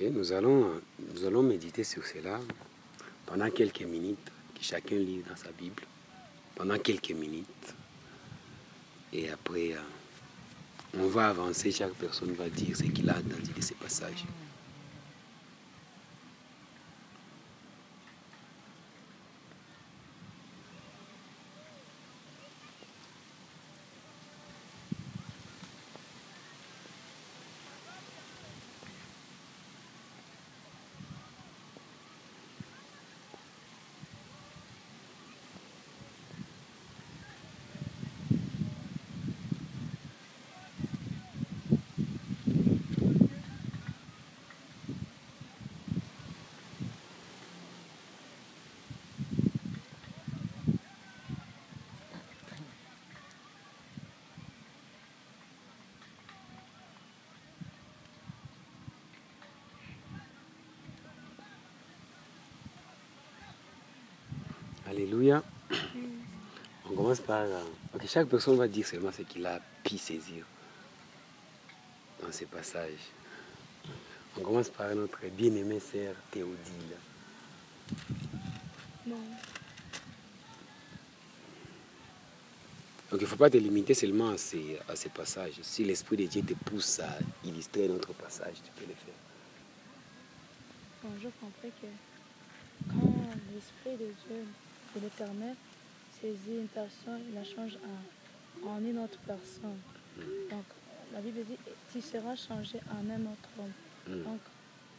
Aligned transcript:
Ok, 0.00 0.06
nous 0.12 0.32
allons, 0.32 0.80
nous 1.12 1.24
allons 1.24 1.42
méditer 1.42 1.82
sur 1.82 2.06
cela 2.06 2.38
pendant 3.26 3.50
quelques 3.50 3.82
minutes, 3.82 4.30
que 4.54 4.62
chacun 4.62 4.94
lit 4.94 5.24
dans 5.28 5.34
sa 5.34 5.50
Bible, 5.50 5.82
pendant 6.54 6.78
quelques 6.78 7.10
minutes. 7.10 7.74
Et 9.12 9.28
après, 9.28 9.72
euh, 9.72 10.98
on 10.98 11.08
va 11.08 11.30
avancer, 11.30 11.72
chaque 11.72 11.94
personne 11.94 12.32
va 12.34 12.48
dire 12.48 12.76
ce 12.76 12.84
qu'il 12.84 13.10
a 13.10 13.14
entendu 13.14 13.50
de 13.56 13.60
ces 13.60 13.74
passages. 13.74 14.24
Alléluia. 64.90 65.42
On 66.90 66.97
commence 67.08 67.20
par... 67.20 67.46
ok, 67.94 68.06
chaque 68.06 68.28
personne 68.28 68.56
va 68.56 68.68
dire 68.68 68.86
seulement 68.86 69.10
ce 69.10 69.22
qu'il 69.22 69.46
a 69.46 69.58
pu 69.82 69.96
saisir 69.96 70.44
dans 72.20 72.30
ces 72.30 72.44
passages. 72.44 73.12
On 74.36 74.42
commence 74.42 74.68
par 74.68 74.94
notre 74.94 75.18
bien-aimée 75.28 75.80
sœur 75.80 76.14
Théodile. 76.30 76.96
Non. 79.06 79.16
Donc 83.10 83.20
il 83.20 83.22
ne 83.22 83.26
faut 83.26 83.36
pas 83.36 83.48
te 83.48 83.56
limiter 83.56 83.94
seulement 83.94 84.28
à 84.28 84.36
ces, 84.36 84.78
à 84.86 84.94
ces 84.94 85.08
passages. 85.08 85.54
Si 85.62 85.84
l'Esprit 85.84 86.18
de 86.18 86.26
Dieu 86.26 86.42
te 86.42 86.52
pousse 86.52 87.00
à 87.00 87.18
illustrer 87.42 87.88
notre 87.88 88.12
passage, 88.12 88.56
tu 88.62 88.70
peux 88.72 88.86
le 88.86 88.94
faire. 88.94 89.14
Bon, 91.02 91.10
je 91.22 91.28
comprends 91.40 91.70
que 91.80 91.86
quand 92.90 93.30
l'Esprit 93.54 93.92
de 93.92 94.12
Dieu, 94.12 94.44
de 94.94 95.00
l'Éternel, 95.00 95.56
saisit 96.20 96.58
une 96.60 96.68
personne, 96.68 97.20
il 97.28 97.34
la 97.34 97.44
change 97.44 97.78
en, 98.64 98.68
en 98.68 98.78
une 98.84 98.98
autre 98.98 99.18
personne. 99.26 99.78
Donc, 100.50 100.64
la 101.12 101.20
Bible 101.20 101.44
dit, 101.44 101.56
tu 101.92 102.00
seras 102.00 102.34
changé 102.36 102.80
en 102.90 103.08
un 103.10 103.20
autre 103.32 103.48
homme. 103.58 103.72
Mm. 104.16 104.22
Donc, 104.24 104.40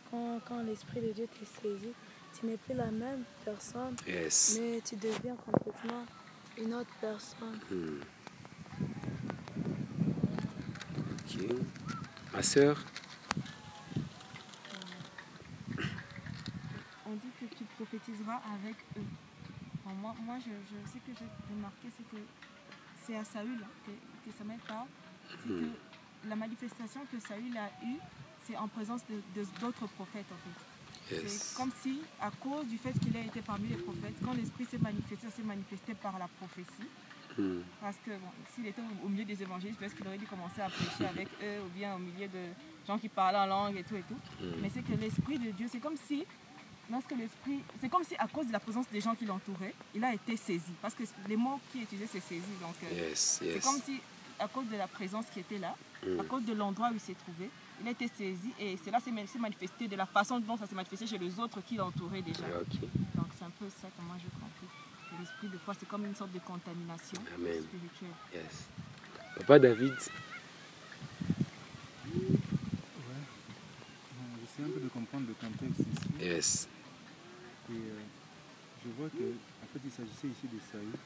quand, 0.09 0.39
quand 0.47 0.61
l'Esprit 0.63 1.01
de 1.01 1.11
Dieu 1.11 1.27
te 1.27 1.45
saisit, 1.45 1.93
tu 2.39 2.45
n'es 2.45 2.57
plus 2.57 2.75
la 2.75 2.91
même 2.91 3.23
personne, 3.43 3.95
Yes. 4.07 4.57
mais 4.59 4.81
tu 4.81 4.95
deviens 4.95 5.35
complètement 5.35 6.05
une 6.57 6.73
autre 6.75 6.89
personne. 7.01 7.59
Hmm. 7.71 7.99
Ok. 11.11 11.55
Ma 12.33 12.41
sœur, 12.43 12.77
on 17.07 17.13
dit 17.13 17.29
que 17.39 17.55
tu 17.55 17.63
prophétiseras 17.75 18.41
avec 18.53 18.75
eux. 18.97 19.01
Moi, 20.01 20.15
moi 20.25 20.35
je, 20.39 20.51
je 20.51 20.91
sais 20.91 20.99
que 20.99 21.11
j'ai 21.17 21.25
remarqué, 21.55 21.87
c'est 21.97 22.07
que 22.15 22.21
c'est 23.05 23.15
à 23.15 23.23
Saül 23.23 23.59
que, 23.85 23.91
que 23.91 24.37
ça 24.37 24.43
m'aide 24.43 24.59
pas. 24.67 24.85
C'est 25.43 25.49
Hmm. 25.49 25.61
que 26.23 26.29
la 26.29 26.35
manifestation 26.35 27.01
que 27.11 27.19
Saül 27.19 27.55
a 27.57 27.69
eue, 27.85 27.97
c'est 28.45 28.57
en 28.57 28.67
présence 28.67 29.01
de 29.09 29.15
de- 29.35 29.47
d'autres 29.59 29.87
prophètes 29.87 30.25
en 30.31 30.39
fait. 30.45 31.15
yes. 31.15 31.31
C'est 31.31 31.57
comme 31.57 31.71
si, 31.81 32.01
à 32.19 32.31
cause 32.31 32.65
du 32.67 32.77
fait 32.77 32.93
qu'il 32.99 33.15
a 33.17 33.21
été 33.21 33.41
parmi 33.41 33.67
les 33.69 33.77
prophètes, 33.77 34.15
quand 34.23 34.33
l'Esprit 34.33 34.65
s'est 34.65 34.77
manifesté, 34.79 35.29
s'est 35.29 35.43
manifesté 35.43 35.93
par 35.95 36.17
la 36.19 36.27
prophétie. 36.27 36.89
Hmm. 37.37 37.61
Parce 37.79 37.97
que 38.05 38.11
bon, 38.11 38.31
s'il 38.53 38.65
était 38.67 38.81
au- 39.03 39.07
milieu 39.09 39.23
des 39.23 39.41
évangélistes, 39.41 39.79
peut-être 39.79 39.95
qu'il 39.95 40.07
aurait 40.07 40.17
dû 40.17 40.25
commencer 40.25 40.61
à 40.61 40.69
prêcher 40.69 41.05
avec 41.15 41.27
eux, 41.43 41.61
ou 41.65 41.69
bien 41.77 41.95
au 41.95 41.99
milieu 41.99 42.27
de 42.27 42.43
gens 42.87 42.97
qui 42.97 43.07
parlaient 43.07 43.37
en 43.37 43.45
langue 43.45 43.77
et 43.77 43.83
tout 43.83 43.95
et 43.95 44.03
tout. 44.03 44.19
Hmm. 44.43 44.59
Mais 44.61 44.69
c'est 44.69 44.81
que 44.83 44.93
l'Esprit 44.93 45.37
de 45.39 45.51
Dieu, 45.51 45.67
c'est 45.71 45.79
comme 45.79 45.95
si, 46.07 46.25
lorsque 46.91 47.11
l'Esprit, 47.11 47.59
c'est 47.81 47.89
comme 47.89 48.03
si 48.03 48.15
à 48.17 48.27
cause 48.27 48.47
de 48.47 48.51
la 48.51 48.59
présence 48.59 48.85
des 48.91 49.01
gens 49.01 49.15
qui 49.15 49.25
l'entouraient, 49.25 49.73
il 49.95 50.03
a 50.03 50.13
été 50.13 50.35
saisi. 50.37 50.71
Parce 50.81 50.93
que 50.93 51.03
les 51.27 51.35
mots 51.37 51.59
qui 51.71 51.81
utilisés, 51.81 52.07
c'est 52.11 52.19
saisi. 52.21 52.41
Donc, 52.61 52.75
euh, 52.83 53.09
Yes, 53.09 53.39
c'est 53.39 53.45
yes. 53.45 53.63
comme 53.63 53.79
si, 53.81 53.99
à 54.39 54.47
cause 54.47 54.67
de 54.67 54.75
la 54.77 54.87
présence 54.87 55.25
qui 55.33 55.39
était 55.41 55.57
là, 55.59 55.75
à 56.19 56.23
cause 56.23 56.43
de 56.45 56.53
l'endroit 56.53 56.89
où 56.91 56.93
il 56.93 56.99
s'est 56.99 57.13
trouvé, 57.15 57.49
il 57.81 57.87
a 57.87 57.91
été 57.91 58.07
saisi 58.07 58.51
et 58.59 58.77
cela 58.83 58.99
s'est 58.99 59.11
manifesté 59.11 59.87
de 59.87 59.95
la 59.95 60.05
façon 60.05 60.39
dont 60.39 60.57
ça 60.57 60.65
s'est 60.67 60.75
manifesté 60.75 61.07
chez 61.07 61.17
les 61.17 61.39
autres 61.39 61.61
qui 61.61 61.75
l'entouraient 61.75 62.21
déjà. 62.21 62.43
Ok. 62.61 62.79
Donc, 63.15 63.27
c'est 63.37 63.45
un 63.45 63.51
peu 63.51 63.65
ça 63.81 63.87
que 63.87 64.01
moi 64.01 64.15
je 64.17 64.29
compris. 64.39 64.67
Que 65.09 65.19
L'esprit, 65.21 65.47
des 65.49 65.57
fois, 65.57 65.73
c'est 65.79 65.87
comme 65.87 66.05
une 66.05 66.15
sorte 66.15 66.31
de 66.31 66.39
contamination 66.39 67.21
Amen. 67.35 67.63
spirituelle. 67.63 68.15
Yes. 68.33 68.67
Papa 69.37 69.59
David, 69.59 69.93
Ouais. 72.09 72.19
Bon, 74.17 74.25
J'essaie 74.41 74.67
un 74.69 74.73
peu 74.73 74.79
de 74.79 74.87
comprendre 74.89 75.25
le 75.27 75.33
contexte 75.33 75.79
ici. 75.79 76.25
yes. 76.25 76.67
Et 77.69 77.73
euh, 77.73 77.99
je 78.83 78.89
vois 78.97 79.09
que 79.09 79.23
en 79.63 79.67
fait, 79.73 79.79
il 79.85 79.91
s'agissait 79.91 80.27
ici 80.27 80.47
de 80.51 80.59
Saül 80.71 80.97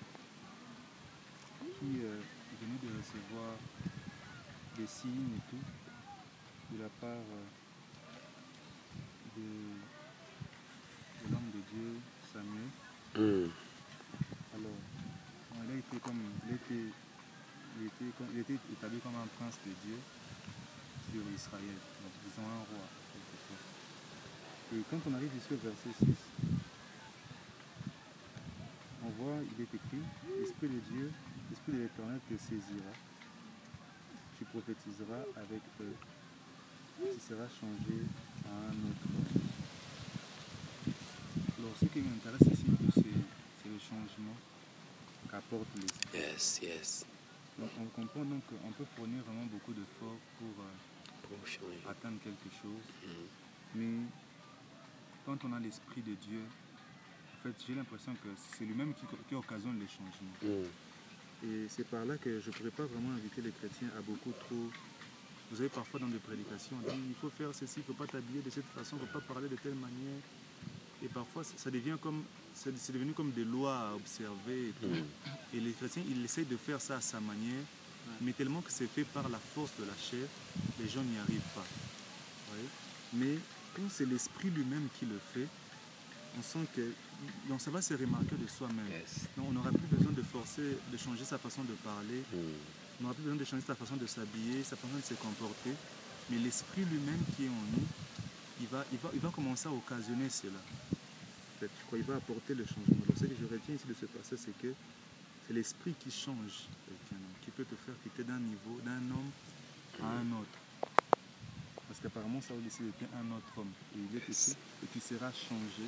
qui 1.79 1.99
euh, 2.03 2.19
venait 2.61 2.79
de 2.83 2.97
recevoir 2.97 3.55
des 4.77 4.87
signes 4.87 5.35
et 5.37 5.41
tout 5.49 6.75
de 6.75 6.81
la 6.81 6.89
part 7.01 7.09
euh, 7.09 7.45
de, 9.35 9.47
de 11.27 11.31
l'homme 11.33 11.49
de 11.53 11.61
Dieu, 11.73 11.99
Samuel. 12.31 12.69
Hmm. 13.15 13.51
Alors, 14.55 14.79
il 15.65 15.71
a 15.71 15.75
été 15.77 15.97
comme 15.97 16.21
il 16.47 16.55
était, 16.55 16.87
il 17.79 17.85
était, 17.87 18.11
comme- 18.17 18.29
il 18.33 18.39
était 18.39 18.57
établi 18.71 18.99
comme 18.99 19.15
un 19.15 19.27
prince 19.37 19.57
de 19.65 19.71
Dieu 19.85 19.97
sur 21.11 21.21
Israël, 21.35 21.77
donc 22.01 22.13
disons 22.25 22.47
un 22.47 22.63
roi. 22.71 22.87
Et 24.73 24.81
quand 24.89 24.97
on 25.07 25.13
arrive 25.13 25.29
ici 25.37 25.53
au 25.53 25.57
verset 25.57 25.93
6, 25.99 26.07
on 29.05 29.09
voit, 29.23 29.37
il 29.41 29.61
est 29.61 29.73
écrit, 29.73 30.03
l'Esprit 30.39 30.67
de 30.69 30.79
Dieu, 30.91 31.11
l'Esprit 31.49 31.71
de 31.73 31.77
l'Éternel 31.83 32.19
te 32.29 32.37
saisira, 32.37 32.93
tu 34.37 34.45
prophétiseras 34.45 35.23
avec 35.35 35.61
eux, 35.81 35.95
tu 36.99 37.19
seras 37.19 37.47
changé 37.47 37.97
à 38.45 38.53
un 38.69 38.75
autre. 38.89 39.07
Alors, 41.59 41.73
ce 41.79 41.85
qui 41.85 41.99
m'intéresse 41.99 42.47
ici, 42.51 42.65
c'est 42.95 43.69
le 43.69 43.79
changement 43.79 44.35
qu'apporte 45.29 45.67
l'Esprit. 45.81 46.19
Yes, 46.19 46.59
yes. 46.61 47.05
Donc, 47.59 47.69
on 47.79 47.85
comprend 47.85 48.23
donc 48.25 48.41
qu'on 48.47 48.71
peut 48.71 48.85
fournir 48.95 49.23
vraiment 49.23 49.45
beaucoup 49.45 49.73
d'efforts 49.73 50.17
pour 50.39 50.63
euh, 50.63 51.27
Pour 51.27 51.47
changer. 51.47 51.79
atteindre 51.89 52.19
quelque 52.23 52.49
chose, 52.61 52.83
Hmm. 53.05 53.25
mais 53.75 53.99
quand 55.25 55.37
on 55.45 55.53
a 55.53 55.59
l'Esprit 55.59 56.01
de 56.01 56.15
Dieu, 56.15 56.41
fait, 57.43 57.53
j'ai 57.67 57.75
l'impression 57.75 58.13
que 58.13 58.29
c'est 58.57 58.65
lui-même 58.65 58.93
qui, 58.93 59.05
qui 59.27 59.35
occasionne 59.35 59.79
les 59.79 59.87
changements. 59.87 60.37
Hmm. 60.41 60.65
Et 61.45 61.67
c'est 61.67 61.87
par 61.87 62.05
là 62.05 62.17
que 62.17 62.39
je 62.39 62.47
ne 62.49 62.53
pourrais 62.55 62.71
pas 62.71 62.85
vraiment 62.85 63.13
inviter 63.13 63.41
les 63.41 63.51
chrétiens 63.51 63.89
à 63.97 64.01
beaucoup 64.01 64.31
trop. 64.31 64.69
Vous 65.51 65.57
savez, 65.57 65.69
parfois 65.69 65.99
dans 65.99 66.07
des 66.07 66.17
prédications, 66.19 66.77
on 66.81 66.89
dit 66.89 66.97
il 67.09 67.15
faut 67.15 67.29
faire 67.29 67.53
ceci, 67.53 67.75
il 67.77 67.79
ne 67.79 67.85
faut 67.85 67.93
pas 67.93 68.07
t'habiller 68.07 68.41
de 68.41 68.49
cette 68.49 68.65
façon, 68.73 68.95
il 68.97 69.01
ne 69.03 69.07
faut 69.07 69.19
pas 69.19 69.33
parler 69.33 69.49
de 69.49 69.55
telle 69.57 69.75
manière. 69.75 70.21
Et 71.03 71.07
parfois, 71.07 71.43
ça 71.43 71.69
devient 71.69 71.97
comme. 72.01 72.23
C'est 72.55 72.75
c'est 72.77 72.93
devenu 72.93 73.11
comme 73.11 73.31
des 73.31 73.43
lois 73.43 73.89
à 73.89 73.93
observer 73.93 74.69
et 74.69 74.73
tout. 74.79 74.95
Et 75.53 75.59
les 75.59 75.73
chrétiens, 75.73 76.03
ils 76.07 76.23
essayent 76.23 76.45
de 76.45 76.55
faire 76.55 76.79
ça 76.79 76.97
à 76.97 77.01
sa 77.01 77.19
manière, 77.19 77.63
mais 78.21 78.31
tellement 78.31 78.61
que 78.61 78.71
c'est 78.71 78.87
fait 78.87 79.03
par 79.03 79.27
la 79.27 79.39
force 79.39 79.71
de 79.79 79.85
la 79.85 79.97
chair, 79.97 80.27
les 80.79 80.87
gens 80.87 81.03
n'y 81.03 81.17
arrivent 81.17 81.51
pas. 81.53 81.65
Vous 81.65 82.53
voyez? 82.53 82.69
Mais 83.13 83.37
quand 83.75 83.89
c'est 83.89 84.05
l'esprit 84.05 84.49
lui-même 84.49 84.87
qui 84.97 85.05
le 85.05 85.19
fait, 85.33 85.47
on 86.37 86.41
sent 86.41 86.65
que. 86.73 86.93
Donc 87.49 87.61
ça 87.61 87.71
va 87.71 87.81
se 87.81 87.93
remarquer 87.93 88.35
de 88.35 88.47
soi-même. 88.47 88.87
Yes. 88.89 89.27
Donc, 89.37 89.47
on 89.49 89.51
n'aura 89.53 89.69
plus 89.69 89.87
besoin 89.91 90.11
de 90.11 90.21
forcer, 90.23 90.77
de 90.91 90.97
changer 90.97 91.25
sa 91.25 91.37
façon 91.37 91.63
de 91.63 91.73
parler, 91.83 92.23
Hmm. 92.31 92.37
on 92.99 93.03
n'aura 93.03 93.13
plus 93.15 93.23
besoin 93.23 93.37
de 93.39 93.45
changer 93.45 93.63
sa 93.65 93.75
façon 93.75 93.95
de 93.97 94.05
s'habiller, 94.07 94.63
sa 94.63 94.75
façon 94.75 94.95
de 94.95 95.01
se 95.03 95.13
comporter, 95.15 95.71
mais 96.29 96.37
l'esprit 96.37 96.85
lui-même 96.85 97.19
qui 97.35 97.45
est 97.45 97.49
en 97.49 97.65
nous, 97.77 97.85
il 98.61 98.67
va, 98.67 98.85
il 98.91 98.97
va, 98.99 99.09
il 99.13 99.19
va 99.19 99.29
commencer 99.29 99.67
à 99.67 99.71
occasionner 99.71 100.29
cela. 100.29 100.59
Je 101.61 101.67
crois 101.87 101.97
qu'il 101.97 102.07
va 102.07 102.15
apporter 102.15 102.53
le 102.55 102.65
changement. 102.65 103.05
Donc 103.07 103.15
ce 103.17 103.25
que 103.25 103.35
je 103.39 103.45
retiens 103.45 103.75
ici 103.75 103.87
de 103.87 103.93
ce 103.99 104.05
passage, 104.05 104.39
c'est 104.45 104.57
que 104.61 104.73
c'est 105.47 105.53
l'esprit 105.53 105.93
qui 105.99 106.11
change 106.11 106.67
qui 107.43 107.51
peut 107.51 107.65
te 107.65 107.75
faire 107.75 107.95
quitter 108.03 108.23
d'un 108.23 108.39
niveau, 108.39 108.79
d'un 108.85 109.03
homme 109.11 109.31
à 110.01 110.07
un 110.19 110.31
autre. 110.39 110.57
Parce 111.87 111.99
qu'apparemment 112.01 112.41
Saül 112.41 112.65
ici 112.65 112.81
était 112.87 113.09
un 113.15 113.35
autre 113.35 113.51
homme. 113.57 113.71
Et 113.95 113.99
il 114.11 114.17
est 114.17 114.29
ici, 114.29 114.55
et 114.83 114.87
tu 114.91 114.99
seras 114.99 115.31
changé 115.31 115.87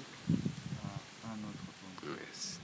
Yes. 2.04 2.60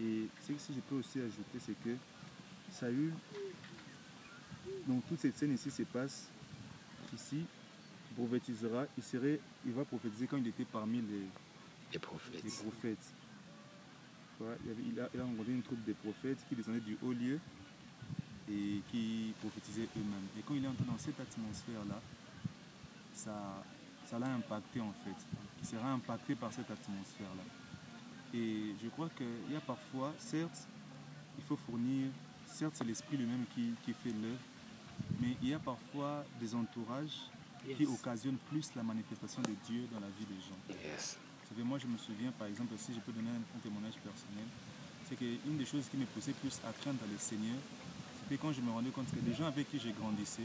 Et 0.00 0.28
ce 0.42 0.52
que 0.52 0.74
je 0.74 0.80
peux 0.80 0.96
aussi 0.96 1.20
ajouter, 1.20 1.58
c'est 1.64 1.76
que 1.84 1.96
Saül, 2.72 3.12
donc 4.86 5.06
toute 5.08 5.20
cette 5.20 5.36
scène 5.36 5.54
ici 5.54 5.70
se 5.70 5.82
passe 5.84 6.28
ici, 7.14 7.44
prophétisera, 8.16 8.86
il, 8.98 9.04
serait, 9.04 9.40
il 9.64 9.72
va 9.72 9.84
prophétiser 9.84 10.26
quand 10.26 10.36
il 10.36 10.48
était 10.48 10.64
parmi 10.64 11.00
les, 11.00 11.26
Les 11.92 11.98
les 12.42 12.50
prophètes. 12.50 13.14
il, 14.40 14.70
avait- 14.70 14.82
il 14.92 15.00
a, 15.00 15.08
il 15.14 15.20
a 15.20 15.24
rencontré 15.24 15.52
une 15.52 15.62
troupe 15.62 15.84
de 15.84 15.92
prophètes 15.92 16.38
qui 16.48 16.56
descendaient 16.56 16.80
du 16.80 16.98
haut 17.02 17.12
lieu 17.12 17.38
et 18.50 18.80
qui 18.90 19.32
prophétisaient 19.40 19.88
eux-mêmes. 19.96 20.28
Et 20.38 20.42
quand 20.42 20.54
il 20.54 20.64
est 20.64 20.68
entré 20.68 20.84
dans 20.84 20.98
cette 20.98 21.18
atmosphère-là, 21.20 22.00
ça 23.14 23.64
ça 24.10 24.18
l'a 24.18 24.26
impacté 24.34 24.80
en 24.80 24.92
fait. 25.04 25.16
Sera 25.64 25.92
impacté 25.92 26.34
par 26.34 26.52
cette 26.52 26.70
atmosphère-là. 26.70 27.42
Et 28.34 28.74
je 28.82 28.88
crois 28.90 29.08
qu'il 29.16 29.52
y 29.52 29.56
a 29.56 29.60
parfois, 29.60 30.12
certes, 30.18 30.68
il 31.38 31.44
faut 31.44 31.56
fournir, 31.56 32.08
certes 32.46 32.74
c'est 32.74 32.84
l'esprit 32.84 33.16
lui-même 33.16 33.44
qui, 33.54 33.72
qui 33.82 33.92
fait 33.94 34.10
l'œuvre, 34.10 34.38
mais 35.20 35.36
il 35.42 35.48
y 35.48 35.54
a 35.54 35.58
parfois 35.58 36.24
des 36.38 36.54
entourages 36.54 37.30
qui 37.76 37.86
occasionnent 37.86 38.38
plus 38.50 38.70
la 38.76 38.82
manifestation 38.82 39.40
de 39.40 39.54
Dieu 39.66 39.88
dans 39.90 40.00
la 40.00 40.08
vie 40.18 40.26
des 40.26 40.40
gens. 40.42 40.60
Yes. 40.84 41.16
Vous 41.42 41.48
savez, 41.48 41.62
moi 41.66 41.78
je 41.78 41.86
me 41.86 41.96
souviens 41.96 42.30
par 42.38 42.46
exemple, 42.46 42.74
si 42.76 42.92
je 42.92 43.00
peux 43.00 43.12
donner 43.12 43.30
un, 43.30 43.56
un 43.56 43.60
témoignage 43.62 43.94
personnel, 43.94 44.44
c'est 45.08 45.16
qu'une 45.16 45.56
des 45.56 45.64
choses 45.64 45.88
qui 45.90 45.96
me 45.96 46.04
poussait 46.06 46.32
plus 46.32 46.60
à 46.68 46.72
craindre 46.72 47.00
le 47.10 47.18
Seigneur, 47.18 47.56
c'était 48.22 48.36
quand 48.36 48.52
je 48.52 48.60
me 48.60 48.70
rendais 48.70 48.90
compte 48.90 49.10
que 49.10 49.24
les 49.24 49.34
gens 49.34 49.46
avec 49.46 49.70
qui 49.70 49.78
j'ai 49.78 49.92
grandissé, 49.92 50.42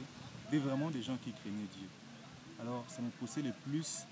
étaient 0.47 0.59
vraiment 0.59 0.89
des 0.89 1.01
gens 1.01 1.17
qui 1.17 1.31
craignaient 1.33 1.69
Dieu. 1.75 1.87
Alors 2.61 2.85
ça 2.87 3.01
me 3.01 3.09
poussait 3.09 3.41
le 3.41 3.53
plus 3.67 4.05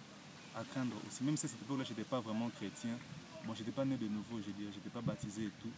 à 0.57 0.63
craindre 0.63 0.95
aussi, 1.06 1.24
même 1.24 1.38
si 1.38 1.45
à 1.45 1.50
cette 1.50 1.62
époque-là 1.62 1.83
je 1.83 1.92
n'étais 1.92 2.04
pas 2.04 2.19
vraiment 2.19 2.50
chrétien, 2.50 2.98
bon 3.45 3.54
je 3.54 3.59
n'étais 3.59 3.71
pas 3.71 3.86
né 3.86 3.95
de 3.95 4.07
nouveau, 4.07 4.42
je 4.42 4.48
veux 4.48 4.54
dire, 4.54 4.69
je 4.71 4.77
n'étais 4.77 4.89
pas 4.89 5.01
baptisé 5.01 5.45
et 5.45 5.51
tout, 5.62 5.71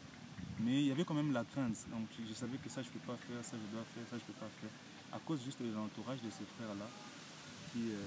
mais 0.62 0.82
il 0.84 0.88
y 0.88 0.92
avait 0.92 1.04
quand 1.04 1.14
même 1.14 1.34
la 1.34 1.44
crainte, 1.44 1.76
donc 1.92 2.08
je, 2.16 2.34
savais 2.34 2.58
que 2.58 2.70
ça 2.70 2.82
je 2.82 2.88
ne 2.88 2.94
peux 2.94 3.06
pas 3.12 3.18
faire, 3.28 3.44
ça 3.44 3.58
je 3.60 3.68
dois 3.76 3.84
faire, 3.94 4.08
ça 4.10 4.18
je 4.18 4.24
ne 4.24 4.28
peux 4.28 4.40
pas 4.40 4.50
faire, 4.62 4.70
à 5.12 5.20
cause 5.20 5.44
juste 5.44 5.62
de 5.62 5.74
l'entourage 5.74 6.22
de 6.22 6.30
ces 6.30 6.46
frères-là 6.56 6.88
qui, 7.74 7.92
euh, 7.92 8.00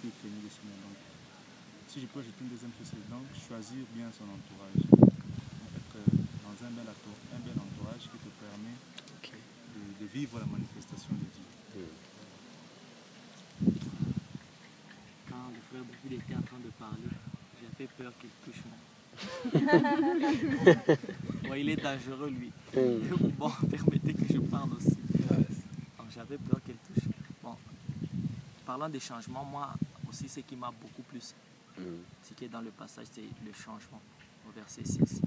qui 0.00 0.08
craignaient 0.20 0.42
le 0.42 0.48
Seigneur. 0.48 0.78
Donc, 0.86 0.96
si 1.88 2.00
je 2.00 2.06
peux 2.06 2.20
ajouter 2.20 2.42
une 2.42 2.50
deuxième 2.50 2.72
chose, 2.78 2.86
c'est 2.86 3.10
donc 3.10 3.26
choisir 3.48 3.84
bien 3.94 4.10
son 4.12 4.24
entourage. 4.24 4.78
Être 5.74 5.96
euh, 5.96 6.22
dans 6.46 6.66
un 6.66 6.70
bel, 6.70 6.86
atto- 6.86 7.18
un 7.34 7.40
bel 7.42 7.54
entourage 7.58 8.02
qui 8.02 8.18
te 8.18 8.30
permet 8.42 8.76
de, 9.74 10.04
de 10.04 10.06
vivre 10.12 10.38
la 10.38 10.46
manifestation 10.46 11.14
de 11.14 11.26
Dieu. 11.34 12.15
Frère 15.76 15.84
David 15.84 16.20
était 16.22 16.34
en 16.34 16.42
train 16.42 16.58
de 16.64 16.70
parler, 16.78 17.10
j'avais 17.60 17.88
peur 17.98 18.12
qu'il 18.18 18.30
touche 18.44 18.62
moi. 18.64 18.76
Il 21.58 21.68
est 21.68 21.76
dangereux 21.76 22.30
lui. 22.30 22.50
Mm. 22.74 23.28
Bon, 23.38 23.50
permettez 23.70 24.14
que 24.14 24.32
je 24.32 24.38
parle 24.38 24.72
aussi. 24.74 24.96
J'avais 26.14 26.38
peur 26.38 26.60
qu'elle 26.64 26.76
touche. 26.76 27.04
Bon, 27.42 27.56
parlant 28.64 28.88
des 28.88 29.00
changements, 29.00 29.44
moi 29.44 29.74
aussi, 30.08 30.28
ce 30.28 30.40
qui 30.40 30.56
m'a 30.56 30.70
beaucoup 30.70 31.02
plus 31.02 31.34
Mm. 31.78 31.82
ce 32.22 32.32
qui 32.32 32.46
est 32.46 32.48
dans 32.48 32.62
le 32.62 32.70
passage, 32.70 33.08
c'est 33.12 33.20
le 33.44 33.52
changement 33.52 34.00
au 34.48 34.52
verset 34.52 34.82
6, 34.82 35.20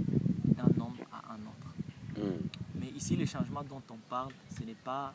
d'un 0.45 0.63
homme 0.81 0.97
à 1.11 1.33
un 1.33 1.39
autre. 1.45 1.69
Mm. 2.17 2.47
Mais 2.73 2.87
ici, 2.87 3.15
le 3.15 3.27
changement 3.27 3.61
dont 3.61 3.83
on 3.91 3.97
parle, 4.09 4.33
ce 4.57 4.63
n'est 4.63 4.73
pas 4.73 5.13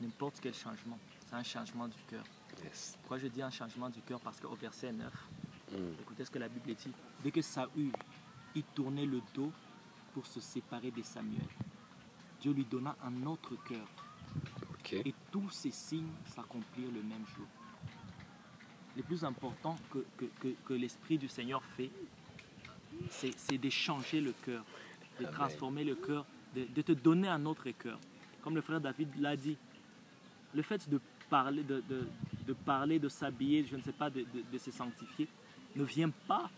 n'importe 0.00 0.40
quel 0.42 0.52
changement, 0.52 0.98
c'est 1.28 1.36
un 1.36 1.44
changement 1.44 1.86
du 1.86 1.98
cœur. 2.10 2.24
Yes. 2.64 2.96
Pourquoi 3.02 3.18
je 3.18 3.26
dis 3.28 3.42
un 3.42 3.50
changement 3.50 3.88
du 3.90 4.00
cœur? 4.00 4.20
Parce 4.20 4.40
qu'au 4.40 4.54
verset 4.54 4.92
9, 4.92 5.12
Mm. 5.72 5.76
écoutez 6.02 6.24
ce 6.24 6.30
que 6.30 6.38
la 6.38 6.48
Bible 6.48 6.74
dit, 6.74 6.92
dès 7.22 7.30
que 7.30 7.40
Saül 7.42 7.90
y 8.54 8.62
tournait 8.62 9.06
le 9.06 9.20
dos 9.34 9.50
pour 10.12 10.24
se 10.26 10.38
séparer 10.38 10.90
de 10.90 11.02
Samuel, 11.02 11.40
Dieu 12.40 12.52
lui 12.52 12.64
donna 12.64 12.94
un 13.02 13.26
autre 13.26 13.56
cœur 13.64 13.86
et 14.92 15.14
tous 15.32 15.50
ces 15.50 15.70
signes 15.70 16.12
s'accomplirent 16.26 16.92
le 16.92 17.02
même 17.02 17.24
jour. 17.34 17.46
Le 18.96 19.02
plus 19.02 19.24
important 19.24 19.76
que, 19.90 20.04
que, 20.18 20.26
que, 20.38 20.48
que 20.64 20.74
l'Esprit 20.74 21.18
du 21.18 21.26
Seigneur 21.28 21.62
fait, 21.76 21.90
c'est 23.10 23.36
c'est 23.36 23.58
de 23.58 23.70
changer 23.70 24.20
le 24.20 24.32
cœur, 24.32 24.64
de 25.18 25.24
Amen. 25.24 25.34
transformer 25.34 25.82
le 25.82 25.94
cœur, 25.96 26.24
de, 26.54 26.64
de 26.66 26.82
te 26.82 26.92
donner 26.92 27.28
un 27.28 27.44
autre 27.46 27.68
cœur. 27.70 27.98
Comme 28.42 28.54
le 28.54 28.60
frère 28.60 28.80
David 28.80 29.08
l'a 29.18 29.34
dit, 29.36 29.56
le 30.54 30.62
fait 30.62 30.88
de 30.88 31.00
parler, 31.30 31.64
de, 31.64 31.82
de, 31.88 32.06
de 32.46 32.52
parler, 32.52 32.98
de 32.98 33.08
s'habiller, 33.08 33.64
je 33.64 33.76
ne 33.76 33.82
sais 33.82 33.92
pas, 33.92 34.10
de, 34.10 34.20
de, 34.20 34.44
de 34.52 34.58
se 34.58 34.70
sanctifier, 34.70 35.28
ne 35.76 35.84
vient 35.84 36.10
pas 36.26 36.50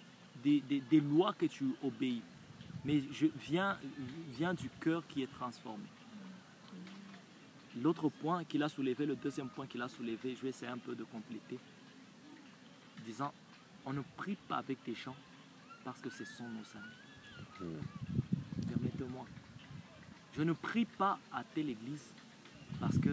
des, 0.42 0.60
des, 0.60 0.80
des 0.80 1.00
lois 1.00 1.32
que 1.32 1.46
tu 1.46 1.64
obéis, 1.82 2.22
mais 2.84 3.02
je, 3.12 3.26
vient, 3.48 3.78
vient 4.36 4.54
du 4.54 4.68
cœur 4.80 5.06
qui 5.06 5.22
est 5.22 5.32
transformé. 5.32 5.84
L'autre 7.82 8.08
point 8.08 8.44
qu'il 8.44 8.62
a 8.62 8.68
soulevé, 8.68 9.04
le 9.06 9.16
deuxième 9.16 9.48
point 9.48 9.66
qu'il 9.66 9.82
a 9.82 9.88
soulevé, 9.88 10.34
je 10.34 10.42
vais 10.42 10.48
essayer 10.48 10.70
un 10.70 10.78
peu 10.78 10.94
de 10.94 11.04
compléter, 11.04 11.58
disant, 13.04 13.32
on 13.84 13.92
ne 13.92 14.02
prie 14.16 14.36
pas 14.48 14.56
avec 14.56 14.78
des 14.84 14.94
gens 14.94 15.16
parce 15.84 16.00
que 16.00 16.10
ce 16.10 16.24
sont 16.24 16.48
nos 16.48 16.64
amis. 16.74 17.74
Permettez-moi. 18.66 19.26
Je 20.36 20.42
ne 20.42 20.52
prie 20.52 20.84
pas 20.84 21.18
à 21.32 21.44
telle 21.44 21.70
église 21.70 22.12
parce 22.80 22.98
que 22.98 23.10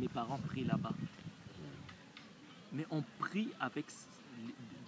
mes 0.00 0.08
parents 0.08 0.38
prient 0.38 0.64
là-bas. 0.64 0.92
Mais 2.72 2.86
on 2.90 3.02
prie 3.18 3.48
avec 3.60 3.86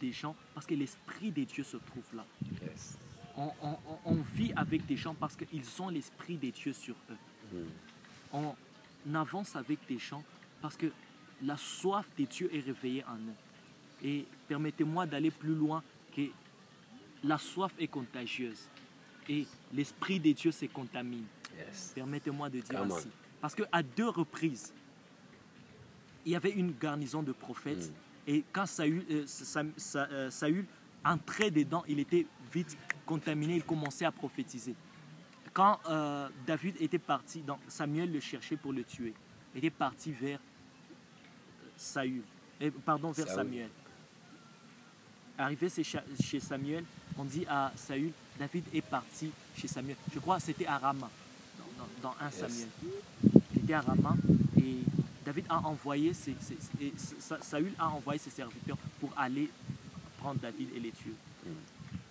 des 0.00 0.12
gens 0.12 0.34
parce 0.54 0.66
que 0.66 0.74
l'Esprit 0.74 1.30
de 1.30 1.44
Dieu 1.44 1.64
se 1.64 1.76
trouve 1.76 2.04
là. 2.14 2.24
Yes. 2.62 2.96
On, 3.36 3.50
on- 3.62 3.78
on- 3.88 3.98
on 4.04 4.14
vit 4.34 4.52
avec 4.56 4.86
des 4.86 4.96
gens 4.96 5.14
parce 5.14 5.36
qu'ils 5.36 5.82
ont 5.82 5.88
l'Esprit 5.88 6.36
de 6.36 6.50
Dieu 6.50 6.72
sur 6.72 6.94
eux. 7.10 7.16
Mm. 8.32 8.36
On 9.06 9.14
avance 9.14 9.56
avec 9.56 9.78
des 9.88 9.98
gens 9.98 10.22
parce 10.60 10.76
que 10.76 10.86
la 11.42 11.56
soif 11.56 12.06
de 12.18 12.24
Dieu 12.24 12.48
est 12.54 12.60
réveillée 12.60 13.04
en 13.04 13.16
eux. 13.16 13.34
Et 14.04 14.26
permettez-moi 14.48 15.06
d'aller 15.06 15.30
plus 15.30 15.54
loin 15.54 15.82
que 16.14 16.22
la 17.24 17.38
soif 17.38 17.72
est 17.78 17.88
contagieuse 17.88 18.68
et 19.28 19.46
l'Esprit 19.72 20.20
de 20.20 20.32
Dieu 20.32 20.52
se 20.52 20.66
contamine. 20.66 21.24
Yes. 21.56 21.92
Permettez-moi 21.94 22.48
de 22.48 22.60
dire 22.60 22.78
Come 22.78 22.92
on. 22.92 22.96
ainsi. 22.96 23.08
Parce 23.40 23.54
qu'à 23.56 23.82
deux 23.82 24.08
reprises, 24.08 24.72
il 26.24 26.32
y 26.32 26.36
avait 26.36 26.50
une 26.52 26.72
garnison 26.78 27.22
de 27.22 27.32
prophètes. 27.32 27.90
Mm. 27.90 28.30
Et 28.30 28.44
quand 28.52 28.66
Saül, 28.66 29.04
euh, 29.10 29.24
Sa- 29.26 29.62
Sa- 29.76 30.08
euh, 30.10 30.30
Saül 30.30 30.64
entrait 31.04 31.50
dedans, 31.50 31.82
il 31.88 31.98
était 31.98 32.26
vite 32.52 32.76
contaminé, 33.04 33.56
il 33.56 33.64
commençait 33.64 34.04
à 34.04 34.12
prophétiser. 34.12 34.74
Quand 35.52 35.78
euh, 35.88 36.28
David 36.46 36.76
était 36.80 36.98
parti, 36.98 37.40
donc 37.40 37.58
Samuel 37.68 38.12
le 38.12 38.20
cherchait 38.20 38.56
pour 38.56 38.72
le 38.72 38.84
tuer, 38.84 39.12
il 39.54 39.58
était 39.58 39.70
parti 39.70 40.12
vers 40.12 40.38
Saül, 41.76 42.22
pardon, 42.84 43.10
vers 43.10 43.26
Saül. 43.26 43.36
Samuel. 43.36 43.68
Arrivé 45.38 45.68
chez 46.22 46.40
Samuel, 46.40 46.84
on 47.18 47.24
dit 47.24 47.44
à 47.48 47.72
Saül, 47.74 48.12
David 48.38 48.64
est 48.72 48.82
parti 48.82 49.30
chez 49.56 49.66
Samuel. 49.66 49.96
Je 50.14 50.18
crois 50.20 50.36
que 50.36 50.42
c'était 50.44 50.66
à 50.66 50.78
Rama, 50.78 51.10
dans, 52.02 52.10
dans 52.10 52.14
1 52.20 52.26
Yes. 52.26 52.34
Samuel. 52.38 52.68
Il 53.56 53.62
était 53.64 53.74
à 53.74 53.80
Rama 53.80 54.14
et 54.58 54.76
David 55.24 55.46
a 55.48 55.58
envoyé 55.66 56.12
ses, 56.14 56.34
ses- 56.40 56.56
et 56.80 56.92
Sa- 56.96 57.40
Saül 57.40 57.72
a 57.78 57.88
envoyé 57.88 58.18
ses 58.18 58.30
serviteurs 58.30 58.76
pour 59.00 59.12
aller 59.16 59.50
prendre 60.18 60.40
David 60.40 60.68
et 60.74 60.80
les 60.80 60.90
tuer. 60.90 61.14
Mm. 61.44 61.50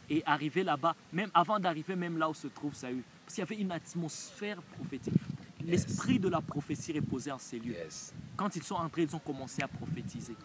Et 0.10 0.24
arrivé 0.26 0.64
là-bas, 0.64 0.96
même 1.14 1.30
avant 1.34 1.60
d'arriver 1.60 1.96
même 1.96 2.18
là 2.18 2.30
où 2.30 2.34
se 2.34 2.48
trouve 2.48 2.74
Saül, 2.76 3.02
parce 3.26 3.36
qu'il 3.36 3.42
y 3.44 3.48
avait 3.48 3.62
une 3.62 3.72
atmosphère 3.72 4.62
prophétique. 4.62 5.14
L'esprit 5.64 6.20
de 6.20 6.28
la 6.28 6.42
prophétie 6.42 6.92
reposait 6.94 7.32
en 7.32 7.40
ces 7.40 7.60
lieux 7.60 7.74
Yes. 7.74 8.14
quand 8.36 8.56
ils 8.56 8.64
sont 8.64 8.76
entrés, 8.76 9.04
ils 9.04 9.16
ont 9.16 9.20
commencé 9.20 9.62
à 9.62 9.68
prophétiser. 9.68 10.36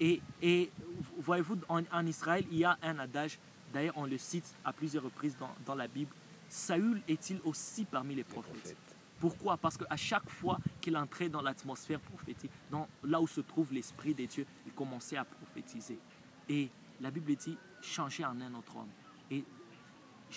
Et, 0.00 0.20
et 0.42 0.70
voyez-vous, 1.18 1.58
en, 1.68 1.82
en 1.92 2.06
Israël, 2.06 2.44
il 2.50 2.58
y 2.58 2.64
a 2.64 2.76
un 2.82 2.98
adage, 2.98 3.38
d'ailleurs 3.72 3.96
on 3.96 4.06
le 4.06 4.18
cite 4.18 4.46
à 4.64 4.72
plusieurs 4.72 5.04
reprises 5.04 5.36
dans, 5.38 5.50
dans 5.66 5.74
la 5.74 5.86
Bible, 5.88 6.10
Saül 6.48 7.00
est-il 7.08 7.38
aussi 7.44 7.84
parmi 7.84 8.14
les 8.14 8.24
prophètes. 8.24 8.76
Pourquoi? 9.18 9.56
Parce 9.56 9.76
qu'à 9.76 9.96
chaque 9.96 10.28
fois 10.28 10.58
qu'il 10.80 10.96
entrait 10.96 11.28
dans 11.28 11.40
l'atmosphère 11.40 12.00
prophétique, 12.00 12.50
là 13.04 13.20
où 13.20 13.26
se 13.26 13.40
trouve 13.40 13.72
l'Esprit 13.72 14.14
de 14.14 14.24
Dieu, 14.26 14.46
il 14.66 14.72
commençait 14.72 15.16
à 15.16 15.24
prophétiser. 15.24 15.98
Et 16.48 16.68
la 17.00 17.10
Bible 17.10 17.34
dit 17.36 17.56
changer 17.80 18.24
en 18.24 18.40
un 18.40 18.54
autre 18.54 18.76
homme. 18.76 18.90
Et 19.30 19.44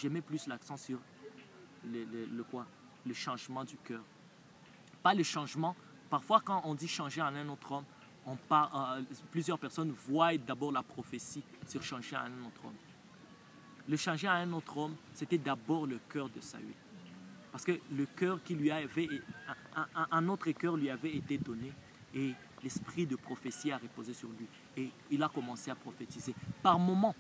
mets 0.10 0.22
plus 0.22 0.48
l'accent 0.48 0.78
sur 0.78 1.00
le, 1.86 3.14
changement 3.14 3.64
du 3.64 3.78
cœur. 3.78 4.04
Pas 5.02 5.14
le 5.14 5.24
changement. 5.24 5.76
Parfois, 6.10 6.42
quand 6.42 6.62
on 6.66 6.76
dit 6.76 6.88
changer 6.88 7.22
en 7.22 7.36
un 7.36 7.50
autre 7.50 7.72
homme, 7.72 7.86
euh, 8.28 9.02
plusieurs 9.32 9.58
personnes 9.58 9.92
voient 9.92 10.38
d'abord 10.38 10.72
la 10.72 10.84
prophétie 10.84 11.44
sur 11.66 11.82
changer 11.82 12.16
en 12.16 12.26
un 12.26 12.46
autre 12.46 12.66
homme. 12.66 12.76
Le 13.88 13.96
changer 13.96 14.28
en 14.28 14.34
un 14.34 14.54
autre 14.54 14.78
homme, 14.78 14.96
c'était 15.14 15.38
d'abord 15.38 15.88
le 15.88 16.00
cœur 16.10 16.30
de 16.30 16.42
Saül. 16.42 16.74
Parce 17.58 17.66
que 17.66 17.80
le 17.92 18.06
cœur 18.06 18.40
qui 18.44 18.54
lui 18.54 18.70
avait 18.70 19.10
un, 19.76 20.08
un- 20.12 20.30
autre 20.30 20.52
cœur 20.52 20.78
lui 20.78 20.92
avait 20.92 21.16
été 21.16 21.40
donné 21.40 21.74
et 22.14 22.36
l'esprit 22.62 23.08
de 23.08 23.16
prophétie 23.16 23.72
a 23.72 23.80
reposé 23.80 24.14
sur 24.14 24.30
lui. 24.30 24.46
Et 24.78 24.92
il 25.10 25.24
a 25.24 25.28
commencé 25.28 25.72
à 25.72 25.76
prophétiser. 25.76 26.36
Par 26.62 26.78
moment, 26.78 27.16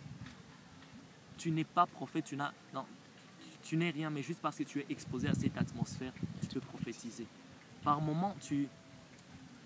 tu 1.39 1.49
n'es 1.49 1.63
pas 1.63 1.87
prophète, 1.87 2.25
tu 2.25 2.35
n'as, 2.35 2.53
tu 3.63 3.77
n'es 3.77 3.89
rien, 3.89 4.11
mais 4.11 4.21
juste 4.21 4.39
parce 4.39 4.59
que 4.59 4.63
tu 4.63 4.79
es 4.79 4.85
exposé 4.89 5.27
à 5.27 5.33
cette 5.33 5.57
atmosphère, 5.57 6.13
tu 6.39 6.47
peux 6.49 6.59
prophétiser. 6.59 7.25
Par 7.83 7.99
moment, 7.99 8.35
tu, 8.39 8.67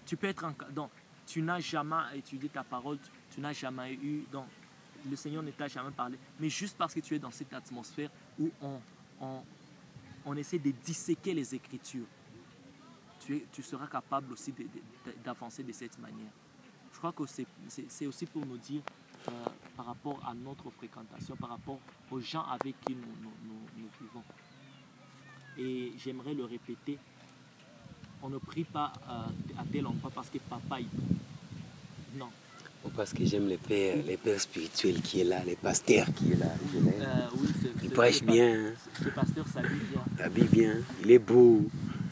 tu 0.05 0.15
peux 0.15 0.27
être 0.27 0.53
donc, 0.71 0.91
tu 1.27 1.41
n'as 1.41 1.59
jamais 1.59 1.97
étudié 2.15 2.47
ta 2.47 2.63
parole, 2.63 2.97
tu, 3.29 3.41
n'as 3.41 3.51
jamais 3.51 3.95
eu, 3.95 4.23
donc, 4.31 4.45
le 5.09 5.17
Seigneur 5.17 5.43
ne 5.43 5.51
t'a 5.51 5.67
jamais 5.67 5.91
parlé, 5.91 6.17
mais 6.39 6.47
juste 6.47 6.77
parce 6.77 6.93
que 6.93 7.01
tu 7.01 7.13
es 7.13 7.19
dans 7.19 7.31
cette 7.31 7.51
atmosphère 7.51 8.09
où 8.39 8.49
on, 8.61 8.79
on 10.25 10.35
essaie 10.35 10.59
de 10.59 10.71
disséquer 10.71 11.33
les 11.33 11.53
Écritures, 11.55 12.05
tu, 13.25 13.37
es- 13.37 13.45
tu 13.51 13.61
seras 13.63 13.87
capable 13.87 14.33
aussi 14.33 14.51
de- 14.51 14.63
de- 14.63 15.15
d'avancer 15.23 15.63
de 15.63 15.71
cette 15.71 15.97
manière. 15.99 16.31
Je 16.93 16.97
crois 16.97 17.11
que 17.13 17.23
c'est- 17.25 18.05
aussi 18.07 18.25
pour 18.25 18.45
nous 18.45 18.57
dire, 18.57 18.81
euh, 19.27 19.31
par 19.75 19.85
rapport 19.85 20.21
à 20.27 20.33
notre 20.33 20.69
fréquentation, 20.71 21.35
par 21.35 21.49
rapport 21.49 21.79
aux 22.11 22.19
gens 22.19 22.43
avec 22.43 22.75
qui 22.81 22.93
nous, 22.95 23.01
nous- 23.21 23.31
nous- 23.45 23.81
nous 23.83 23.89
vivons. 23.99 24.23
Et 25.57 25.93
j'aimerais 25.97 26.33
le 26.33 26.45
répéter, 26.45 26.97
on 28.23 28.29
ne 28.29 28.37
prie 28.37 28.63
pas 28.63 28.91
euh, 29.09 29.59
à 29.59 29.63
tel 29.71 29.85
endroit 29.87 30.11
parce 30.13 30.29
que 30.29 30.37
papa 30.39 30.79
y 30.79 30.85
prie. 30.85 31.17
Non. 32.17 32.29
Ou 32.85 32.89
parce 32.89 33.13
que 33.13 33.23
j'aime 33.25 33.47
les 33.47 33.57
pères, 33.57 34.03
les 34.03 34.17
pères 34.17 34.39
spirituels 34.41 35.01
qui 35.01 35.21
est 35.21 35.23
là, 35.23 35.43
les 35.43 35.55
pasteurs 35.55 36.07
qui 36.15 36.31
est 36.31 36.35
là. 36.35 36.47
Euh, 36.75 37.27
oui, 37.37 37.49
Il 37.83 37.89
prêche 37.91 38.23
bien. 38.23 38.73
Ce 39.01 39.09
pasteur 39.09 39.45
s'habille 39.47 39.79
bien. 39.91 40.03
il 40.17 40.21
habille 40.21 40.47
bien, 40.47 40.73
il 41.03 41.11
est 41.11 41.19
beau. 41.19 41.65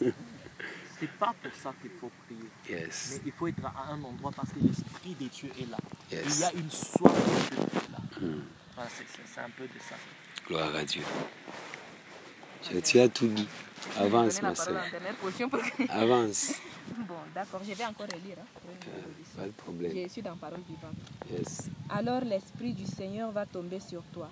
C'est 0.98 1.10
pas 1.18 1.34
pour 1.42 1.54
ça 1.54 1.72
qu'il 1.80 1.90
faut 1.92 2.10
prier. 2.26 2.50
Mais 2.68 3.20
il 3.26 3.32
faut 3.32 3.46
être 3.46 3.64
à 3.64 3.92
un 3.92 4.02
endroit 4.02 4.32
parce 4.36 4.50
que 4.52 4.58
l'Esprit 4.60 5.14
de 5.18 5.28
Dieu 5.28 5.50
est 5.58 5.70
là. 5.70 5.78
Il 6.12 6.38
y 6.40 6.44
a 6.44 6.52
une 6.52 6.70
soif 6.70 7.14
de 7.14 7.56
Dieu 7.56 7.64
qui 7.70 7.76
est 7.76 7.92
là. 7.92 7.98
Hmm. 8.20 8.40
Voilà, 8.74 8.90
c'est- 8.90 9.04
c'est 9.08 9.22
c'est 9.34 9.40
un 9.40 9.50
peu 9.56 9.64
de 9.64 9.78
ça. 9.88 9.94
Gloire 10.46 10.74
à 10.74 10.84
Dieu. 10.84 11.02
Je- 12.70 12.78
Tu 12.80 13.00
as 13.00 13.08
tout 13.08 13.28
dit. 13.28 13.48
Avance, 13.98 14.42
ma 14.42 14.54
soeur. 14.54 14.82
Avance. 15.88 16.52
Bon, 17.06 17.14
d'accord, 17.34 17.60
je 17.66 17.72
vais 17.72 17.84
encore 17.84 18.06
relire. 18.12 18.36
hein, 18.40 18.46
Euh, 18.66 19.08
audition. 19.08 19.38
Pas 19.38 19.46
de 19.46 19.52
problème. 19.52 19.92
Je 19.94 20.08
suis 20.08 20.22
dans 20.22 20.36
Parole 20.36 20.58
vivante. 20.68 20.96
Yes. 21.30 21.68
Alors 21.88 22.22
l'Esprit 22.24 22.72
du 22.72 22.84
Seigneur 22.84 23.30
va 23.30 23.46
tomber 23.46 23.78
sur 23.78 24.02
toi. 24.12 24.28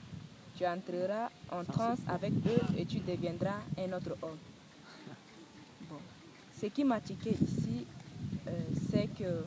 Tu 0.58 0.66
entreras 0.66 1.28
en 1.52 1.62
transe 1.62 2.00
avec 2.08 2.32
eux 2.32 2.76
et 2.76 2.84
tu 2.84 2.98
deviendras 2.98 3.60
un 3.78 3.92
autre 3.92 4.16
homme. 4.20 4.38
Bon. 5.88 5.98
Ce 6.60 6.66
qui 6.66 6.82
m'a 6.82 7.00
tiqué 7.00 7.30
ici, 7.30 7.86
euh, 8.48 8.50
c'est 8.90 9.06
que 9.06 9.44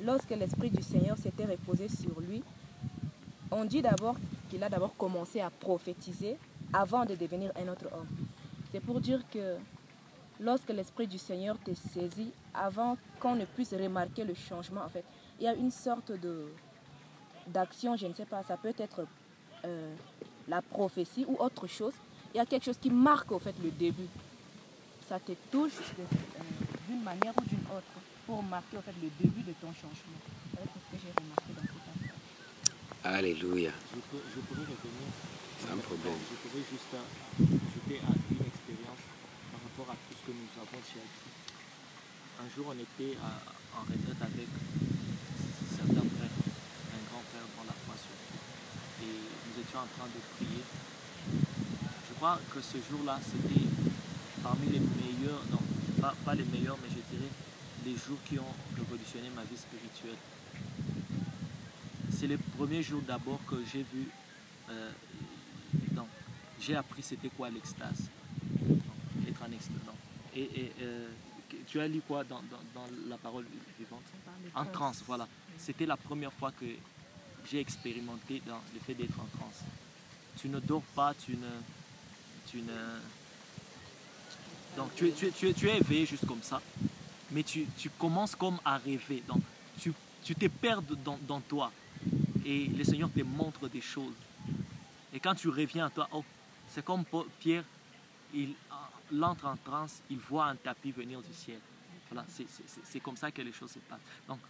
lorsque 0.00 0.30
l'Esprit 0.30 0.70
du 0.70 0.80
Seigneur 0.80 1.18
s'était 1.18 1.44
reposé 1.44 1.88
sur 1.88 2.20
lui, 2.20 2.44
on 3.50 3.64
dit 3.64 3.82
d'abord 3.82 4.14
qu'il 4.48 4.62
a 4.62 4.68
d'abord 4.68 4.96
commencé 4.96 5.40
à 5.40 5.50
prophétiser 5.50 6.36
avant 6.72 7.04
de 7.04 7.16
devenir 7.16 7.50
un 7.56 7.66
autre 7.72 7.86
homme. 7.92 8.06
C'est 8.70 8.78
pour 8.78 9.00
dire 9.00 9.28
que 9.28 9.56
lorsque 10.38 10.70
l'Esprit 10.70 11.08
du 11.08 11.18
Seigneur 11.18 11.58
te 11.58 11.74
saisit, 11.74 12.30
avant 12.54 12.96
qu'on 13.18 13.34
ne 13.34 13.44
puisse 13.44 13.74
remarquer 13.74 14.22
le 14.22 14.34
changement, 14.34 14.82
en 14.84 14.88
fait, 14.88 15.04
il 15.40 15.46
y 15.46 15.48
a 15.48 15.54
une 15.54 15.72
sorte 15.72 16.12
de 16.12 16.46
d'action, 17.48 17.96
je 17.96 18.06
ne 18.06 18.14
sais 18.14 18.24
pas, 18.24 18.42
ça 18.44 18.56
peut 18.56 18.72
être 18.78 19.04
euh, 19.64 19.94
la 20.48 20.62
prophétie 20.62 21.24
ou 21.26 21.36
autre 21.38 21.66
chose. 21.66 21.92
Il 22.34 22.38
y 22.38 22.40
a 22.40 22.46
quelque 22.46 22.64
chose 22.64 22.78
qui 22.80 22.90
marque 22.90 23.30
au 23.32 23.38
fait 23.38 23.54
le 23.62 23.70
début. 23.70 24.08
Ça 25.08 25.20
te 25.20 25.32
touche 25.50 25.72
euh, 25.98 26.04
d'une 26.88 27.02
manière 27.02 27.32
ou 27.36 27.44
d'une 27.44 27.66
autre 27.70 27.94
pour 28.26 28.42
marquer 28.42 28.76
au 28.78 28.82
fait 28.82 28.94
le 29.02 29.10
début 29.20 29.42
de 29.42 29.52
ton 29.60 29.68
changement. 29.72 30.20
C'est 30.52 30.60
ce 30.64 30.96
que 30.96 30.98
j'ai 31.02 31.12
remarqué 31.12 31.50
dans 31.56 31.62
ce 31.62 31.78
passage. 31.78 32.18
Alléluia. 33.04 33.70
Je, 33.94 34.00
peux, 34.10 34.22
je 34.34 34.40
pourrais 34.40 34.64
revenir. 34.64 35.08
Sans 35.60 35.76
problème. 35.80 36.18
Je 36.30 36.36
pourrais 36.48 36.64
juste 36.68 36.92
euh, 36.94 37.44
ajouter 37.44 38.00
à 38.04 38.10
une 38.32 38.44
expérience 38.48 39.02
par 39.52 39.60
rapport 39.64 39.88
à 39.92 39.96
tout 40.08 40.14
ce 40.18 40.22
que 40.26 40.32
nous 40.36 40.48
avons 40.56 40.80
dit. 40.82 41.04
Un 42.40 42.48
jour, 42.56 42.66
on 42.72 42.78
était 42.80 43.16
à- 43.22 43.78
en 43.78 43.82
retraite 43.86 44.20
avec 44.20 44.48
certains 45.76 46.08
frères, 46.16 46.36
un 46.96 47.02
grand 47.08 47.22
frère 47.30 47.46
dans 47.56 47.66
la 47.68 47.76
foi 47.86 47.94
surtout. 47.94 48.40
Et 49.04 49.06
nous 49.06 49.62
étions 49.62 49.78
en 49.80 49.90
train 49.98 50.08
de 50.08 50.20
prier. 50.36 50.62
Je 52.08 52.14
crois 52.16 52.40
que 52.54 52.60
ce 52.60 52.78
jour-là, 52.90 53.18
c'était 53.22 53.60
parmi 54.42 54.66
les 54.68 54.80
meilleurs, 54.80 55.42
non, 55.50 55.58
pas, 56.00 56.14
pas 56.24 56.34
les 56.34 56.44
meilleurs, 56.44 56.78
mais 56.82 56.88
je 56.88 57.16
dirais 57.16 57.30
les 57.84 57.92
jours 57.96 58.18
qui 58.24 58.38
ont 58.38 58.54
révolutionné 58.76 59.28
ma 59.36 59.42
vie 59.44 59.56
spirituelle. 59.56 60.16
C'est 62.10 62.26
le 62.26 62.38
premier 62.56 62.82
jour 62.82 63.02
d'abord 63.06 63.40
que 63.46 63.56
j'ai 63.70 63.82
vu, 63.82 64.08
euh, 64.70 64.90
non, 65.94 66.06
j'ai 66.60 66.76
appris 66.76 67.02
c'était 67.02 67.28
quoi 67.28 67.50
l'extase. 67.50 68.08
Être 69.28 69.42
en 69.42 69.52
extase. 69.52 69.76
non. 69.86 69.92
Et, 70.34 70.42
et, 70.42 70.72
euh, 70.82 71.08
tu 71.66 71.80
as 71.80 71.88
lu 71.88 72.00
quoi 72.06 72.24
dans, 72.24 72.40
dans- 72.50 72.62
dans 72.74 72.86
la 73.08 73.16
parole 73.18 73.44
vivante? 73.78 74.02
En 74.54 74.64
transe, 74.66 75.02
voilà. 75.06 75.26
C'était 75.58 75.86
la 75.86 75.96
première 75.96 76.32
fois 76.32 76.52
que 76.52 76.64
j'ai 77.50 77.60
expérimenté 77.60 78.42
dans 78.46 78.60
le 78.72 78.80
fait 78.80 78.94
d'être 78.94 79.18
en 79.18 79.26
transe. 79.38 79.60
Tu 80.38 80.48
ne 80.48 80.58
dors 80.60 80.82
pas, 80.94 81.14
tu 81.14 81.32
ne. 81.32 81.50
Tu 82.50 82.58
ne 82.58 82.98
donc 84.76 84.94
tu, 84.96 85.08
es- 85.08 85.12
tu, 85.12 85.30
tu, 85.30 85.54
tu 85.54 85.68
es 85.68 85.78
éveillé 85.78 86.04
juste 86.06 86.26
comme 86.26 86.42
ça, 86.42 86.60
mais 87.30 87.42
tu, 87.44 87.66
tu 87.76 87.90
commences 87.90 88.34
comme 88.34 88.58
à 88.64 88.76
rêver. 88.78 89.22
Donc 89.28 89.40
tu, 89.80 89.92
tu 90.22 90.34
te 90.34 90.46
perds 90.46 90.82
dans, 90.82 91.18
dans 91.28 91.40
toi 91.40 91.70
et 92.44 92.66
le 92.66 92.82
Seigneur 92.84 93.08
te 93.10 93.20
montre 93.22 93.68
des 93.68 93.80
choses. 93.80 94.14
Et 95.12 95.20
quand 95.20 95.34
tu 95.34 95.48
reviens 95.48 95.86
à 95.86 95.90
toi, 95.90 96.08
oh, 96.12 96.24
c'est 96.68 96.84
comme 96.84 97.04
Pierre, 97.38 97.64
il, 98.34 98.54
entre 99.22 99.46
en 99.46 99.56
transe, 99.56 100.00
il 100.10 100.18
voit 100.18 100.46
un 100.46 100.56
tapis 100.56 100.90
venir 100.90 101.20
du 101.22 101.32
ciel. 101.32 101.60
Voilà, 102.10 102.26
c'est 102.84 103.00
comme 103.00 103.16
ça 103.16 103.30
que 103.30 103.42
les 103.42 103.52
choses 103.52 103.70
se 103.70 103.78
passent. 103.78 104.00
Donc, 104.28 104.40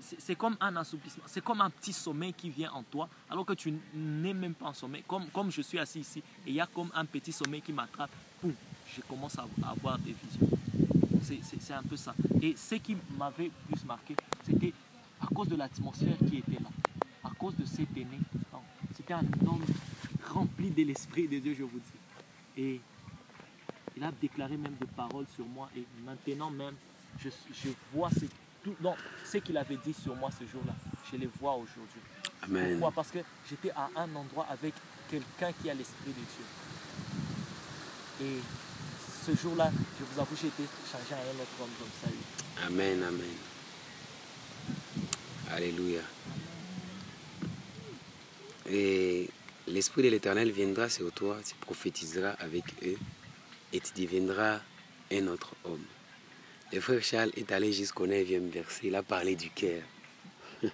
c'est- 0.00 0.34
comme 0.36 0.56
un 0.60 0.76
assouplissement, 0.76 1.24
c'est 1.26 1.42
comme 1.42 1.60
un 1.60 1.70
petit 1.70 1.92
sommeil 1.92 2.32
qui 2.32 2.50
vient 2.50 2.70
en 2.72 2.82
toi, 2.82 3.08
alors 3.30 3.44
que 3.46 3.54
tu 3.54 3.72
n'es 3.94 4.34
même 4.34 4.54
pas 4.54 4.66
en 4.66 4.74
sommeil. 4.74 5.02
Comme, 5.06 5.26
comme 5.28 5.50
je 5.50 5.62
suis 5.62 5.78
assis 5.78 6.00
ici, 6.00 6.18
et 6.46 6.50
il 6.50 6.54
y 6.54 6.60
a 6.60 6.66
comme 6.66 6.90
un 6.94 7.04
petit 7.04 7.32
sommeil 7.32 7.62
qui 7.62 7.72
m'attrape, 7.72 8.10
poum, 8.40 8.52
je 8.94 9.00
commence 9.02 9.38
à, 9.38 9.46
avoir 9.68 9.98
des 9.98 10.14
visions. 10.24 10.48
C'est- 11.22 11.72
un 11.72 11.82
peu 11.82 11.96
ça. 11.96 12.14
Et 12.40 12.54
ce 12.56 12.76
qui 12.76 12.96
m'avait 13.18 13.50
plus 13.68 13.84
marqué, 13.84 14.14
c'était 14.44 14.72
à 15.20 15.26
cause 15.26 15.48
de 15.48 15.56
l'atmosphère 15.56 16.16
qui 16.18 16.38
était 16.38 16.62
là, 16.62 16.68
à 17.24 17.30
cause 17.30 17.56
de 17.56 17.64
cet 17.64 17.90
aîné. 17.96 18.18
Donc, 18.52 18.62
C'était 18.96 19.14
un 19.14 19.24
homme 19.46 19.64
rempli 20.32 20.70
de 20.70 20.82
l'Esprit 20.84 21.26
de 21.26 21.38
Dieu, 21.40 21.54
je 21.58 21.64
vous 21.64 21.78
dis. 21.80 22.62
Et 22.62 22.80
il 23.96 24.04
a 24.04 24.12
déclaré 24.12 24.56
même 24.56 24.74
des 24.80 24.86
paroles 24.86 25.26
sur 25.34 25.44
moi. 25.46 25.68
Et 25.76 25.84
maintenant 26.04 26.50
même, 26.50 26.74
je, 27.18 27.28
je 27.52 27.70
vois 27.92 28.10
ce, 28.10 28.26
tout, 28.66 28.74
non, 28.80 28.96
ce 29.24 29.38
qu'il 29.38 29.56
avait 29.56 29.76
dit 29.76 29.94
sur 29.94 30.14
moi 30.16 30.28
ce 30.36 30.44
jour-là. 30.44 30.74
Je 31.10 31.16
les 31.16 31.28
vois 31.40 31.52
aujourd'hui. 31.54 32.00
Amen. 32.42 32.72
Pourquoi? 32.72 32.90
Parce 32.92 33.10
que 33.12 33.18
j'étais 33.48 33.70
à 33.70 33.88
un 33.94 34.14
endroit 34.16 34.46
avec 34.50 34.74
quelqu'un 35.08 35.52
qui 35.52 35.70
a 35.70 35.74
l'Esprit 35.74 36.08
de 36.08 36.14
Dieu. 36.14 36.44
Et 38.22 38.40
ce 39.24 39.40
jour-là, 39.40 39.70
je 40.00 40.04
vous 40.04 40.20
avoue, 40.20 40.34
j'ai 40.40 40.48
été 40.48 40.64
changé 40.90 41.14
à 41.14 41.18
un 41.18 41.40
autre 41.40 41.56
homme 41.60 41.70
comme 41.78 41.88
ça. 42.02 42.08
oui. 42.10 42.64
Amen, 42.66 43.02
amen. 43.04 43.36
Alléluia. 45.52 46.00
Et 48.68 49.30
l'Esprit 49.68 50.02
de 50.02 50.08
l'Éternel 50.08 50.50
viendra 50.50 50.88
sur 50.88 51.12
toi, 51.12 51.36
tu 51.46 51.54
prophétiseras 51.54 52.30
avec 52.40 52.64
eux 52.84 52.98
et 53.72 53.80
tu 53.80 53.92
deviendras 54.02 54.58
un 55.12 55.26
autre 55.28 55.54
homme. 55.64 55.84
Le 56.72 56.80
frère 56.80 57.02
Charles 57.02 57.30
est 57.36 57.52
allé 57.52 57.72
jusqu'au 57.72 58.06
9e 58.06 58.50
verset, 58.50 58.88
il 58.88 58.94
a 58.96 59.02
parlé 59.02 59.36
du 59.36 59.50
cœur. 59.50 59.82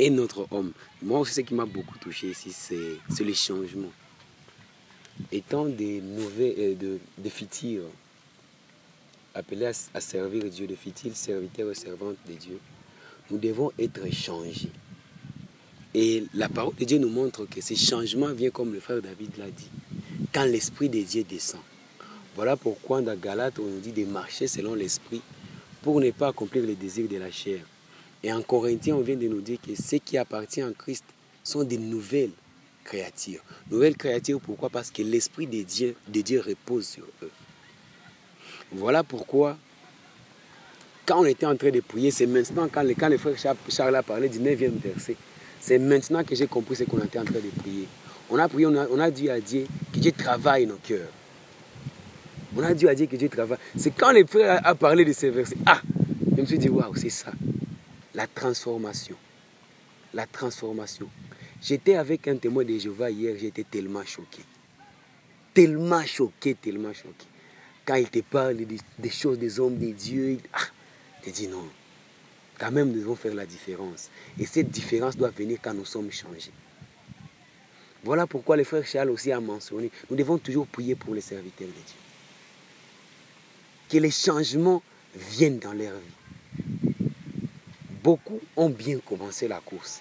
un 0.00 0.18
autre 0.18 0.46
homme. 0.50 0.72
Moi 1.02 1.20
aussi, 1.20 1.34
ce 1.34 1.40
qui 1.40 1.54
m'a 1.54 1.66
beaucoup 1.66 1.98
touché 1.98 2.28
ici, 2.28 2.52
c'est 2.52 3.24
le 3.24 3.34
changement. 3.34 3.92
Étant 5.32 5.66
des 5.66 6.00
mauvais, 6.00 6.54
euh, 6.58 6.98
de, 7.18 7.28
futurs, 7.28 7.84
appelés 9.34 9.70
à, 9.94 10.00
servir 10.00 10.44
Dieu, 10.44 10.66
de 10.66 10.74
futiles 10.74 11.14
serviteurs 11.14 11.70
et 11.70 11.74
servantes 11.74 12.16
de 12.26 12.34
Dieu, 12.34 12.58
nous 13.30 13.38
devons 13.38 13.70
être 13.78 14.10
changés. 14.12 14.70
Et 15.94 16.24
la 16.34 16.48
parole 16.48 16.74
de 16.76 16.84
Dieu 16.84 16.98
nous 16.98 17.10
montre 17.10 17.44
que 17.46 17.60
ce 17.60 17.74
changement 17.74 18.32
vient 18.32 18.50
comme 18.50 18.72
le 18.72 18.80
frère 18.80 19.02
David 19.02 19.36
l'a 19.36 19.50
dit, 19.50 19.70
quand 20.32 20.44
l'Esprit 20.44 20.88
de 20.88 21.00
Dieu 21.02 21.24
descend. 21.24 21.60
Voilà 22.36 22.56
pourquoi 22.56 23.02
dans 23.02 23.16
Galates, 23.16 23.58
on 23.58 23.64
nous 23.66 23.80
dit 23.80 23.92
de 23.92 24.04
marcher 24.04 24.46
selon 24.46 24.74
l'Esprit 24.74 25.20
pour 25.82 26.00
ne 26.00 26.10
pas 26.10 26.28
accomplir 26.28 26.64
les 26.64 26.74
désirs 26.74 27.08
de 27.08 27.16
la 27.16 27.30
chair. 27.30 27.60
Et 28.22 28.32
en 28.32 28.42
Corinthiens, 28.42 28.96
on 28.96 29.00
vient 29.00 29.16
de 29.16 29.28
nous 29.28 29.40
dire 29.40 29.58
que 29.60 29.74
ceux 29.74 29.98
qui 29.98 30.16
appartiennent 30.18 30.68
en 30.68 30.72
Christ 30.72 31.04
sont 31.42 31.64
des 31.64 31.78
nouvelles 31.78 32.30
créatures. 32.84 33.42
Nouvelles 33.70 33.96
créatures, 33.96 34.40
pourquoi? 34.40 34.68
Parce 34.68 34.90
que 34.90 35.02
l'Esprit 35.02 35.46
de 35.46 35.62
Dieu, 35.62 35.96
de 36.08 36.20
Dieu 36.20 36.40
repose 36.46 36.86
sur 36.86 37.04
eux. 37.22 37.30
Voilà 38.72 39.02
pourquoi, 39.02 39.56
quand 41.06 41.20
on 41.20 41.24
était 41.24 41.46
en 41.46 41.56
train 41.56 41.70
de 41.70 41.80
prier, 41.80 42.10
c'est 42.10 42.26
maintenant, 42.26 42.68
quand 42.70 42.82
le, 42.82 42.94
quand 42.94 43.08
le 43.08 43.18
frère 43.18 43.36
Charles- 43.38 43.56
Charles 43.68 43.96
a 43.96 44.02
parlé 44.02 44.28
du 44.28 44.38
9e 44.38 44.78
verset, 44.80 45.16
c'est 45.60 45.78
maintenant 45.78 46.22
que 46.22 46.34
j'ai 46.34 46.46
compris 46.46 46.76
ce 46.76 46.84
qu'on 46.84 46.98
était 47.00 47.18
en 47.18 47.24
train 47.24 47.34
de 47.40 47.60
prier. 47.60 47.88
On 48.30 48.38
a 48.38 48.48
prié, 48.48 48.66
on 48.66 48.76
a, 48.76 48.86
on 48.88 49.00
a 49.00 49.10
dit 49.10 49.28
à 49.28 49.40
Dieu 49.40 49.66
que 49.92 49.98
Dieu 49.98 50.12
travaille 50.12 50.66
nos 50.66 50.76
cœurs. 50.76 51.08
On 52.56 52.62
a 52.62 52.74
dit 52.74 52.88
à 52.88 52.94
Dieu 52.94 53.06
que 53.06 53.16
Dieu 53.16 53.28
travaille. 53.28 53.58
C'est 53.76 53.92
quand 53.92 54.12
le 54.12 54.26
frère 54.26 54.60
a, 54.64 54.68
a 54.70 54.74
parlé 54.74 55.04
de 55.04 55.12
ces 55.12 55.30
versets, 55.30 55.56
ah, 55.66 55.80
je 56.36 56.40
me 56.40 56.46
suis 56.46 56.58
dit, 56.58 56.68
waouh, 56.68 56.94
c'est 56.96 57.10
ça. 57.10 57.32
La 58.14 58.26
transformation. 58.26 59.16
La 60.14 60.26
transformation. 60.26 61.08
J'étais 61.62 61.94
avec 61.94 62.26
un 62.26 62.36
témoin 62.36 62.64
de 62.64 62.76
Jéhovah 62.76 63.10
hier, 63.10 63.36
j'étais 63.38 63.64
tellement 63.64 64.04
choqué. 64.04 64.42
Tellement 65.54 66.04
choqué, 66.04 66.54
tellement 66.54 66.92
choqué. 66.92 67.26
Quand 67.84 67.94
il 67.96 68.08
te 68.08 68.20
parle 68.20 68.56
des, 68.56 69.10
choses 69.10 69.38
des 69.38 69.60
hommes, 69.60 69.76
des 69.76 69.92
dieux, 69.92 70.30
il- 70.32 70.40
ah, 70.52 70.58
te 71.22 71.30
dis 71.30 71.48
non. 71.48 71.64
Quand 72.58 72.70
même, 72.70 72.90
nous 72.90 73.00
devons 73.00 73.16
faire 73.16 73.34
la 73.34 73.46
différence. 73.46 74.10
Et 74.38 74.46
cette 74.46 74.70
différence 74.70 75.16
doit 75.16 75.30
venir 75.30 75.58
quand 75.62 75.74
nous 75.74 75.84
sommes 75.84 76.10
changés. 76.10 76.52
Voilà 78.02 78.26
pourquoi 78.26 78.56
le 78.56 78.64
frère 78.64 78.86
Charles 78.86 79.10
aussi 79.10 79.30
a 79.30 79.40
mentionné, 79.40 79.90
nous 80.10 80.16
devons 80.16 80.38
toujours 80.38 80.66
prier 80.66 80.94
pour 80.94 81.14
les 81.14 81.20
serviteurs 81.20 81.68
de 81.68 81.72
Dieu. 81.72 82.09
Que 83.90 83.98
les 83.98 84.10
changements 84.10 84.82
viennent 85.14 85.58
dans 85.58 85.72
leur 85.72 85.94
vie. 85.94 86.94
Beaucoup 88.02 88.40
ont 88.56 88.70
bien 88.70 88.98
commencé 88.98 89.48
la 89.48 89.60
course. 89.60 90.00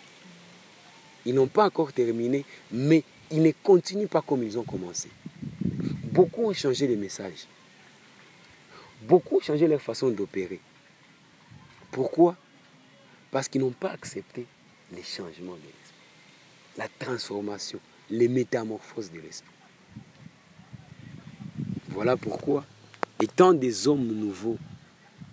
Ils 1.25 1.33
n'ont 1.33 1.47
pas 1.47 1.65
encore 1.65 1.91
terminé, 1.91 2.45
mais 2.71 3.03
ils 3.31 3.41
ne 3.41 3.51
continuent 3.51 4.07
pas 4.07 4.21
comme 4.21 4.43
ils 4.43 4.57
ont 4.57 4.63
commencé. 4.63 5.09
Beaucoup 6.11 6.45
ont 6.45 6.53
changé 6.53 6.87
de 6.87 6.95
message. 6.95 7.47
Beaucoup 9.01 9.37
ont 9.37 9.41
changé 9.41 9.67
leur 9.67 9.81
façon 9.81 10.09
d'opérer. 10.09 10.59
Pourquoi? 11.91 12.35
Parce 13.31 13.47
qu'ils 13.47 13.61
n'ont 13.61 13.71
pas 13.71 13.91
accepté 13.91 14.45
les 14.93 15.03
changements 15.03 15.55
de 15.55 15.65
l'esprit, 15.65 15.95
la 16.77 16.87
transformation, 16.99 17.79
les 18.09 18.27
métamorphoses 18.27 19.11
de 19.11 19.19
l'esprit. 19.19 19.49
Voilà 21.89 22.15
pourquoi, 22.17 22.65
étant 23.21 23.53
des 23.53 23.87
hommes 23.87 24.07
nouveaux, 24.07 24.57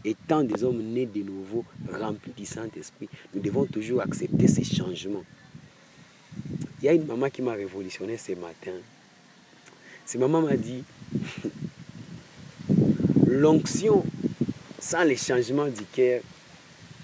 étant 0.04 0.42
des 0.42 0.64
hommes 0.64 0.82
nés 0.82 1.06
de 1.06 1.22
nouveau, 1.22 1.64
remplis 1.92 2.32
du 2.36 2.44
Saint-Esprit, 2.44 3.08
nous 3.34 3.40
devons 3.40 3.64
toujours 3.66 4.00
accepter 4.00 4.48
ces 4.48 4.64
changements. 4.64 5.24
Il 6.80 6.84
y 6.84 6.88
a 6.88 6.92
une 6.92 7.06
maman 7.06 7.30
qui 7.30 7.42
m'a 7.42 7.52
révolutionné 7.52 8.16
ce 8.16 8.32
matin. 8.32 8.72
Cette 10.04 10.20
maman 10.20 10.42
m'a 10.42 10.56
dit, 10.56 10.82
l'onction 13.26 14.04
sans 14.78 15.04
les 15.04 15.16
changements 15.16 15.68
du 15.68 15.84
cœur, 15.92 16.22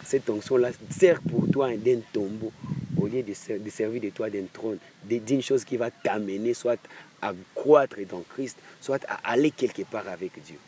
cette 0.04 0.28
onction-là 0.28 0.70
sert 0.90 1.20
pour 1.22 1.48
toi 1.50 1.74
d'un 1.76 2.00
tombeau 2.12 2.52
au 3.00 3.06
lieu 3.06 3.22
de, 3.22 3.58
de 3.58 3.70
servir 3.70 4.00
de 4.00 4.10
toi 4.10 4.30
d'un 4.30 4.44
trône, 4.52 4.78
d'une 5.04 5.42
chose 5.42 5.64
qui 5.64 5.76
va 5.76 5.90
t'amener 5.90 6.54
soit 6.54 6.78
à 7.20 7.32
croître 7.54 7.96
dans 8.08 8.22
Christ, 8.34 8.58
soit 8.80 9.04
à 9.08 9.32
aller 9.32 9.50
quelque 9.50 9.82
part 9.82 10.06
avec 10.08 10.32
Dieu. 10.44 10.58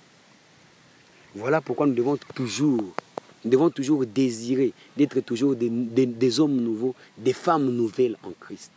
Voilà 1.34 1.60
pourquoi 1.60 1.86
nous 1.86 1.94
devons 1.94 2.16
toujours, 2.34 2.94
nous 3.44 3.50
devons 3.50 3.70
toujours 3.70 4.06
désirer 4.06 4.72
d'être 4.96 5.20
toujours 5.20 5.56
des, 5.56 6.40
hommes 6.40 6.56
nouveaux, 6.56 6.94
des 7.18 7.32
femmes 7.32 7.70
nouvelles 7.70 8.16
en 8.22 8.30
Christ. 8.38 8.72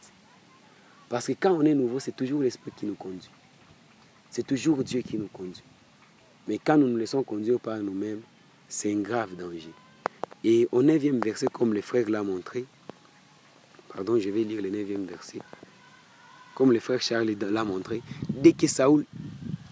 Parce 1.08 1.28
que 1.28 1.34
quand 1.40 1.52
on 1.52 1.62
est 1.62 1.76
nouveau, 1.76 2.00
c'est 2.00 2.16
toujours 2.16 2.42
l'Esprit 2.42 2.72
qui 2.76 2.86
nous 2.86 2.96
conduit. 2.96 3.30
C'est 4.30 4.46
toujours 4.46 4.84
Dieu 4.84 5.02
qui 5.02 5.18
nous 5.18 5.30
conduit. 5.32 5.64
Mais 6.48 6.58
quand 6.58 6.78
nous 6.78 6.88
nous 6.88 6.98
laissons 6.98 7.24
conduire 7.24 7.60
par 7.60 7.78
nous-mêmes, 7.78 8.22
c'est 8.68 8.92
un 8.92 9.00
grave 9.00 9.36
danger. 9.36 9.72
Et 10.44 10.68
au 10.72 10.82
neuvième 10.82 11.20
verset, 11.20 11.48
comme 11.48 11.74
le 11.74 11.82
frère 11.82 12.10
l'a 12.10 12.24
montré, 12.24 12.66
pardon, 13.94 14.20
je 14.20 14.30
vais 14.30 14.44
lire 14.44 14.62
le 14.62 14.70
neuvième 14.70 15.06
verset, 15.06 15.40
comme 16.56 16.72
le 16.72 16.80
frère 16.80 17.02
Charles 17.02 17.36
l'a 17.40 17.64
montré, 17.64 18.02
dès 18.30 18.54
que 18.54 18.68
Saoul, 18.68 19.06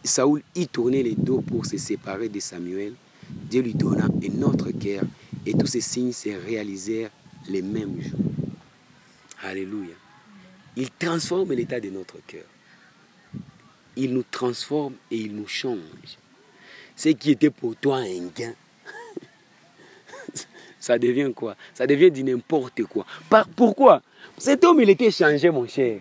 Saoul 0.05 0.41
y 0.55 0.67
tournait 0.67 1.03
les 1.03 1.15
dos 1.15 1.41
pour 1.41 1.65
se 1.65 1.77
séparer 1.77 2.29
de 2.29 2.39
Samuel, 2.39 2.93
Dieu 3.29 3.61
lui 3.61 3.73
donna 3.73 4.05
un 4.05 4.41
autre 4.43 4.71
cœur 4.71 5.03
et 5.45 5.53
tous 5.53 5.67
ces 5.67 5.81
signes 5.81 6.11
se 6.11 6.29
réalisèrent 6.29 7.11
les 7.49 7.61
mêmes 7.61 8.01
jours. 8.01 8.19
Alléluia. 9.43 9.93
Il 10.75 10.89
transforme 10.91 11.53
l'état 11.53 11.79
de 11.79 11.89
notre 11.89 12.17
cœur. 12.25 12.43
Il 13.95 14.13
nous 14.13 14.23
transforme 14.29 14.93
et 15.09 15.17
il 15.17 15.35
nous 15.35 15.47
change. 15.47 16.17
Ce 16.95 17.09
qui 17.09 17.31
était 17.31 17.49
pour 17.49 17.75
toi 17.75 17.97
un 17.97 18.27
gain, 18.35 18.53
ça 20.79 20.97
devient 20.97 21.31
quoi? 21.33 21.55
Ça 21.73 21.87
devient 21.87 22.11
du 22.11 22.23
n'importe 22.23 22.83
quoi. 22.83 23.05
Par- 23.29 23.47
pourquoi? 23.47 24.01
Cet 24.37 24.63
homme, 24.63 24.81
il 24.81 24.89
était 24.89 25.11
changé, 25.11 25.49
mon 25.49 25.67
cher. 25.67 25.99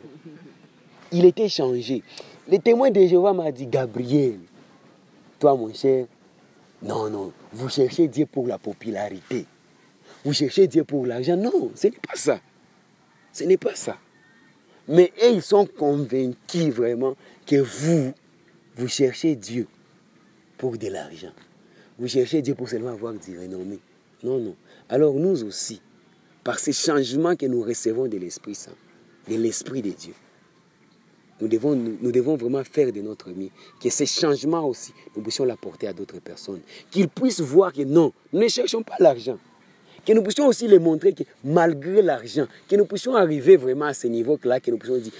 Il 1.12 1.24
était 1.24 1.48
changé. 1.48 2.02
Le 2.50 2.58
témoin 2.58 2.90
de 2.90 3.00
Jéhovah 3.00 3.32
m'a 3.32 3.50
dit, 3.50 3.66
Gabriel, 3.66 4.38
toi, 5.38 5.56
mon 5.56 5.72
cher, 5.72 6.06
non, 6.82 7.08
non, 7.08 7.32
vous 7.52 7.70
cherchez 7.70 8.08
Dieu 8.08 8.26
pour 8.26 8.46
la 8.46 8.58
popularité. 8.58 9.46
Vous 10.24 10.34
cherchez 10.34 10.66
Dieu 10.66 10.84
pour 10.84 11.06
l'argent. 11.06 11.36
Non, 11.36 11.70
ce 11.74 11.86
n'est 11.86 11.92
pas 11.92 12.16
ça. 12.16 12.40
Ce 13.32 13.44
n'est 13.44 13.56
pas 13.56 13.74
ça. 13.74 13.96
Mais 14.86 15.12
ils 15.22 15.40
sont 15.40 15.66
convaincus 15.66 16.72
vraiment 16.72 17.16
que 17.46 17.56
vous, 17.56 18.12
vous 18.76 18.88
cherchez 18.88 19.34
Dieu 19.34 19.66
pour 20.58 20.76
de 20.76 20.88
l'argent. 20.88 21.32
Vous 21.98 22.08
cherchez 22.08 22.42
Dieu 22.42 22.54
pour 22.54 22.68
seulement 22.68 22.90
avoir 22.90 23.14
du 23.14 23.38
renommée. 23.38 23.80
Non, 24.22 24.38
non. 24.38 24.54
Alors 24.88 25.14
nous 25.14 25.44
aussi, 25.44 25.80
par 26.42 26.58
ces 26.58 26.72
changements 26.72 27.36
que 27.36 27.46
nous 27.46 27.62
recevons 27.62 28.06
de 28.06 28.18
l'Esprit 28.18 28.54
Saint, 28.54 28.72
de 29.28 29.36
l'Esprit 29.36 29.80
de 29.80 29.90
Dieu, 29.90 30.14
nous 31.40 31.48
devons, 31.48 31.74
nous, 31.74 32.12
devons 32.12 32.36
vraiment 32.36 32.62
faire 32.62 32.92
de 32.92 33.00
notre 33.00 33.30
mieux. 33.30 33.50
Que 33.82 33.90
ces 33.90 34.06
changements 34.06 34.66
aussi, 34.66 34.92
nous 35.16 35.22
puissions 35.22 35.44
l'apporter 35.44 35.88
à 35.88 35.92
d'autres 35.92 36.20
personnes. 36.20 36.60
Qu'ils 36.90 37.08
puissent 37.08 37.40
voir 37.40 37.72
que 37.72 37.82
non, 37.82 38.12
nous 38.32 38.40
ne 38.40 38.48
cherchons 38.48 38.82
pas 38.82 38.94
l'argent. 39.00 39.38
Que 40.06 40.12
nous 40.12 40.22
puissions 40.22 40.46
aussi 40.46 40.68
les 40.68 40.78
montrer 40.78 41.12
que 41.12 41.24
malgré 41.42 42.02
l'argent, 42.02 42.46
que 42.68 42.76
nous 42.76 42.84
puissions 42.84 43.16
arriver 43.16 43.56
vraiment 43.56 43.86
à 43.86 43.94
ce 43.94 44.06
niveau-là, 44.06 44.60
que 44.60 44.70
nous 44.70 44.76
puissions 44.76 44.98
dire, 44.98 45.12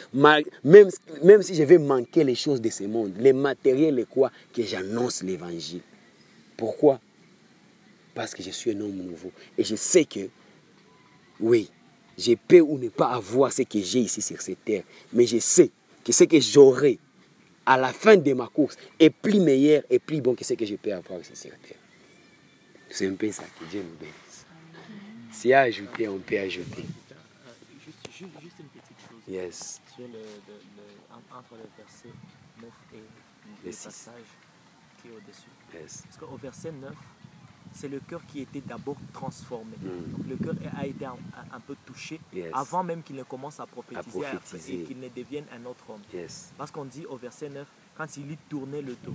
même, 0.62 0.88
même 1.22 1.42
si 1.42 1.55
je 1.55 1.62
vais 1.62 1.79
manquer 1.79 2.22
les 2.22 2.35
choses 2.35 2.61
de 2.61 2.68
ce 2.68 2.85
monde, 2.85 3.12
les 3.18 3.33
matériels 3.33 3.98
et 3.98 4.05
quoi, 4.05 4.31
que 4.53 4.62
j'annonce 4.62 5.22
l'évangile. 5.22 5.81
Pourquoi? 6.57 7.00
Parce 8.14 8.35
que 8.35 8.42
je 8.42 8.50
suis 8.50 8.70
un 8.70 8.81
homme 8.81 8.94
nouveau. 8.94 9.33
Et 9.59 9.64
je 9.64 9.74
sais 9.74 10.05
que, 10.05 10.29
oui, 11.40 11.70
je 12.16 12.35
peux 12.46 12.61
ou 12.61 12.79
ne 12.79 12.88
pas 12.88 13.09
avoir 13.09 13.53
ce 13.53 13.62
que 13.62 13.81
j'ai 13.81 14.00
ici 14.00 14.22
sur 14.22 14.40
cette 14.40 14.64
terre. 14.64 14.85
Mais 15.12 15.27
je 15.27 15.38
sais 15.38 15.70
que 16.05 16.12
ce 16.12 16.25
que 16.25 16.40
j'aurai 16.40 16.99
à 17.67 17.77
la 17.79 17.93
fin 17.93 18.17
de 18.17 18.33
ma 18.35 18.47
course 18.47 18.77
est 19.01 19.11
plus 19.11 19.40
meilleur 19.40 19.83
et 19.88 19.99
plus 19.99 20.21
bon 20.21 20.35
que 20.35 20.45
ce 20.45 20.55
que 20.55 20.67
je 20.67 20.77
peux 20.77 20.93
avoir 20.93 21.21
sur 21.25 21.35
terre. 21.35 21.57
C'est 22.90 23.07
un 23.09 23.14
peu 23.14 23.31
ça 23.33 23.45
que 23.59 23.64
Dieu 23.64 23.83
nous 23.83 23.97
bénisse. 23.97 24.47
S'il 25.33 25.51
y 25.51 25.55
a 25.55 25.61
à 25.61 25.62
ajouter, 25.62 26.07
on 26.09 26.19
peut 26.19 26.38
ajouter. 26.38 26.85
Juste, 27.85 27.99
juste, 28.17 28.31
juste 28.43 28.57
une 28.61 28.67
petite 28.67 28.97
chose. 29.09 29.21
Yes. 29.29 29.81
Sur 29.95 30.05
le, 30.07 30.12
le- 30.12 30.62
le- 30.77 31.14
en- 31.14 31.38
entre 31.38 31.55
le 31.55 31.69
verset 31.77 32.09
9 32.61 32.71
et 32.95 32.99
Le 33.67 33.71
passage 33.71 34.12
qui 35.03 35.09
est 35.09 35.11
au-dessus. 35.12 35.49
Yes. 35.83 36.03
Parce 36.07 36.17
qu'au 36.19 36.37
verset 36.37 36.71
9, 36.73 36.93
c'est 37.74 37.88
le 37.88 38.00
cœur 38.00 38.20
qui 38.26 38.40
était 38.40 38.60
d'abord 38.60 38.96
transformé. 39.12 39.76
Mm. 39.82 40.12
Donc 40.16 40.26
le 40.28 40.37
cœur 40.37 40.54
a 40.78 40.87
été 40.87 41.04
un, 41.04 41.60
peu 41.66 41.74
touché 41.84 42.20
Yes. 42.32 42.50
avant 42.54 42.82
même 42.84 43.02
qu'il 43.02 43.16
ne 43.16 43.22
commence 43.22 43.60
à 43.60 43.66
prophétiser, 43.66 44.24
À 44.24 44.30
prophétiser. 44.30 44.80
et 44.80 44.84
qu'il 44.84 44.98
ne 45.00 45.08
devienne 45.08 45.44
un 45.52 45.64
autre 45.66 45.84
homme. 45.90 46.00
Yes. 46.12 46.52
Parce 46.56 46.70
qu'on 46.70 46.84
dit 46.84 47.04
au 47.06 47.16
verset 47.16 47.48
9, 47.48 47.66
quand 47.96 48.16
il 48.16 48.26
lui 48.26 48.38
tournait 48.48 48.82
le 48.82 48.96
dos, 49.04 49.14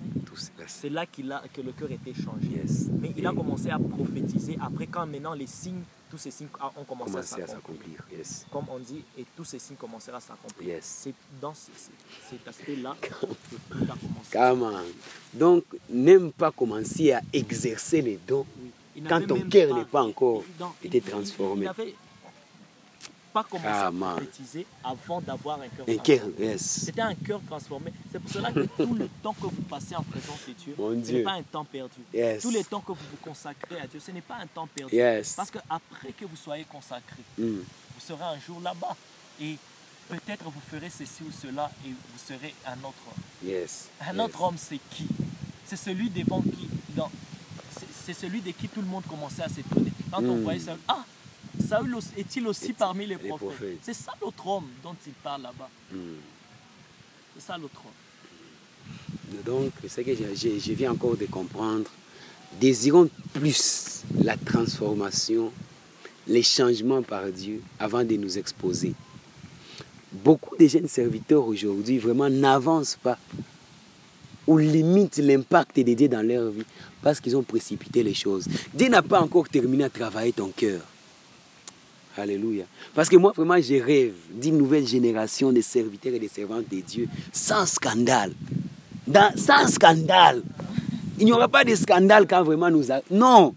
c'est 0.67 0.89
là 0.89 1.05
qu'il 1.05 1.31
a, 1.31 1.43
que 1.53 1.61
le 1.61 1.71
cœur 1.71 1.91
était 1.91 2.13
changé. 2.13 2.47
Yes. 2.55 2.87
Mais 3.01 3.13
il 3.17 3.25
a 3.27 3.31
commencé 3.33 3.69
à 3.69 3.79
prophétiser 3.79 4.57
après 4.61 4.87
quand 4.87 5.05
maintenant 5.05 5.33
les 5.33 5.47
signes, 5.47 5.83
tous 6.09 6.17
ces 6.17 6.31
signes 6.31 6.47
ont 6.77 6.83
commencé, 6.83 7.11
commencer 7.11 7.41
à 7.41 7.47
s'accomplir. 7.47 7.99
Yes. 8.11 8.45
Comme 8.51 8.65
on 8.69 8.79
dit, 8.79 9.03
et 9.17 9.25
tous 9.35 9.45
ces 9.45 9.59
signes 9.59 9.75
commenceront 9.77 10.17
à 10.17 10.19
s'accomplir. 10.19 10.69
Yes. 10.75 10.85
C'est 11.03 11.13
dans 11.41 11.53
ce- 11.53 11.71
ce- 11.75 12.29
cet 12.29 12.47
aspect-là 12.47 12.95
que 13.01 13.09
tout 13.09 13.27
a 13.73 13.95
commencé. 13.95 14.31
Come 14.31 14.63
on. 14.63 15.37
Donc, 15.37 15.63
n'aime 15.89 16.31
pas 16.31 16.51
commencer 16.51 17.11
à 17.11 17.21
exercer 17.31 18.01
les 18.01 18.17
dons 18.27 18.45
Oui. 18.61 19.03
Quand 19.07 19.25
ton 19.25 19.39
cœur 19.41 19.75
n'est 19.77 19.85
pas 19.85 20.03
encore 20.03 20.43
été 20.83 20.97
il- 20.97 21.03
transformé. 21.03 21.67
Il 21.77 21.93
pas 23.43 23.49
commencé 23.49 23.69
Ah, 23.71 23.87
à 23.87 23.91
man. 23.91 24.15
prophétiser 24.15 24.65
avant 24.83 25.21
d'avoir 25.21 25.59
un 25.61 25.67
cœur 25.69 25.85
Un 25.87 25.95
transformé. 25.97 26.45
yes. 26.45 26.61
C'était 26.61 27.01
un 27.01 27.15
cœur 27.15 27.39
transformé. 27.47 27.93
C'est 28.11 28.19
pour 28.19 28.31
cela 28.31 28.51
que 28.51 28.59
tout 28.77 28.93
le 28.93 29.07
temps 29.23 29.33
que 29.33 29.43
vous 29.47 29.61
passez 29.69 29.95
en 29.95 30.03
présence 30.03 30.39
de 30.47 30.53
Dieu, 30.53 30.75
Mon 30.77 31.03
ce 31.03 31.11
n'est 31.11 31.23
pas 31.23 31.33
un 31.33 31.43
temps 31.43 31.65
perdu. 31.65 31.99
Yes. 32.13 32.41
Tout 32.41 32.51
le 32.51 32.63
temps 32.63 32.81
que 32.81 32.91
vous 32.91 33.05
vous 33.11 33.17
consacrez 33.29 33.79
à 33.79 33.87
Dieu, 33.87 33.99
ce 33.99 34.11
n'est 34.11 34.21
pas 34.21 34.35
un 34.35 34.47
temps 34.47 34.67
perdu. 34.67 34.95
Yes. 34.95 35.33
Parce 35.35 35.51
qu'après 35.51 36.11
que 36.11 36.25
vous 36.25 36.35
soyez 36.35 36.65
consacré, 36.65 37.21
Mm. 37.37 37.43
vous 37.59 38.01
serez 38.05 38.23
un 38.23 38.39
jour 38.39 38.59
là-bas. 38.61 38.95
Et 39.41 39.55
peut-être 40.09 40.43
vous 40.45 40.61
ferez 40.69 40.89
ceci 40.89 41.23
ou 41.23 41.31
cela 41.31 41.71
et 41.85 41.89
vous 41.89 42.19
serez 42.27 42.53
un 42.65 42.77
autre 42.79 43.03
homme. 43.07 43.49
Yes. 43.49 43.87
Un 44.05 44.19
autre 44.19 44.41
homme, 44.41 44.55
c'est 44.57 44.79
qui? 44.91 45.07
C'est 45.65 45.77
celui 45.77 46.09
devant 46.09 46.41
qui, 46.41 46.67
c'est- 48.05 48.13
celui 48.13 48.41
de 48.41 48.51
qui 48.51 48.67
tout 48.67 48.81
le 48.81 48.87
monde 48.87 49.03
commençait 49.07 49.43
à 49.43 49.49
s'étonner. 49.49 49.91
Quand 50.11 50.23
on 50.23 50.35
Mm. 50.37 50.41
voyait 50.43 50.59
Saül, 50.59 50.79
ah, 50.87 51.05
Saül 51.69 51.95
est-il 52.17 52.47
aussi 52.47 52.73
parmi 52.73 53.05
les 53.05 53.15
les 53.15 53.29
prophètes 53.29 53.47
prophètes? 53.47 53.77
C'est 53.83 53.93
ça 53.93 54.11
l'autre 54.21 54.47
homme 54.47 54.67
dont 54.83 54.95
il 55.05 55.13
parle 55.13 55.43
là-bas. 55.43 55.69
Hmm. 55.91 55.97
C'est 57.35 57.45
ça 57.45 57.57
l'autre 57.57 57.81
homme. 57.85 59.41
Donc, 59.45 59.71
c'est 59.87 60.03
que 60.03 60.15
je, 60.15 60.23
je- 60.35 60.59
je 60.59 60.73
viens 60.73 60.91
encore 60.91 61.15
de 61.15 61.25
comprendre. 61.27 61.89
Désirons 62.59 63.09
plus 63.33 64.03
la 64.23 64.35
transformation, 64.35 65.51
les 66.27 66.41
changements 66.41 67.03
par 67.03 67.27
Dieu 67.27 67.61
avant 67.79 68.03
de 68.03 68.15
nous 68.15 68.37
exposer. 68.39 68.93
Beaucoup 70.11 70.57
de 70.57 70.65
jeunes 70.67 70.87
serviteurs 70.87 71.45
aujourd'hui 71.45 71.99
vraiment 71.99 72.29
n'avancent 72.29 72.97
pas 73.01 73.19
ou 74.47 74.57
limitent 74.57 75.17
l'impact 75.17 75.77
de 75.77 75.93
Dieu 75.93 76.07
dans 76.09 76.25
leur 76.25 76.49
vie 76.49 76.65
parce 77.03 77.19
qu'ils 77.19 77.37
ont 77.37 77.43
précipité 77.43 78.01
les 78.01 78.15
choses. 78.15 78.47
Dieu 78.73 78.89
n'a 78.89 79.03
pas 79.03 79.21
encore 79.21 79.47
terminé 79.47 79.83
à 79.83 79.89
travailler 79.91 80.33
ton 80.33 80.49
cœur. 80.49 80.81
Alléluia. 82.19 82.65
Parce 82.93 83.09
que 83.09 83.15
moi, 83.15 83.33
vraiment, 83.35 83.59
je 83.61 83.75
rêve 83.75 84.13
d'une 84.33 84.57
nouvelle 84.57 84.85
génération 84.85 85.51
de 85.51 85.61
serviteurs 85.61 86.13
et 86.13 86.19
de 86.19 86.27
servantes 86.27 86.65
de 86.71 86.81
Dieu 86.81 87.07
sans 87.31 87.65
scandale. 87.65 88.33
Sans 89.35 89.67
scandale. 89.67 90.43
Il 91.17 91.25
n'y 91.25 91.31
aura 91.31 91.47
pas 91.47 91.63
de 91.63 91.75
scandale 91.75 92.27
quand 92.27 92.43
vraiment 92.43 92.69
nous... 92.69 92.83
Non. 93.09 93.55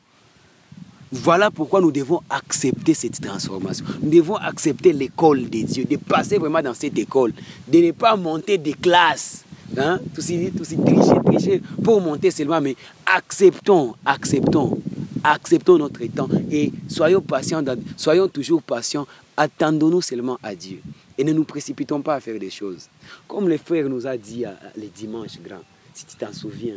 Voilà 1.10 1.50
pourquoi 1.50 1.80
nous 1.82 1.92
devons 1.92 2.20
accepter 2.30 2.94
cette 2.94 3.20
transformation. 3.20 3.84
Nous 4.02 4.10
devons 4.10 4.36
accepter 4.36 4.94
l'école 4.94 5.50
de 5.50 5.62
Dieu, 5.62 5.84
de 5.84 5.96
passer 5.96 6.38
vraiment 6.38 6.62
dans 6.62 6.72
cette 6.72 6.98
école, 6.98 7.34
de 7.68 7.78
ne 7.78 7.90
pas 7.92 8.16
monter 8.16 8.56
des 8.56 8.72
classes. 8.72 9.44
Hein? 9.76 10.00
Tout 10.14 10.20
aussi, 10.20 10.50
tout 10.50 10.62
aussi 10.62 10.76
tricher, 10.78 11.14
tricher 11.24 11.62
pour 11.84 12.00
monter 12.00 12.30
seulement, 12.30 12.60
mais 12.60 12.76
acceptons, 13.04 13.94
acceptons, 14.06 14.78
acceptons 15.24 15.78
notre 15.78 16.04
temps 16.06 16.28
et 16.50 16.72
soyons 16.88 17.20
patients, 17.20 17.62
soyons 17.96 18.28
toujours 18.28 18.62
patients, 18.62 19.06
attendons-nous 19.36 20.02
seulement 20.02 20.38
à 20.42 20.54
Dieu 20.54 20.80
et 21.18 21.24
ne 21.24 21.32
nous 21.32 21.44
précipitons 21.44 22.00
pas 22.00 22.16
à 22.16 22.20
faire 22.20 22.38
des 22.38 22.50
choses. 22.50 22.88
Comme 23.28 23.48
le 23.48 23.58
frère 23.58 23.88
nous 23.88 24.06
a 24.06 24.16
dit 24.16 24.44
les 24.76 24.88
dimanches 24.88 25.40
grands, 25.44 25.64
si 25.94 26.06
tu 26.06 26.16
t'en 26.16 26.32
souviens, 26.32 26.76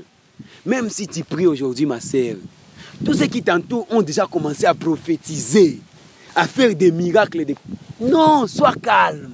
même 0.65 0.89
si 0.89 1.07
tu 1.07 1.23
pries 1.23 1.47
aujourd'hui, 1.47 1.85
ma 1.85 1.99
sœur, 1.99 2.35
tous 3.03 3.13
ceux 3.13 3.27
qui 3.27 3.41
t'entourent 3.41 3.87
ont 3.89 4.01
déjà 4.01 4.25
commencé 4.25 4.65
à 4.65 4.73
prophétiser, 4.73 5.79
à 6.35 6.47
faire 6.47 6.75
des 6.75 6.91
miracles. 6.91 7.45
Non, 7.99 8.47
sois 8.47 8.73
calme. 8.81 9.31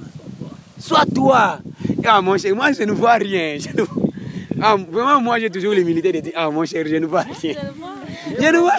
Sois 0.80 1.06
toi. 1.14 1.60
Ah, 2.06 2.22
moi, 2.22 2.38
je 2.38 2.84
ne 2.84 2.92
vois 2.92 3.14
rien. 3.14 3.58
Ah, 4.62 4.76
vraiment, 4.78 5.22
moi, 5.22 5.40
j'ai 5.40 5.50
toujours 5.50 5.74
l'humilité 5.74 6.12
de 6.12 6.20
dire 6.20 6.34
Ah, 6.36 6.50
mon 6.50 6.66
cher, 6.66 6.86
je 6.88 6.96
ne 6.96 7.06
vois 7.06 7.22
rien. 7.22 7.56
Je 8.40 8.48
ne 8.48 8.58
vois 8.60 8.74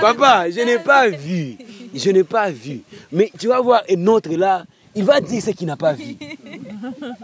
Papa, 0.00 0.50
je 0.50 0.60
n'ai 0.60 0.78
pas 0.78 1.08
vu. 1.08 1.56
Je 1.94 2.10
n'ai 2.10 2.24
pas 2.24 2.50
vu. 2.50 2.80
Mais 3.10 3.30
tu 3.38 3.48
vas 3.48 3.60
voir 3.60 3.82
un 3.88 4.06
autre 4.06 4.30
là, 4.34 4.64
il 4.94 5.04
va 5.04 5.20
dire 5.20 5.42
ce 5.42 5.50
qu'il 5.50 5.66
n'a 5.66 5.76
pas 5.76 5.92
vu. 5.92 6.16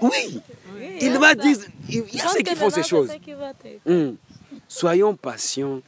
Oui. 0.02 0.40
Il 1.00 1.18
va 1.18 1.34
dire. 1.34 1.56
Il 1.88 2.04
y 2.12 2.20
a 2.20 2.28
ceux 2.28 2.42
qui 2.42 2.54
font 2.54 2.70
ces 2.70 2.82
choses. 2.82 3.10
Soyons 4.66 5.14
patients 5.14 5.80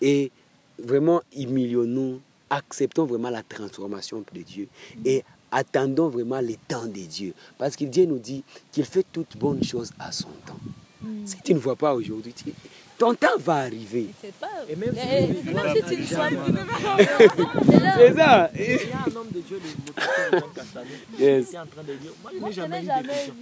et 0.00 0.30
vraiment 0.78 1.20
humilions-nous, 1.36 2.20
acceptons 2.50 3.04
vraiment 3.04 3.30
la 3.30 3.42
transformation 3.42 4.24
de 4.32 4.42
Dieu 4.42 4.68
et 5.04 5.24
attendons 5.50 6.08
vraiment 6.08 6.40
les 6.40 6.58
temps 6.68 6.86
de 6.86 7.00
Dieu. 7.00 7.32
Parce 7.58 7.76
que 7.76 7.84
Dieu 7.84 8.04
nous 8.06 8.18
dit 8.18 8.42
qu'il 8.72 8.84
fait 8.84 9.06
toutes 9.12 9.36
bonnes 9.36 9.62
choses 9.64 9.90
à 9.98 10.12
son 10.12 10.28
temps. 10.46 10.58
Si 11.24 11.36
tu 11.44 11.54
ne 11.54 11.58
vois 11.58 11.76
pas 11.76 11.94
aujourd'hui, 11.94 12.32
tu- 12.32 12.52
ton 12.98 13.14
temps 13.14 13.36
va 13.38 13.54
arriver. 13.58 14.08
C'est 14.20 14.34
pas. 14.34 14.48
Et 14.68 14.74
même 14.74 14.92
si 14.92 15.42
tu- 15.44 15.54
même 15.54 16.00
ne 16.00 16.04
sois 16.06 16.28
C'est 17.96 18.14
ça. 18.14 18.50
Il 18.58 18.60
y 18.64 18.74
a 18.92 19.04
un 19.06 19.16
homme 19.16 19.28
de 19.32 19.40
Dieu, 19.40 19.60
le 20.32 20.40
Castanet, 20.54 20.88
Yes. 21.18 21.48
qui 21.48 21.54
est 21.54 21.58
en 21.58 21.66
train 21.66 21.82
de 21.82 21.94
dire 21.94 22.10
Moi, 22.22 22.30
je 22.32 22.38
n'ai 22.46 22.50
je 22.50 22.56
jamais 22.56 22.82
eu 22.82 22.86
jamais 22.86 23.02
de 23.02 23.12
vision. 23.12 23.34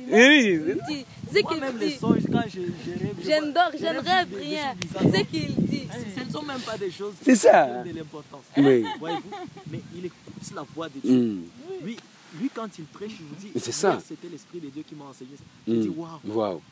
vu. 0.66 0.80
Oui, 0.88 1.04
C'est 1.32 1.42
qu'il 1.42 1.60
les 1.80 1.86
dit. 1.88 1.96
songes, 1.98 2.22
quand 2.30 2.42
je, 2.48 2.60
je 2.60 2.90
rêve, 3.02 3.14
Je 3.22 3.46
ne 3.46 3.52
dors, 3.52 3.70
je 3.72 3.78
je 3.78 3.84
ne 3.84 3.98
rêve 4.00 4.28
rien. 4.38 4.74
C'est 5.12 5.24
qu'il 5.24 5.54
dit. 5.56 5.86
Ce 6.16 6.24
ne 6.24 6.30
sont 6.30 6.42
même 6.42 6.60
pas 6.60 6.76
des 6.76 6.90
choses 6.90 7.14
C'est 7.22 7.36
ça. 7.36 7.64
qui 7.82 7.88
ont 7.88 7.92
de 7.92 7.96
l'importance. 7.98 8.42
Oui. 8.58 8.84
Voyez-vous 9.00 9.30
Mais 9.70 9.80
il 9.96 10.04
écoute 10.06 10.54
la 10.54 10.64
voix 10.74 10.88
de 10.88 11.00
Dieu. 11.02 11.38
Lui, 11.82 11.96
lui, 12.40 12.50
quand 12.54 12.68
il 12.78 12.84
prêche, 12.86 13.12
il 13.20 13.26
vous 13.26 13.34
dit 13.36 13.50
C'est 13.60 13.72
ça. 13.72 14.00
C'était 14.06 14.28
l'Esprit 14.28 14.60
de 14.60 14.68
Dieu 14.68 14.82
qui 14.86 14.94
m'a 14.94 15.04
enseigné 15.06 15.36
ça. 15.36 15.44
Je 15.66 15.72
dis 15.74 15.88
Hum. 15.88 15.98
Waouh 15.98 16.20
Waouh. 16.24 16.62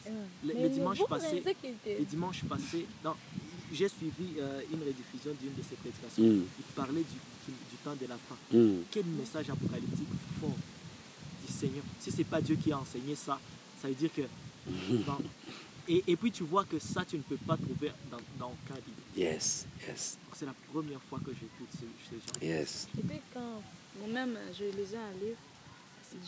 Le, 0.44 0.52
le 0.52 0.54
Mais 0.60 0.68
dimanche 0.68 0.98
passé, 1.08 1.42
c'est 1.44 1.56
dit. 1.68 1.98
le 1.98 2.04
dimanche 2.04 2.44
passé, 2.44 2.86
non, 3.04 3.14
j'ai 3.72 3.88
suivi 3.88 4.38
euh, 4.38 4.60
une 4.72 4.80
rediffusion 4.80 5.32
d'une 5.40 5.54
de 5.54 5.62
ses 5.68 5.76
prédications. 5.76 6.22
Hum. 6.24 6.44
Il 6.58 6.64
parlait 6.74 6.92
du, 7.02 7.02
du- 7.46 7.58
du 7.70 7.76
temps 7.84 7.94
de 8.00 8.06
la 8.06 8.16
fin. 8.16 8.36
Hum. 8.56 8.82
Quel 8.90 9.04
message 9.06 9.50
apocalyptique 9.50 10.08
fort 10.40 10.50
du 11.46 11.52
Seigneur. 11.52 11.84
Si 12.00 12.10
ce 12.10 12.18
n'est 12.18 12.24
pas 12.24 12.40
Dieu 12.40 12.56
qui 12.56 12.72
a 12.72 12.78
enseigné 12.78 13.14
ça, 13.14 13.38
ça 13.80 13.88
veut 13.88 13.94
dire 13.94 14.10
que. 14.12 14.22
dans- 15.06 15.18
et, 15.86 16.02
et 16.06 16.16
puis 16.16 16.32
tu 16.32 16.42
vois 16.44 16.64
que 16.64 16.78
ça, 16.78 17.04
tu 17.04 17.16
ne 17.16 17.22
peux 17.22 17.36
pas 17.36 17.56
trouver 17.58 17.92
dans, 18.10 18.16
dans 18.38 18.46
aucun 18.52 18.74
livre. 18.76 18.96
Yes, 19.16 19.66
yes, 19.86 20.16
C'est 20.32 20.46
la 20.46 20.54
première 20.72 21.00
fois 21.02 21.20
que 21.24 21.30
j'écoute 21.30 21.68
ce, 21.72 21.84
ces 22.10 22.16
gens. 22.16 22.54
yes. 22.54 22.88
Et 22.98 23.02
puis 23.02 23.20
quand 23.34 23.62
moi-même 23.98 24.36
je 24.58 24.64
lisais 24.64 24.96
un 24.96 25.24
livre, 25.24 25.36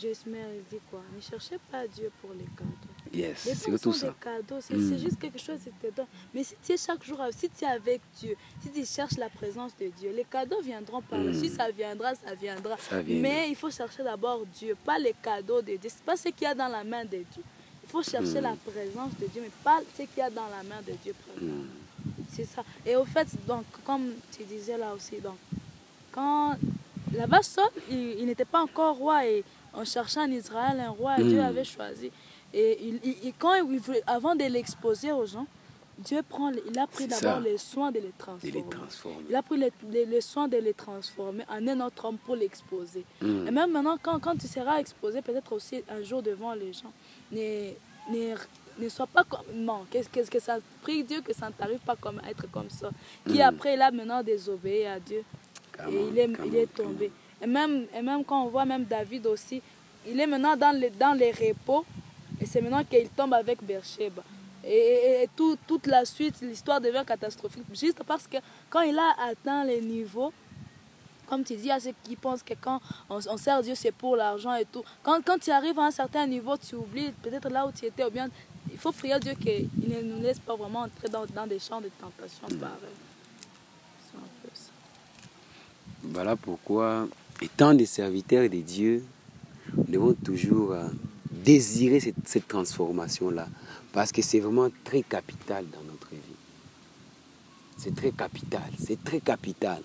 Joyce 0.01 0.23
il 0.25 0.33
dit 0.69 0.81
quoi? 0.91 1.01
Ne 1.15 1.21
cherchez 1.21 1.57
pas 1.71 1.87
Dieu 1.87 2.11
pour 2.21 2.31
les 2.33 2.43
cadeaux. 2.57 2.93
Yes, 3.13 3.45
Les 3.45 3.55
c'est 3.55 3.79
tout 3.79 3.93
ça. 3.93 4.07
des 4.09 4.13
cadeaux, 4.21 4.59
c'est 4.59 4.75
Mm. 4.75 4.97
juste 4.99 5.17
quelque 5.17 5.39
chose 5.39 5.59
qui 5.63 5.71
te 5.71 5.95
donne. 5.95 6.07
Mais 6.33 6.43
si 6.43 6.55
tu 6.61 6.73
es 6.73 6.77
chaque 6.77 7.01
jour, 7.05 7.19
si 7.31 7.49
tu 7.49 7.63
es 7.63 7.67
avec 7.67 8.01
Dieu, 8.19 8.35
si 8.61 8.69
tu 8.69 8.85
cherches 8.85 9.15
la 9.17 9.29
présence 9.29 9.71
de 9.79 9.87
Dieu, 9.97 10.11
les 10.13 10.25
cadeaux 10.25 10.61
viendront 10.61 11.01
par 11.01 11.19
Mm. 11.19 11.33
suite. 11.33 11.53
Ça 11.53 11.69
viendra, 11.71 12.15
ça 12.15 12.35
viendra. 12.35 12.75
Ça. 12.77 13.01
Mais 13.07 13.49
il 13.49 13.55
faut 13.55 13.71
chercher 13.71 14.03
d'abord 14.03 14.45
Dieu, 14.47 14.75
pas 14.83 14.99
les 14.99 15.13
cadeaux 15.23 15.61
de 15.61 15.77
Dieu. 15.77 15.89
C'est 15.89 16.03
pas 16.03 16.17
ce 16.17 16.27
qu'il 16.29 16.43
y 16.43 16.45
a 16.47 16.53
dans 16.55 16.67
la 16.67 16.83
main 16.83 17.05
de 17.05 17.17
Dieu. 17.33 17.43
Il 17.83 17.89
faut 17.89 18.03
chercher 18.03 18.39
Mm. 18.41 18.43
la 18.49 18.55
présence 18.57 19.11
de 19.21 19.27
Dieu, 19.27 19.41
mais 19.41 19.51
pas 19.63 19.79
ce 19.95 20.01
qu'il 20.03 20.17
y 20.17 20.21
a 20.21 20.29
dans 20.29 20.49
la 20.49 20.63
main 20.63 20.81
de 20.85 20.91
Dieu. 21.01 21.15
Hum. 21.41 21.69
C'est 22.29 22.43
ça. 22.43 22.61
Et 22.85 22.97
au 22.97 23.05
fait, 23.05 23.25
donc, 23.47 23.63
comme 23.85 24.15
tu 24.35 24.43
disais 24.43 24.77
là 24.77 24.93
aussi, 24.93 25.21
donc, 25.21 25.37
quand 26.11 26.57
là-bas, 27.13 27.41
Saul, 27.43 27.65
il, 27.89 28.19
il 28.19 28.25
n'était 28.25 28.45
pas 28.45 28.61
encore 28.61 28.95
roi 28.97 29.25
et 29.25 29.43
on 29.73 29.83
cherchait 29.85 30.19
en 30.19 30.31
Israël 30.31 30.79
un 30.79 30.89
roi 30.89 31.19
et 31.19 31.23
Dieu 31.23 31.41
Mm. 31.41 31.45
avait 31.45 31.63
choisi. 31.63 32.11
Et 32.53 32.77
il, 32.81 32.99
il- 33.03 33.33
quand 33.37 33.53
avant 34.07 34.35
de 34.35 34.43
l'exposer 34.45 35.11
aux 35.11 35.25
gens, 35.25 35.45
Dieu 35.99 36.21
prend, 36.27 36.51
il 36.51 36.77
a 36.77 36.85
pris 36.85 37.07
d'abord 37.07 37.39
les 37.39 37.57
soins 37.57 37.91
de 37.91 37.99
les 37.99 38.07
De 38.07 38.11
transformer. 38.17 38.51
les 38.63 38.69
transformer. 38.69 39.23
Il 39.29 39.35
a 39.35 39.41
pris 39.41 39.57
les, 39.57 39.71
les- 39.89 40.05
les 40.05 40.21
soins 40.21 40.47
de 40.47 40.57
les 40.57 40.73
transformer 40.73 41.43
en 41.49 41.67
un 41.67 41.81
autre 41.81 42.05
homme 42.05 42.17
pour 42.19 42.35
l'exposer. 42.35 43.03
Hum. 43.21 43.47
Et 43.47 43.51
même 43.51 43.71
maintenant, 43.71 43.97
quand, 44.01 44.19
quand 44.19 44.35
tu 44.37 44.47
seras 44.47 44.79
exposé, 44.79 45.21
peut-être 45.23 45.51
aussi 45.53 45.83
un 45.89 46.01
jour 46.03 46.21
devant 46.21 46.53
les 46.53 46.71
gens, 46.71 46.93
ne, 47.31 47.71
ne, 48.11 48.35
ne 48.79 48.89
sois 48.89 49.07
pas 49.07 49.23
comme. 49.23 49.41
Non, 49.55 49.85
qu'est-ce 49.89 50.07
que, 50.09 50.19
que 50.29 50.39
ça. 50.39 50.57
Prie 50.83 51.03
Dieu 51.03 51.21
que 51.21 51.33
ça 51.33 51.47
ne 51.47 51.53
t'arrive 51.53 51.79
pas 51.79 51.95
comme 51.95 52.21
à 52.23 52.29
être 52.29 52.49
comme 52.51 52.69
ça. 52.69 52.91
Qui 53.27 53.39
Mm. 53.39 53.41
après, 53.41 53.73
il 53.73 53.81
a 53.81 53.89
maintenant 53.91 54.21
désobéi 54.21 54.85
à 54.85 54.99
Dieu. 54.99 55.23
Et 55.89 56.07
il 56.11 56.17
est, 56.19 56.29
il 56.45 56.55
est 56.55 56.73
tombé. 56.73 57.11
Et 57.41 57.47
même, 57.47 57.85
et 57.95 58.01
même 58.01 58.23
quand 58.25 58.43
on 58.43 58.47
voit 58.49 58.65
même 58.65 58.85
David 58.85 59.27
aussi, 59.27 59.61
il 60.07 60.19
est 60.19 60.27
maintenant 60.27 60.55
dans 60.57 60.71
les, 60.77 60.89
dans 60.89 61.13
les 61.13 61.31
repos. 61.31 61.85
Et 62.41 62.45
c'est 62.45 62.61
maintenant 62.61 62.83
qu'il 62.83 63.09
tombe 63.09 63.33
avec 63.33 63.63
Beersheba. 63.63 64.23
Et, 64.63 64.69
et- 64.69 65.23
et 65.23 65.29
tout- 65.35 65.57
toute 65.67 65.87
la 65.87 66.03
suite, 66.05 66.35
l'histoire 66.41 66.81
devient 66.81 67.03
catastrophique. 67.05 67.63
Juste 67.73 68.03
parce 68.03 68.27
que 68.27 68.37
quand 68.69 68.81
il 68.81 68.97
a 68.97 69.15
atteint 69.29 69.63
les 69.63 69.81
niveaux, 69.81 70.33
comme 71.27 71.43
tu 71.43 71.55
dis, 71.55 71.63
il 71.63 71.67
y 71.67 71.71
a 71.71 71.79
ceux 71.79 71.93
qui 72.03 72.15
pensent 72.15 72.41
que 72.43 72.53
quand 72.59 72.79
on, 73.09 73.19
on 73.29 73.37
sert 73.37 73.61
Dieu, 73.61 73.75
c'est 73.75 73.91
pour 73.91 74.15
l'argent 74.15 74.53
et 74.55 74.65
tout. 74.65 74.83
Quand, 75.03 75.23
quand 75.25 75.37
tu 75.39 75.51
arrives 75.51 75.77
à 75.79 75.83
un 75.85 75.91
certain 75.91 76.25
niveau, 76.25 76.55
tu 76.57 76.75
oublies 76.75 77.11
peut-être 77.21 77.49
là 77.49 77.65
où 77.67 77.71
tu 77.71 77.85
étais, 77.85 78.03
ou 78.05 78.09
bien 78.09 78.29
il 78.71 78.77
faut 78.77 78.91
prier 78.91 79.13
à 79.13 79.19
Dieu 79.19 79.33
qu'il 79.33 79.69
ne 79.87 80.01
nous 80.01 80.21
laisse 80.21 80.39
pas 80.39 80.55
vraiment 80.55 80.81
entrer 80.81 81.07
dans, 81.09 81.25
dans 81.25 81.47
des 81.47 81.59
champs 81.59 81.81
de 81.81 81.89
tentation 81.99 82.47
pareils. 82.59 82.97
C'est 84.09 84.17
un 84.17 84.29
peu 84.41 84.49
ça. 84.53 84.71
Voilà 86.13 86.35
pourquoi, 86.35 87.07
étant 87.41 87.73
des 87.73 87.85
serviteurs 87.85 88.49
de 88.49 88.57
Dieu, 88.61 89.03
nous 89.75 89.83
devons 89.87 90.13
toujours 90.13 90.71
euh, 90.73 90.87
désirer 91.31 91.99
cette, 91.99 92.47
transformation-là. 92.47 93.47
Parce 93.91 94.11
que 94.11 94.21
c'est 94.21 94.39
vraiment 94.39 94.69
très 94.83 95.01
capital 95.01 95.65
dans 95.71 95.83
notre 95.91 96.09
vie. 96.11 96.17
C'est 97.77 97.95
très 97.95 98.11
capital. 98.11 98.61
C'est 98.79 99.03
très 99.03 99.19
capital. 99.19 99.81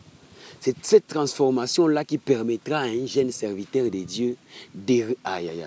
C'est 0.61 0.76
cette 0.82 1.06
transformation-là 1.06 2.04
qui 2.04 2.18
permettra 2.18 2.78
à 2.80 2.85
un 2.85 3.06
jeune 3.06 3.32
serviteur 3.32 3.90
de 3.90 4.02
Dieu 4.02 4.37
de... 4.74 5.16
Aïe, 5.24 5.48
aïe, 5.48 5.62
aïe. 5.62 5.66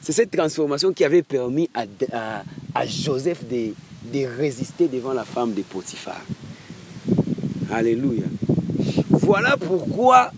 C'est 0.00 0.12
cette 0.12 0.30
transformation 0.30 0.92
qui 0.92 1.04
avait 1.04 1.22
permis 1.22 1.68
à, 1.74 1.84
à- 2.12 2.42
à 2.74 2.86
Joseph 2.86 3.46
de, 3.48 3.72
de 4.12 4.26
résister 4.26 4.86
devant 4.86 5.12
la 5.12 5.24
femme 5.24 5.54
de 5.54 5.62
Potiphar. 5.62 6.20
Alléluia. 7.70 8.24
Voilà 9.28 9.56
pourquoi. 9.56 10.30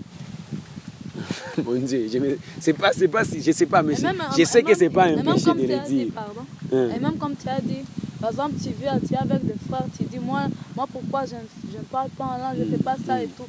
Mon 1.65 1.75
Dieu, 1.75 2.09
je 2.13 2.19
ne 2.19 2.37
c'est 2.61 2.73
pas, 2.73 2.91
c'est 2.93 3.09
pas, 3.09 3.25
si- 3.25 3.43
je 3.43 3.53
sais 3.53 3.67
pas, 3.67 3.83
mais 3.83 3.93
Et 3.93 3.97
je, 3.97 4.07
je 4.39 4.45
sais 4.45 4.61
et 4.61 4.63
que 4.63 4.69
même- 4.69 4.77
c'est 4.79 4.91
pas 4.91 5.09
et 5.11 5.15
un 5.15 5.23
péché 5.23 5.53
de 5.55 5.61
le 5.73 5.79
dire. 5.89 6.07
pardon. 6.15 6.45
Hein. 6.73 6.89
Et 6.97 7.01
même 7.01 7.17
comme 7.19 7.35
tu 7.37 7.49
as 7.49 7.61
dit, 7.61 7.83
Par 8.21 8.31
exemple, 8.33 8.53
tu 8.63 8.69
viens, 8.79 8.99
tu 9.01 9.15
es 9.15 9.17
avec 9.17 9.47
des 9.47 9.55
frères, 9.67 9.87
tu 9.97 10.05
dis, 10.05 10.19
moi, 10.19 10.43
moi 10.77 10.87
pourquoi 10.93 11.25
je 11.25 11.37
ne 11.37 11.73
je 11.73 11.79
parle 11.91 12.11
pas 12.11 12.25
en 12.25 12.37
langue, 12.37 12.57
je 12.59 12.65
ne 12.65 12.71
fais 12.77 12.83
pas 12.83 12.97
ça 13.07 13.23
et 13.23 13.29
tout. 13.29 13.49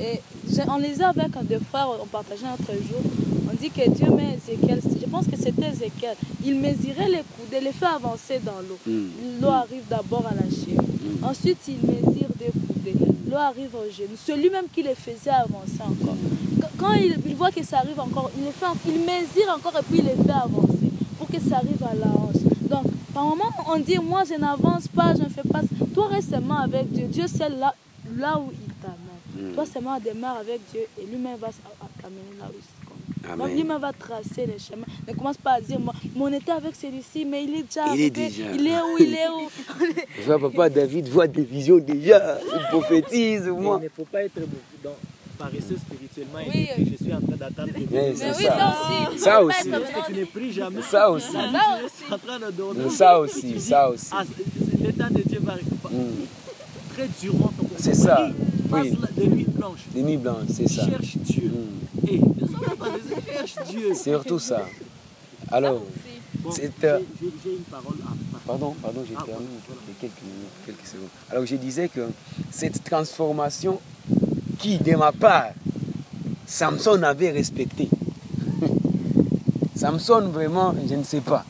Et 0.00 0.20
j'ai- 0.52 0.68
on 0.68 0.78
lisait 0.78 1.04
avec 1.04 1.36
un 1.36 1.44
des 1.44 1.60
frères, 1.70 1.88
on 2.02 2.06
partageait 2.06 2.46
notre 2.50 2.72
jour. 2.88 3.00
On 3.50 3.54
dit 3.56 3.70
que 3.70 3.88
Dieu 3.90 4.10
met 4.10 4.36
Ézéchiel, 4.38 4.80
je 5.02 5.06
pense 5.08 5.26
que 5.26 5.36
c'était 5.36 5.68
Ézéchiel, 5.70 6.16
il 6.44 6.56
mesurait 6.56 7.08
les 7.16 7.22
coudées, 7.34 7.60
les 7.62 7.70
fait 7.72 7.86
avancer 7.86 8.40
dans 8.44 8.58
l'eau. 8.68 8.78
Mm. 8.86 9.40
L'eau 9.40 9.50
arrive 9.50 9.84
d'abord 9.88 10.24
à 10.26 10.34
la 10.34 10.50
cheville. 10.50 10.74
Mm. 10.76 11.24
Ensuite, 11.24 11.58
il 11.68 11.76
coudées. 11.78 12.07
L'eau 13.30 13.36
arrive 13.36 13.74
au 13.74 13.84
genou. 13.90 14.16
Celui 14.16 14.50
même 14.50 14.66
qui 14.72 14.82
les 14.82 14.94
faisait 14.94 15.30
avancer 15.30 15.80
encore. 15.82 16.16
Quand- 16.78 16.92
il, 16.94 17.16
il 17.26 17.34
voit 17.34 17.50
que 17.50 17.62
ça 17.64 17.78
arrive 17.78 17.98
encore, 18.00 18.30
il, 18.38 18.44
les 18.44 18.52
fait, 18.52 18.66
il 18.86 19.00
mesure 19.00 19.52
encore 19.56 19.74
et 19.78 19.82
puis 19.82 19.98
il 19.98 20.04
les 20.04 20.22
fait 20.22 20.30
avancer 20.30 20.90
pour 21.18 21.26
que 21.28 21.38
ça 21.40 21.56
arrive 21.56 21.82
à 21.82 21.94
la 21.94 22.06
hanche. 22.06 22.42
Donc, 22.70 22.84
par 23.12 23.24
moment, 23.24 23.50
on 23.68 23.78
dit, 23.78 23.98
moi, 23.98 24.22
je 24.24 24.34
n'avance 24.34 24.86
pas, 24.88 25.14
je 25.14 25.22
ne 25.24 25.28
fais 25.28 25.42
pas. 25.42 25.60
Toi, 25.94 26.08
reste 26.08 26.30
seulement 26.30 26.58
avec 26.60 26.90
Dieu. 26.92 27.06
Dieu, 27.06 27.24
c'est 27.26 27.48
là, 27.48 27.74
là 28.16 28.38
où 28.38 28.50
il 28.52 28.72
t'amène. 28.74 29.50
Mm. 29.50 29.54
Toi, 29.54 29.64
seulement 29.66 29.98
démarre 29.98 30.36
avec 30.38 30.60
Dieu 30.70 30.82
et 31.00 31.04
lui-même 31.06 31.36
va 31.36 31.48
t'amener 32.00 32.38
là 32.38 32.46
où 32.48 32.54
il 32.56 32.77
Amen. 33.32 33.54
lui-même 33.54 33.80
va 33.80 33.92
tracer 33.92 34.46
les 34.46 34.58
chemins. 34.58 34.86
Ne 35.06 35.12
commence 35.14 35.36
pas 35.36 35.52
à 35.54 35.60
dire, 35.60 35.78
moi, 35.80 35.94
mais 36.14 36.20
on 36.22 36.32
était 36.32 36.52
avec 36.52 36.74
celui-ci, 36.74 37.24
mais 37.24 37.44
il 37.44 37.54
est 37.56 37.62
déjà 37.62 37.82
Il 37.94 38.00
est 38.00 38.06
arrivé. 38.06 38.10
déjà. 38.10 38.44
Il 38.54 38.66
est 38.66 38.80
où, 38.80 38.98
il 38.98 39.14
est 39.14 39.28
où? 39.28 39.48
Je 40.20 40.22
vois 40.26 40.38
papa 40.38 40.68
David 40.70 41.08
voit 41.08 41.26
des 41.26 41.42
visions 41.42 41.78
déjà. 41.78 42.38
Il 42.54 42.66
prophétise, 42.70 43.46
moi. 43.48 43.78
il 43.80 43.84
ne 43.84 43.88
faut 43.90 44.04
pas 44.04 44.22
être 44.24 44.38
dans- 44.82 44.90
paresseux 45.38 45.76
spirituellement 45.78 46.40
et 46.40 46.48
Oui. 46.52 46.64
dire 46.64 46.74
que 46.74 46.98
je 46.98 47.04
suis 47.04 47.14
en 47.14 47.20
train 47.20 47.36
d'attendre 47.36 47.68
que 47.72 47.78
Dieu 47.78 47.86
Mais 47.92 48.10
oui, 48.10 48.16
ça. 48.16 48.34
ça 48.34 48.74
aussi. 49.12 49.18
Ça 49.20 49.42
aussi. 49.44 49.70
tu 50.08 50.14
ne 50.20 50.24
pries 50.24 50.52
jamais. 50.52 50.82
Ça 50.82 51.08
aussi. 51.12 51.30
Ça 51.30 51.38
en 52.10 52.18
train 52.18 52.38
de 52.40 52.50
dormir. 52.50 52.90
Ça 52.90 53.20
aussi, 53.20 53.60
ça 53.60 53.88
aussi. 53.88 54.08
Ah, 54.10 54.24
c'est- 54.26 54.82
l'état 54.84 55.08
de 55.08 55.22
Dieu 55.22 55.38
va 55.40 55.54
Mm. 55.54 56.24
très 56.92 57.08
durement. 57.20 57.52
ton 57.56 57.68
C'est 57.78 57.94
ça. 57.94 58.30
Oui. 58.70 58.98
Des 59.94 60.02
nuits 60.02 60.16
blanches, 60.16 60.46
c'est 60.54 60.68
ça. 60.68 60.86
Cherche 60.88 61.16
Dieu. 61.18 61.52
Mm. 61.52 62.08
Et 62.08 62.20
cherche 63.32 63.68
Dieu. 63.68 63.94
C'est 63.94 64.10
surtout 64.10 64.38
ça. 64.38 64.66
Alors, 65.50 65.82
Bon, 66.40 66.50
C'est, 66.52 66.70
j'ai 66.80 66.88
euh, 66.88 66.98
une 67.46 67.58
parole 67.70 67.96
à 68.06 68.38
pardon, 68.46 68.74
pardon, 68.80 69.02
j'ai 69.08 69.14
Ah, 69.16 69.24
terminé 69.24 69.48
voilà. 69.66 69.80
quelques 70.00 70.22
minutes, 70.22 70.48
quelques 70.66 70.86
secondes. 70.86 71.08
Alors, 71.30 71.46
je 71.46 71.56
disais 71.56 71.88
que 71.88 72.08
cette 72.50 72.84
transformation 72.84 73.80
qui, 74.58 74.78
de 74.78 74.94
ma 74.94 75.10
part, 75.10 75.52
Samson 76.46 77.02
avait 77.02 77.30
respecté. 77.30 77.88
Samson, 79.74 80.28
vraiment, 80.28 80.74
je 80.88 80.94
ne 80.94 81.02
sais 81.02 81.22
pas. 81.22 81.44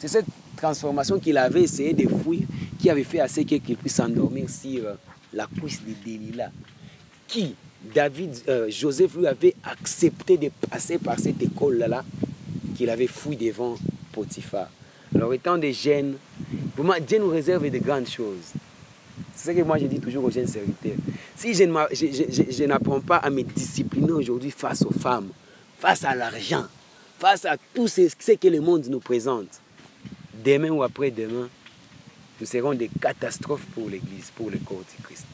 C'est 0.00 0.08
cette 0.08 0.26
transformation 0.56 1.18
qu'il 1.18 1.38
avait 1.38 1.62
essayé 1.62 1.94
de 1.94 2.06
fuir 2.08 2.42
qui 2.78 2.90
avait 2.90 3.04
fait 3.04 3.20
assez 3.20 3.44
qu'il 3.44 3.60
puisse 3.76 3.94
s'endormir 3.94 4.48
sur 4.50 4.84
euh, 4.84 4.94
la 5.32 5.46
cuisse 5.46 5.80
de 5.82 5.92
Delilah. 6.04 6.50
Qui, 7.26 7.54
David, 7.94 8.36
euh, 8.48 8.70
Joseph 8.70 9.14
lui 9.16 9.26
avait 9.26 9.54
accepté 9.64 10.36
de 10.36 10.50
passer 10.68 10.98
par 10.98 11.18
cette 11.18 11.42
école-là 11.42 12.04
qu'il 12.76 12.90
avait 12.90 13.06
fui 13.06 13.36
devant 13.36 13.76
Potiphar. 14.12 14.68
Alors, 15.14 15.32
étant 15.34 15.58
des 15.58 15.72
jeunes, 15.72 16.16
vraiment, 16.76 16.94
Dieu 17.06 17.18
nous 17.18 17.30
réserve 17.30 17.68
de 17.68 17.78
grandes 17.78 18.08
choses. 18.08 18.52
C'est 19.34 19.52
ce 19.52 19.58
que 19.58 19.62
moi 19.62 19.78
je 19.78 19.86
dis 19.86 20.00
toujours 20.00 20.24
aux 20.24 20.30
jeunes 20.30 20.46
serviteurs. 20.46 20.96
Si 21.36 21.54
je, 21.54 22.64
n'apprends 22.64 23.00
pas 23.00 23.16
à 23.16 23.30
me 23.30 23.42
discipliner 23.42 24.12
aujourd'hui 24.12 24.50
face 24.50 24.82
aux 24.82 24.92
femmes, 24.92 25.28
face 25.78 26.04
à 26.04 26.14
l'argent, 26.14 26.66
face 27.18 27.44
à 27.46 27.56
tout 27.74 27.88
ce 27.88 28.32
que 28.32 28.48
le 28.48 28.60
monde 28.60 28.86
nous 28.88 29.00
présente, 29.00 29.60
demain 30.44 30.70
ou 30.70 30.82
après-demain, 30.82 31.48
nous 32.40 32.46
serons 32.46 32.74
des 32.74 32.88
catastrophes 33.00 33.66
pour 33.74 33.88
l'Église, 33.88 34.30
pour 34.34 34.50
le 34.50 34.58
corps 34.58 34.82
du 34.96 35.02
Christ. 35.02 35.26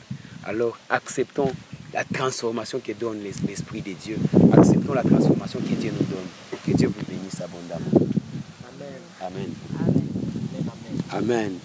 Alors 0.44 0.76
acceptons 0.90 1.52
la 1.92 2.04
transformation 2.04 2.80
que 2.80 2.92
donne 2.92 3.22
l'es- 3.22 3.40
l'Esprit 3.46 3.80
de 3.82 3.92
Dieu. 3.92 4.18
Acceptons 4.52 4.92
la 4.94 5.02
transformation 5.02 5.60
que 5.60 5.74
Dieu 5.74 5.92
nous 5.92 6.04
donne. 6.06 6.26
Que 6.64 6.72
Dieu 6.72 6.88
vous 6.88 7.04
bénisse 7.06 7.40
abondamment. 7.40 7.90
Amen. 8.66 9.00
Amen. 9.22 9.54
Amen. 9.78 10.02
Amen. 11.12 11.12
Amen. 11.12 11.58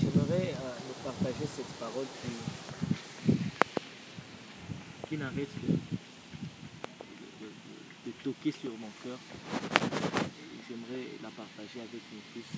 J'aimerais 0.00 0.54
euh, 0.54 0.74
nous 0.86 0.98
partager 1.04 1.46
cette 1.56 1.72
parole 1.80 2.04
qui, 2.22 3.32
qui 5.08 5.16
n'arrête 5.16 5.48
de, 5.66 5.72
de- 5.72 5.78
de- 7.40 8.06
de 8.06 8.12
toquer 8.22 8.52
sur 8.52 8.70
mon 8.72 8.90
cœur. 9.02 9.18
J'aimerais 10.68 11.06
la 11.22 11.30
partager 11.30 11.80
avec 11.80 12.02
mes 12.12 12.22
fils 12.34 12.50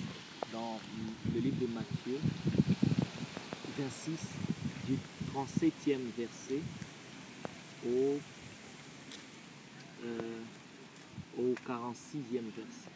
dans 0.53 0.79
le 1.33 1.39
livre 1.39 1.57
de 1.59 1.67
Matthieu 1.67 2.19
26 3.77 4.11
du 4.87 4.97
37e 5.33 5.99
verset 6.17 6.61
au, 7.87 8.19
euh, 10.05 10.39
au 11.39 11.53
46e 11.67 12.43
verset. 12.55 12.91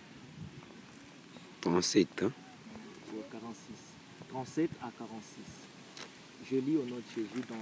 37, 1.62 2.24
hein? 2.24 2.32
au 3.16 3.22
46. 3.32 3.74
37 4.30 4.70
à 4.82 4.92
46. 4.98 5.42
Je 6.50 6.56
lis 6.58 6.78
au 6.78 6.84
nom 6.86 6.98
de 6.98 7.04
Jésus 7.16 7.44
dans 7.50 7.56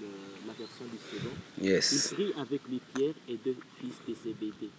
le- 0.00 0.46
la 0.46 0.52
version 0.52 0.84
du 0.84 0.98
second. 0.98 1.34
Il 1.58 1.64
Yes. 1.66 2.12
prit 2.12 2.32
avec 2.36 2.60
lui 2.68 2.80
Pierre 2.94 3.14
et 3.28 3.36
deux 3.38 3.56
fils 3.80 3.94
de 4.06 4.14
Zébédée. 4.22 4.70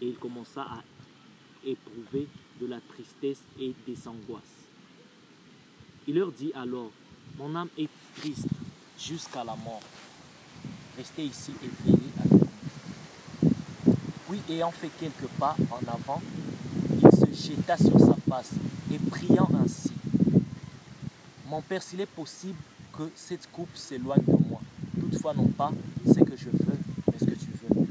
Et 0.00 0.06
il 0.08 0.16
commença 0.16 0.62
à 0.62 0.82
éprouver 1.64 2.28
de 2.62 2.68
la 2.68 2.78
tristesse 2.80 3.42
et 3.60 3.74
des 3.86 4.08
angoisses. 4.08 4.40
Il 6.06 6.14
leur 6.14 6.30
dit 6.30 6.52
alors, 6.54 6.90
mon 7.36 7.54
âme 7.56 7.68
est 7.76 7.88
triste 8.16 8.46
jusqu'à 8.98 9.42
la 9.42 9.56
mort. 9.56 9.82
Restez 10.96 11.24
ici 11.24 11.52
et 11.62 11.68
veillez 11.84 12.12
avec 12.20 12.32
moi. 12.32 13.54
Puis 14.28 14.54
ayant 14.54 14.70
fait 14.70 14.90
quelques 15.00 15.28
pas 15.38 15.56
en 15.70 15.92
avant, 15.92 16.22
il 17.02 17.34
se 17.36 17.48
jeta 17.50 17.76
sur 17.76 17.98
sa 17.98 18.16
face 18.28 18.52
et 18.92 18.98
priant 18.98 19.48
ainsi. 19.62 19.92
Mon 21.48 21.60
Père, 21.62 21.82
s'il 21.82 22.00
est 22.00 22.06
possible 22.06 22.58
que 22.96 23.10
cette 23.14 23.50
coupe 23.50 23.74
s'éloigne 23.74 24.24
de 24.24 24.48
moi, 24.48 24.60
toutefois 25.00 25.34
non 25.34 25.48
pas 25.48 25.72
ce 26.06 26.20
que 26.20 26.36
je 26.36 26.50
veux, 26.50 26.78
mais 27.10 27.18
ce 27.18 27.24
que 27.24 27.34
tu 27.34 27.50
veux. 27.62 27.86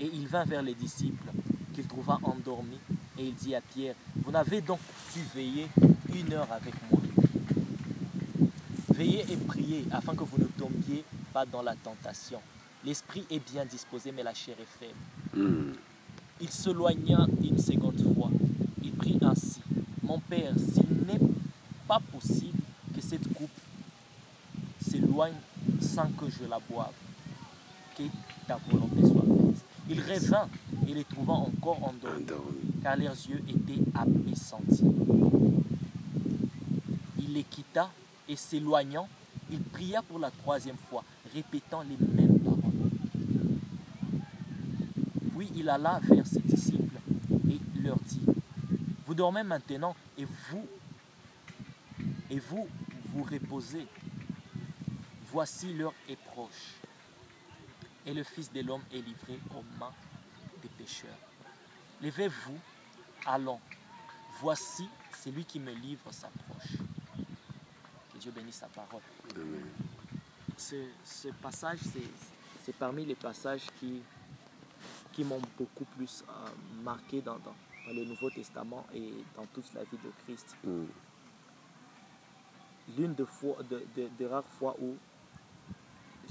Et 0.00 0.10
il 0.12 0.26
vint 0.28 0.44
vers 0.44 0.62
les 0.62 0.74
disciples 0.74 1.32
qu'il 1.74 1.86
trouva 1.86 2.18
endormis 2.22 2.78
et 3.18 3.24
il 3.26 3.34
dit 3.34 3.54
à 3.54 3.60
Pierre, 3.60 3.94
vous 4.16 4.30
n'avez 4.30 4.60
donc 4.60 4.78
pu 5.12 5.20
veiller 5.34 5.66
une 6.14 6.32
heure 6.32 6.48
avec 6.52 6.74
moi. 6.90 7.00
Veillez 8.90 9.24
et 9.30 9.36
priez 9.36 9.84
afin 9.92 10.14
que 10.14 10.24
vous 10.24 10.38
ne 10.38 10.46
tombiez 10.46 11.04
pas 11.32 11.44
dans 11.44 11.62
la 11.62 11.74
tentation. 11.74 12.40
L'esprit 12.84 13.24
est 13.30 13.40
bien 13.52 13.64
disposé, 13.64 14.12
mais 14.12 14.22
la 14.22 14.34
chair 14.34 14.56
est 14.60 14.78
faible. 14.78 14.98
Hmm. 15.34 15.72
Il 16.40 16.48
s'éloigna 16.48 17.26
une 17.42 17.58
seconde 17.58 18.00
fois. 18.14 18.30
Il 18.82 18.92
prit 18.92 19.18
ainsi. 19.22 19.60
Mon 20.02 20.20
Père, 20.20 20.52
s'il 20.56 20.88
n'est 21.06 21.20
pas 21.86 22.00
possible 22.12 22.58
que 22.94 23.00
cette 23.00 23.32
coupe 23.34 23.50
s'éloigne 24.80 25.34
sans 25.80 26.06
que 26.06 26.26
je 26.30 26.48
la 26.48 26.58
boive, 26.70 26.92
que 27.96 28.04
ta 28.46 28.58
volonté 28.70 29.06
soit. 29.06 29.17
Il 29.90 30.00
revint 30.00 30.48
et 30.86 30.92
les 30.92 31.04
trouva 31.04 31.32
encore 31.32 31.82
endormis, 31.82 32.22
Endormi. 32.22 32.58
car 32.82 32.96
leurs 32.96 33.12
yeux 33.12 33.42
étaient 33.48 33.82
apesantis. 33.94 34.84
Il 37.18 37.32
les 37.32 37.44
quitta 37.44 37.90
et 38.28 38.36
s'éloignant, 38.36 39.08
il 39.50 39.60
pria 39.60 40.02
pour 40.02 40.18
la 40.18 40.30
troisième 40.30 40.76
fois, 40.76 41.04
répétant 41.34 41.82
les 41.82 41.96
mêmes 42.06 42.38
paroles. 42.40 42.60
Puis 45.36 45.50
il 45.56 45.68
alla 45.68 46.00
vers 46.02 46.26
ses 46.26 46.40
disciples 46.40 46.98
et 47.48 47.80
leur 47.80 47.98
dit, 48.00 48.26
vous 49.06 49.14
dormez 49.14 49.42
maintenant 49.42 49.96
et 50.18 50.24
vous, 50.24 50.66
et 52.30 52.38
vous 52.38 52.66
vous 53.06 53.22
reposez. 53.22 53.86
Voici 55.32 55.72
l'heure 55.72 55.94
est 56.08 56.16
proche. 56.16 56.78
Et 58.06 58.14
le 58.14 58.22
Fils 58.22 58.50
de 58.52 58.60
l'homme 58.62 58.82
est 58.92 59.00
livré 59.00 59.38
aux 59.54 59.64
mains 59.78 59.92
des 60.62 60.68
pécheurs. 60.68 61.10
Levez-vous, 62.00 62.58
allons. 63.26 63.60
Voici 64.40 64.88
celui 65.22 65.44
qui 65.44 65.58
me 65.60 65.72
livre 65.72 66.10
s'approche. 66.12 66.76
Que 68.12 68.18
Dieu 68.18 68.30
bénisse 68.30 68.56
sa 68.56 68.68
parole. 68.68 69.02
Amen. 69.34 69.66
Ce, 70.56 70.76
ce 71.04 71.28
passage, 71.28 71.78
c'est, 72.64 72.72
parmi 72.72 73.04
les 73.04 73.14
passages 73.14 73.66
qui, 73.80 74.00
qui 75.12 75.24
m'ont 75.24 75.40
beaucoup 75.58 75.84
plus 75.96 76.22
euh, 76.28 76.48
marqué 76.82 77.20
dans, 77.20 77.38
dans- 77.38 77.54
dans 77.86 77.94
le 77.94 78.04
Nouveau 78.04 78.28
Testament 78.30 78.86
et 78.94 79.12
dans 79.34 79.46
toute 79.46 79.72
la 79.74 79.82
vie 79.84 79.96
de 80.04 80.10
Christ. 80.24 80.54
Hmm. 80.62 80.84
L'une 82.96 83.14
de, 83.14 83.24
fois, 83.24 83.56
de, 83.70 83.82
de- 83.96 84.08
des 84.18 84.26
rares 84.26 84.44
fois 84.58 84.76
où 84.80 84.94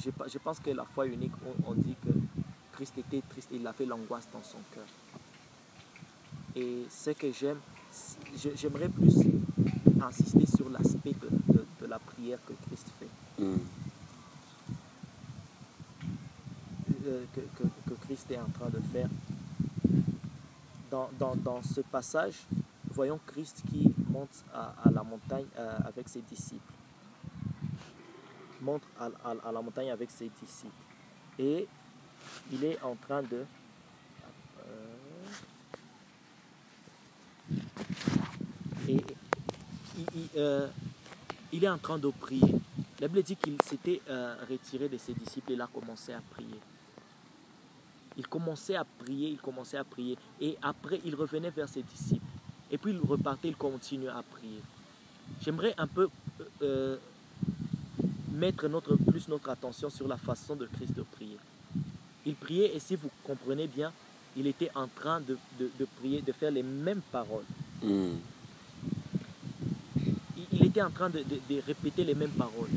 je, 0.03 0.09
pe- 0.11 0.29
je 0.31 0.37
pense 0.37 0.59
que 0.59 0.69
la 0.71 0.85
foi 0.85 1.07
unique, 1.07 1.33
on, 1.45 1.71
on 1.71 1.73
dit 1.73 1.95
que 2.03 2.09
Christ 2.73 2.97
était 2.97 3.21
triste, 3.29 3.49
il 3.51 3.65
avait 3.65 3.85
l'angoisse 3.85 4.27
dans 4.31 4.43
son 4.43 4.59
cœur. 4.73 4.85
Et 6.55 6.85
ce 6.89 7.11
que 7.11 7.31
j'aime, 7.31 7.59
j'aimerais 8.55 8.89
plus 8.89 9.15
insister 10.01 10.45
sur 10.45 10.69
l'aspect 10.69 11.13
de, 11.13 11.53
de- 11.53 11.65
de 11.81 11.85
la 11.87 11.99
prière 11.99 12.39
que 12.47 12.53
Christ 12.67 12.87
fait, 12.99 13.07
Mm. 13.43 13.57
euh, 17.05 17.23
que, 17.33 17.41
que- 17.41 17.89
que 17.89 17.93
Christ 18.05 18.31
est 18.31 18.37
en 18.39 18.49
train 18.49 18.69
de 18.69 18.79
faire. 18.91 19.09
Dans, 20.89 21.09
dans- 21.19 21.35
dans 21.35 21.61
ce 21.63 21.81
passage, 21.81 22.35
voyons 22.91 23.19
Christ 23.27 23.61
qui 23.69 23.93
monte 24.09 24.43
à, 24.53 24.73
à 24.85 24.89
la 24.91 25.03
montagne 25.03 25.45
euh, 25.57 25.77
avec 25.85 26.07
ses 26.09 26.21
disciples. 26.21 26.73
Monte 28.61 28.83
à, 28.99 29.05
à- 29.23 29.51
la 29.51 29.61
montagne 29.61 29.91
avec 29.91 30.09
ses 30.11 30.29
disciples. 30.41 30.73
Et 31.39 31.67
il 32.51 32.63
est 32.63 32.81
en 32.81 32.95
train 32.95 33.21
de... 33.21 33.45
euh, 34.65 34.95
et 38.89 39.01
euh, 40.37 40.67
il 41.51 41.63
est 41.63 41.69
en 41.69 41.77
train 41.77 41.97
de 41.97 42.09
prier. 42.09 42.55
La 42.99 43.07
Bible 43.07 43.23
dit 43.23 43.35
qu'il 43.35 43.61
s'était 43.61 44.01
euh, 44.09 44.35
retiré 44.49 44.89
de 44.89 44.97
ses 44.97 45.13
disciples 45.13 45.51
et 45.51 45.53
il 45.55 45.61
a 45.61 45.67
commencé 45.67 46.13
à 46.13 46.21
prier. 46.31 46.59
Il 48.17 48.27
commençait 48.27 48.75
à 48.75 48.83
prier, 48.83 49.29
il 49.29 49.37
commençait 49.37 49.77
à 49.77 49.83
prier. 49.83 50.17
Et 50.41 50.57
après, 50.63 50.99
il 51.05 51.13
revenait 51.13 51.51
vers 51.51 51.69
ses 51.69 51.83
disciples. 51.83 52.25
Et 52.71 52.77
puis 52.79 52.91
il 52.91 52.99
repartait, 52.99 53.49
il 53.49 53.55
continuait 53.55 54.09
à 54.09 54.23
prier. 54.23 54.61
J'aimerais 55.41 55.75
un 55.77 55.85
peu 55.87 56.09
mettre 58.37 58.67
notre, 58.67 58.95
plus 58.95 59.27
notre 59.27 59.49
attention 59.49 59.89
sur 59.89 60.07
la 60.07 60.17
façon 60.17 60.55
de 60.55 60.65
Christ 60.67 60.93
de 60.95 61.01
prier. 61.03 61.37
Il 62.25 62.35
priait 62.35 62.75
et 62.75 62.79
si 62.79 62.95
vous 62.95 63.09
comprenez 63.23 63.67
bien, 63.67 63.91
il 64.35 64.45
était 64.47 64.69
en 64.75 64.87
train 64.87 65.19
de, 65.21 65.37
de- 65.59 65.71
de 65.79 65.85
prier, 65.99 66.21
de 66.21 66.31
faire 66.31 66.51
les 66.51 66.63
mêmes 66.63 67.01
paroles. 67.11 67.45
Mm. 67.83 68.09
il- 70.37 70.45
il 70.53 70.65
était 70.65 70.81
en 70.81 70.91
train 70.91 71.09
de, 71.09 71.19
de- 71.19 71.41
de 71.49 71.61
répéter 71.65 72.03
les 72.03 72.15
mêmes 72.15 72.31
paroles. 72.37 72.69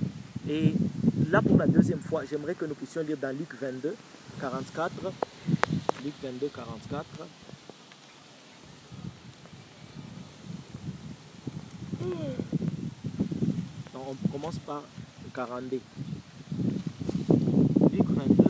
Et 0.49 0.73
là, 1.31 1.42
pour 1.42 1.57
la 1.59 1.66
deuxième 1.66 2.01
fois, 2.01 2.25
j'aimerais 2.25 2.55
que 2.55 2.64
nous 2.64 2.75
puissions 2.75 3.03
lire 3.03 3.18
dans 3.20 3.37
Luc 3.37 3.55
22, 3.61 3.94
44. 4.40 5.12
Luc 6.05 6.14
22, 6.23 6.49
44. 6.55 7.05
Non, 13.94 14.14
on 14.25 14.29
commence 14.29 14.59
par 14.59 14.83
42. 15.34 15.80
Luc 17.92 18.06
22, 18.06 18.44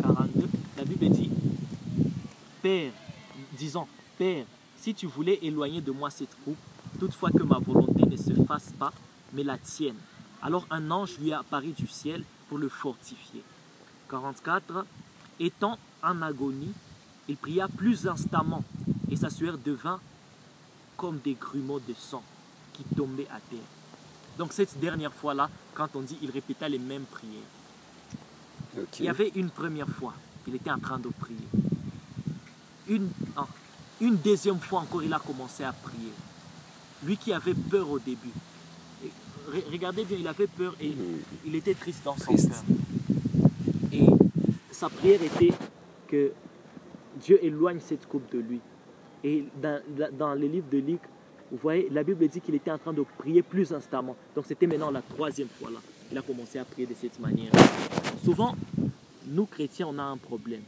42. 0.00 0.48
La 0.76 0.84
Bible 0.84 1.08
dit 1.10 1.30
Père, 2.62 2.92
disons, 3.56 3.86
Père, 4.16 4.44
si 4.76 4.94
tu 4.94 5.06
voulais 5.06 5.38
éloigner 5.42 5.80
de 5.80 5.90
moi 5.90 6.10
cette 6.10 6.34
coupe, 6.44 6.56
toutefois 6.98 7.30
que 7.30 7.42
ma 7.42 7.58
volonté 7.58 8.04
ne 8.06 8.16
se 8.16 8.32
fasse 8.44 8.72
pas, 8.78 8.92
mais 9.32 9.42
la 9.42 9.58
tienne. 9.58 9.96
Alors 10.42 10.66
un 10.70 10.90
ange 10.90 11.18
lui 11.18 11.32
apparut 11.32 11.72
du 11.72 11.86
ciel 11.86 12.22
pour 12.48 12.58
le 12.58 12.68
fortifier. 12.68 13.42
44. 14.08 14.86
Étant 15.40 15.78
en 16.02 16.22
agonie, 16.22 16.72
il 17.28 17.36
pria 17.36 17.68
plus 17.68 18.06
instamment, 18.06 18.64
et 19.10 19.16
sa 19.16 19.30
sueur 19.30 19.58
devint 19.58 20.00
comme 20.96 21.18
des 21.18 21.34
grumeaux 21.34 21.80
de 21.80 21.94
sang 21.94 22.22
qui 22.72 22.84
tombaient 22.94 23.28
à 23.28 23.40
terre. 23.50 23.75
Donc 24.38 24.52
cette 24.52 24.78
dernière 24.78 25.12
fois-là, 25.12 25.48
quand 25.74 25.88
on 25.96 26.00
dit 26.00 26.18
il 26.22 26.30
répéta 26.30 26.68
les 26.68 26.78
mêmes 26.78 27.04
prières. 27.04 27.32
Il 28.98 29.04
y 29.06 29.08
avait 29.08 29.32
une 29.34 29.48
première 29.48 29.88
fois, 29.88 30.12
il 30.46 30.54
était 30.54 30.70
en 30.70 30.78
train 30.78 30.98
de 30.98 31.08
prier. 31.08 31.38
Une, 32.88 33.08
une 34.00 34.16
deuxième 34.16 34.58
fois 34.60 34.80
encore, 34.80 35.02
il 35.02 35.12
a 35.12 35.18
commencé 35.18 35.64
à 35.64 35.72
prier. 35.72 36.12
Lui 37.04 37.16
qui 37.16 37.32
avait 37.32 37.54
peur 37.54 37.88
au 37.90 37.98
début. 37.98 38.30
Regardez 39.72 40.04
bien, 40.04 40.18
il 40.18 40.28
avait 40.28 40.46
peur 40.46 40.74
et 40.80 40.90
Mm. 40.90 41.18
il 41.46 41.54
était 41.54 41.74
triste 41.74 42.04
dans 42.04 42.16
son 42.16 42.24
Triste. 42.32 42.50
cœur. 42.50 42.62
Et 43.92 44.06
sa 44.72 44.88
prière 44.90 45.22
était 45.22 45.52
que 46.08 46.32
Dieu 47.22 47.42
éloigne 47.42 47.80
cette 47.80 48.06
coupe 48.06 48.30
de 48.32 48.38
lui. 48.40 48.60
Et 49.24 49.44
dans, 49.62 49.80
dans 50.18 50.34
les 50.34 50.48
livres 50.48 50.68
de 50.70 50.78
Luc, 50.78 51.00
vous 51.50 51.58
voyez, 51.62 51.88
la 51.90 52.02
Bible 52.02 52.26
dit 52.28 52.40
qu'il 52.40 52.54
était 52.54 52.70
en 52.70 52.78
train 52.78 52.92
de 52.92 53.02
prier 53.18 53.42
plus 53.42 53.72
instamment. 53.72 54.16
Donc 54.34 54.44
c'était 54.46 54.66
maintenant 54.66 54.90
la 54.90 55.02
troisième 55.02 55.48
fois 55.48 55.70
là. 55.70 55.78
Il 56.10 56.16
a 56.18 56.22
commencé 56.22 56.58
à 56.58 56.64
prier 56.64 56.86
de 56.86 56.94
cette 56.94 57.18
manière. 57.18 57.50
Souvent, 58.24 58.54
nous 59.26 59.46
chrétiens, 59.46 59.88
on 59.88 59.98
a 59.98 60.02
un 60.04 60.16
problème. 60.16 60.62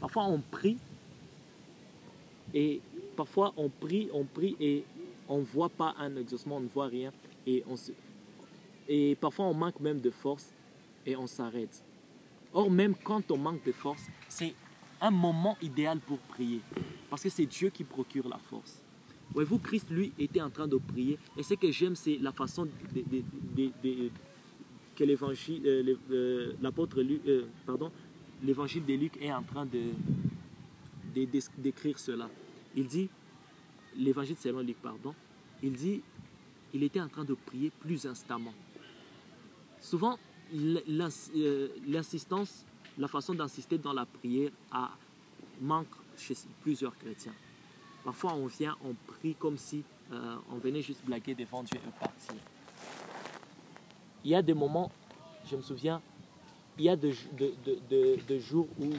Parfois, 0.00 0.24
on 0.26 0.38
prie 0.40 0.76
et 2.52 2.80
parfois, 3.16 3.52
on 3.56 3.68
prie, 3.68 4.08
on 4.12 4.24
prie 4.24 4.56
et 4.60 4.84
on 5.28 5.38
ne 5.38 5.44
voit 5.44 5.68
pas 5.70 5.94
un 5.98 6.16
exaucement, 6.16 6.56
on 6.58 6.60
ne 6.60 6.68
voit 6.68 6.86
rien. 6.86 7.12
Et, 7.46 7.64
on 7.68 7.76
se- 7.76 7.92
et 8.88 9.16
parfois, 9.16 9.46
on 9.46 9.54
manque 9.54 9.80
même 9.80 10.00
de 10.00 10.10
force 10.10 10.50
et 11.06 11.16
on 11.16 11.26
s'arrête. 11.26 11.82
Or, 12.52 12.70
même 12.70 12.94
quand 13.02 13.30
on 13.32 13.36
manque 13.36 13.64
de 13.64 13.72
force, 13.72 14.02
c'est 14.28 14.54
un 15.00 15.10
moment 15.10 15.56
idéal 15.60 15.98
pour 15.98 16.18
prier. 16.18 16.60
Parce 17.10 17.22
que 17.22 17.28
c'est 17.28 17.46
Dieu 17.46 17.70
qui 17.70 17.82
procure 17.82 18.28
la 18.28 18.38
force. 18.38 18.76
Voyez-vous, 19.32 19.58
Christ, 19.58 19.90
lui, 19.90 20.12
était 20.18 20.40
en 20.40 20.50
train 20.50 20.68
de 20.68 20.76
prier. 20.76 21.18
Et 21.36 21.42
ce 21.42 21.54
que 21.54 21.70
j'aime, 21.70 21.96
c'est 21.96 22.18
la 22.18 22.32
façon 22.32 22.66
de- 22.66 22.70
de- 23.02 23.22
de- 23.56 23.72
de- 23.82 24.10
que 24.94 25.02
l'évangile, 25.04 25.62
euh, 25.66 25.96
euh, 26.12 26.52
euh, 27.26 27.44
pardon, 27.66 27.90
l'évangile 28.42 28.84
de 28.84 28.94
Luc 28.94 29.16
est 29.20 29.32
en 29.32 29.42
train 29.42 29.66
de, 29.66 29.90
de- 31.14 31.26
d'écrire 31.58 31.98
cela. 31.98 32.30
Il 32.76 32.86
dit, 32.86 33.08
l'évangile 33.96 34.36
selon 34.36 34.60
Luc, 34.60 34.76
pardon, 34.80 35.14
il 35.62 35.72
dit, 35.72 36.00
il 36.72 36.82
était 36.84 37.00
en 37.00 37.08
train 37.08 37.24
de 37.24 37.34
prier 37.34 37.70
plus 37.80 38.06
instamment. 38.06 38.54
Souvent, 39.80 40.16
l'insistance, 41.86 42.64
la 42.98 43.08
façon 43.08 43.34
d'insister 43.34 43.78
dans 43.78 43.92
la 43.92 44.06
prière 44.06 44.50
manque 45.60 45.88
chez 46.16 46.34
plusieurs 46.62 46.96
chrétiens. 46.96 47.34
Parfois, 48.04 48.34
on 48.34 48.46
vient, 48.46 48.76
on 48.84 48.94
prie 49.14 49.34
comme 49.34 49.56
si 49.56 49.82
euh, 50.12 50.36
on 50.52 50.56
venait 50.56 50.82
juste 50.82 51.04
blaguer 51.04 51.34
devant 51.34 51.62
Dieu 51.62 51.78
et 51.86 51.90
partir. 51.98 52.34
Il 54.24 54.30
y 54.30 54.34
a 54.34 54.42
des 54.42 54.54
moments, 54.54 54.90
je 55.50 55.56
me 55.56 55.62
souviens, 55.62 56.00
il 56.78 56.84
y 56.84 56.88
a 56.88 56.96
de, 56.96 57.12
de, 57.38 57.54
de, 57.64 57.78
de- 57.90 58.18
de 58.28 58.38
jours 58.38 58.66
où 58.80 58.90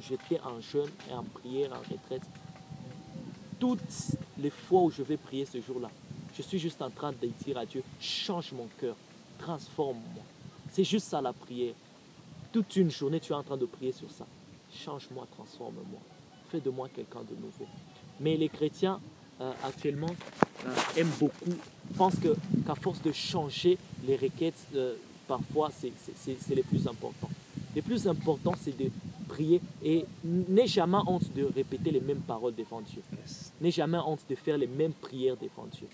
j'étais 0.00 0.40
en 0.40 0.60
jeûne 0.60 0.90
et 1.10 1.14
en 1.14 1.22
prière, 1.24 1.72
en 1.72 1.80
retraite. 1.80 2.22
Toutes 3.58 4.16
les 4.38 4.50
fois 4.50 4.82
où 4.82 4.90
je 4.90 5.02
vais 5.02 5.16
prier 5.16 5.44
ce 5.44 5.60
jour-là, 5.60 5.90
je 6.36 6.42
suis 6.42 6.58
juste 6.58 6.80
en 6.82 6.90
train 6.90 7.12
de 7.12 7.26
dire 7.44 7.58
à 7.58 7.66
Dieu, 7.66 7.82
change 8.00 8.52
mon 8.52 8.68
cœur, 8.78 8.96
transforme-moi. 9.38 10.22
C'est 10.70 10.84
juste 10.84 11.08
ça 11.08 11.20
la 11.20 11.32
prière. 11.32 11.74
Toute 12.52 12.74
une 12.76 12.90
journée, 12.90 13.20
tu 13.20 13.32
es 13.32 13.36
en 13.36 13.42
train 13.42 13.56
de 13.56 13.66
prier 13.66 13.92
sur 13.92 14.10
ça. 14.10 14.26
Change-moi, 14.72 15.26
transforme-moi. 15.36 16.00
Fais 16.50 16.60
de 16.60 16.70
moi 16.70 16.88
quelqu'un 16.88 17.20
de 17.20 17.34
nouveau. 17.36 17.66
Mais 18.20 18.36
les 18.36 18.48
chrétiens, 18.48 19.00
euh, 19.40 19.52
actuellement, 19.64 20.14
euh, 20.66 20.74
aiment 20.96 21.12
beaucoup, 21.18 21.54
pensent 21.96 22.18
que- 22.18 22.36
qu'à 22.66 22.74
force 22.74 23.00
de 23.02 23.12
changer 23.12 23.78
les 24.06 24.16
requêtes, 24.16 24.62
euh, 24.74 24.94
parfois, 25.26 25.70
c'est- 25.76 25.92
c'est 26.04 26.16
c'est- 26.16 26.36
c'est 26.40 26.54
le 26.54 26.62
plus 26.62 26.86
important. 26.86 27.30
Le 27.74 27.82
plus 27.82 28.06
important, 28.06 28.54
c'est 28.60 28.76
de 28.76 28.90
prier 29.28 29.60
et 29.82 30.04
n'aie 30.24 30.66
jamais 30.66 30.98
honte 31.06 31.32
de 31.34 31.44
répéter 31.44 31.90
les 31.92 32.00
mêmes 32.00 32.20
paroles 32.20 32.54
devant 32.54 32.80
Dieu. 32.80 33.00
N'aie 33.60 33.70
jamais 33.70 33.98
honte 33.98 34.20
de 34.28 34.34
faire 34.34 34.58
les 34.58 34.66
mêmes 34.66 34.92
prières 34.92 35.36
devant 35.36 35.66
Dieu. 35.72 35.86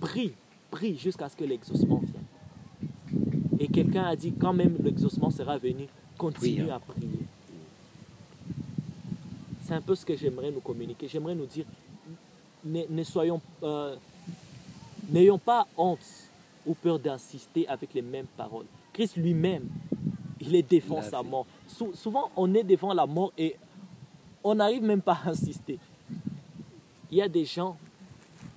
Prie, 0.00 0.32
prie 0.70 0.98
jusqu'à 0.98 1.28
ce 1.28 1.36
que 1.36 1.44
l'exaucement 1.44 2.02
vienne. 2.02 2.24
Et 3.60 3.68
quelqu'un 3.68 4.04
a 4.04 4.16
dit, 4.16 4.32
quand 4.38 4.52
même 4.52 4.76
l'exaucement 4.82 5.30
sera 5.30 5.56
venu, 5.56 5.86
continue 6.18 6.70
à 6.70 6.78
prier. 6.80 7.15
C'est 9.66 9.74
un 9.74 9.80
peu 9.80 9.96
ce 9.96 10.06
que 10.06 10.16
j'aimerais 10.16 10.52
nous 10.52 10.60
communiquer. 10.60 11.08
J'aimerais 11.08 11.34
nous 11.34 11.46
dire, 11.46 11.64
ne, 12.64 12.82
ne 12.88 13.02
soyons, 13.02 13.40
euh, 13.64 13.96
n'ayons 15.10 15.38
pas 15.38 15.66
honte 15.76 15.98
ou 16.64 16.74
peur 16.74 17.00
d'insister 17.00 17.66
avec 17.66 17.92
les 17.92 18.02
mêmes 18.02 18.26
paroles. 18.36 18.66
Christ 18.92 19.16
lui-même, 19.16 19.68
il 20.40 20.54
est 20.54 20.62
a 20.98 21.02
sa 21.02 21.22
mort. 21.24 21.46
Sou- 21.66 21.94
souvent, 21.94 22.30
on 22.36 22.54
est 22.54 22.62
devant 22.62 22.92
la 22.94 23.06
mort 23.06 23.32
et 23.36 23.56
on 24.44 24.54
n'arrive 24.54 24.84
même 24.84 25.02
pas 25.02 25.18
à 25.24 25.30
insister. 25.30 25.80
Il 27.10 27.18
y 27.18 27.22
a 27.22 27.28
des 27.28 27.44
gens 27.44 27.76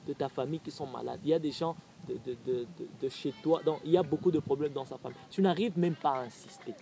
de 0.07 0.14
ta 0.14 0.30
famille 0.30 0.60
qui 0.60 0.70
sont 0.70 0.86
malades. 0.86 1.20
Il 1.24 1.30
y 1.30 1.34
a 1.34 1.39
des 1.39 1.51
gens 1.51 1.76
de, 2.07 2.14
de- 2.24 2.38
de- 2.45 2.68
de- 2.78 2.88
de 3.01 3.10
chez 3.10 3.34
toi. 3.41 3.62
Donc, 3.66 3.80
il 3.84 3.91
y 3.91 3.97
a 3.97 4.03
beaucoup 4.03 4.30
de 4.30 4.39
problèmes 4.39 4.74
dans 4.74 4.86
sa 4.86 4.97
famille. 4.99 5.18
Tu 5.32 5.41
n'arrives 5.41 5.78
même 5.78 5.95
pas 5.95 6.20
à 6.20 6.22
insister, 6.22 6.74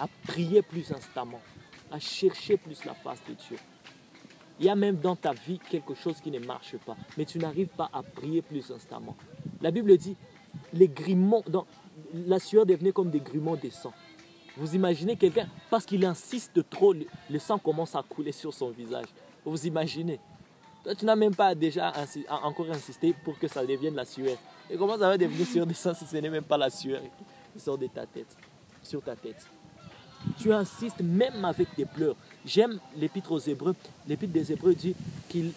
à 0.00 0.08
prier 0.26 0.60
plus 0.62 0.90
instamment, 0.90 1.40
à 1.90 1.98
chercher 1.98 2.56
plus 2.56 2.84
la 2.84 2.94
face 2.94 3.20
de 3.28 3.34
Dieu. 3.34 3.58
Il 4.60 4.66
y 4.66 4.68
a 4.68 4.74
même 4.74 4.96
dans 4.96 5.14
ta 5.14 5.32
vie 5.32 5.60
quelque 5.70 5.94
chose 5.94 6.20
qui 6.20 6.30
ne 6.30 6.40
marche 6.40 6.76
pas, 6.78 6.96
mais 7.16 7.24
tu 7.24 7.38
n'arrives 7.38 7.68
pas 7.68 7.88
à 7.92 8.02
prier 8.02 8.42
plus 8.42 8.70
instamment. 8.70 9.16
La 9.60 9.70
Bible 9.70 9.96
dit, 9.96 10.16
les 10.72 10.88
grimons, 10.88 11.44
donc, 11.46 11.66
la 12.12 12.38
sueur 12.38 12.66
devenait 12.66 12.92
comme 12.92 13.10
des 13.10 13.20
grumeaux 13.20 13.56
de 13.56 13.70
sang. 13.70 13.92
Vous 14.56 14.74
imaginez 14.74 15.16
quelqu'un, 15.16 15.48
parce 15.70 15.84
qu'il 15.84 16.04
insiste 16.04 16.68
trop, 16.68 16.92
le, 16.92 17.38
sang 17.38 17.58
commence 17.58 17.94
à 17.94 18.02
couler 18.02 18.32
sur 18.32 18.52
son 18.52 18.70
visage. 18.70 19.06
Vous 19.44 19.66
imaginez 19.66 20.18
Toi, 20.82 20.96
tu 20.96 21.04
n'as 21.04 21.14
même 21.14 21.34
pas 21.34 21.54
déjà 21.54 21.92
encore 22.42 22.68
insisté 22.70 23.14
pour 23.24 23.38
que 23.38 23.46
ça 23.46 23.64
devienne 23.64 23.94
la 23.94 24.04
sueur. 24.04 24.36
Et 24.68 24.76
comment 24.76 24.98
ça 24.98 25.08
va 25.08 25.16
devenir 25.16 25.46
sueur 25.46 25.66
de 25.66 25.74
sang 25.74 25.94
si 25.94 26.04
ce 26.04 26.16
n'est 26.16 26.30
même 26.30 26.44
pas 26.44 26.58
la 26.58 26.70
sueur 26.70 27.00
qui 27.52 27.60
sort 27.60 27.78
de 27.78 27.86
ta 27.86 28.04
tête, 28.06 28.36
sur 28.82 29.00
ta 29.00 29.14
tête? 29.14 29.46
Tu 30.38 30.52
insistes 30.52 31.00
même 31.00 31.44
avec 31.44 31.74
tes 31.74 31.84
pleurs. 31.84 32.16
J'aime 32.44 32.78
l'épître 32.96 33.32
aux 33.32 33.38
Hébreux. 33.38 33.74
L'épître 34.06 34.32
des 34.32 34.52
Hébreux 34.52 34.74
dit 34.74 34.94
qu'il 35.28 35.52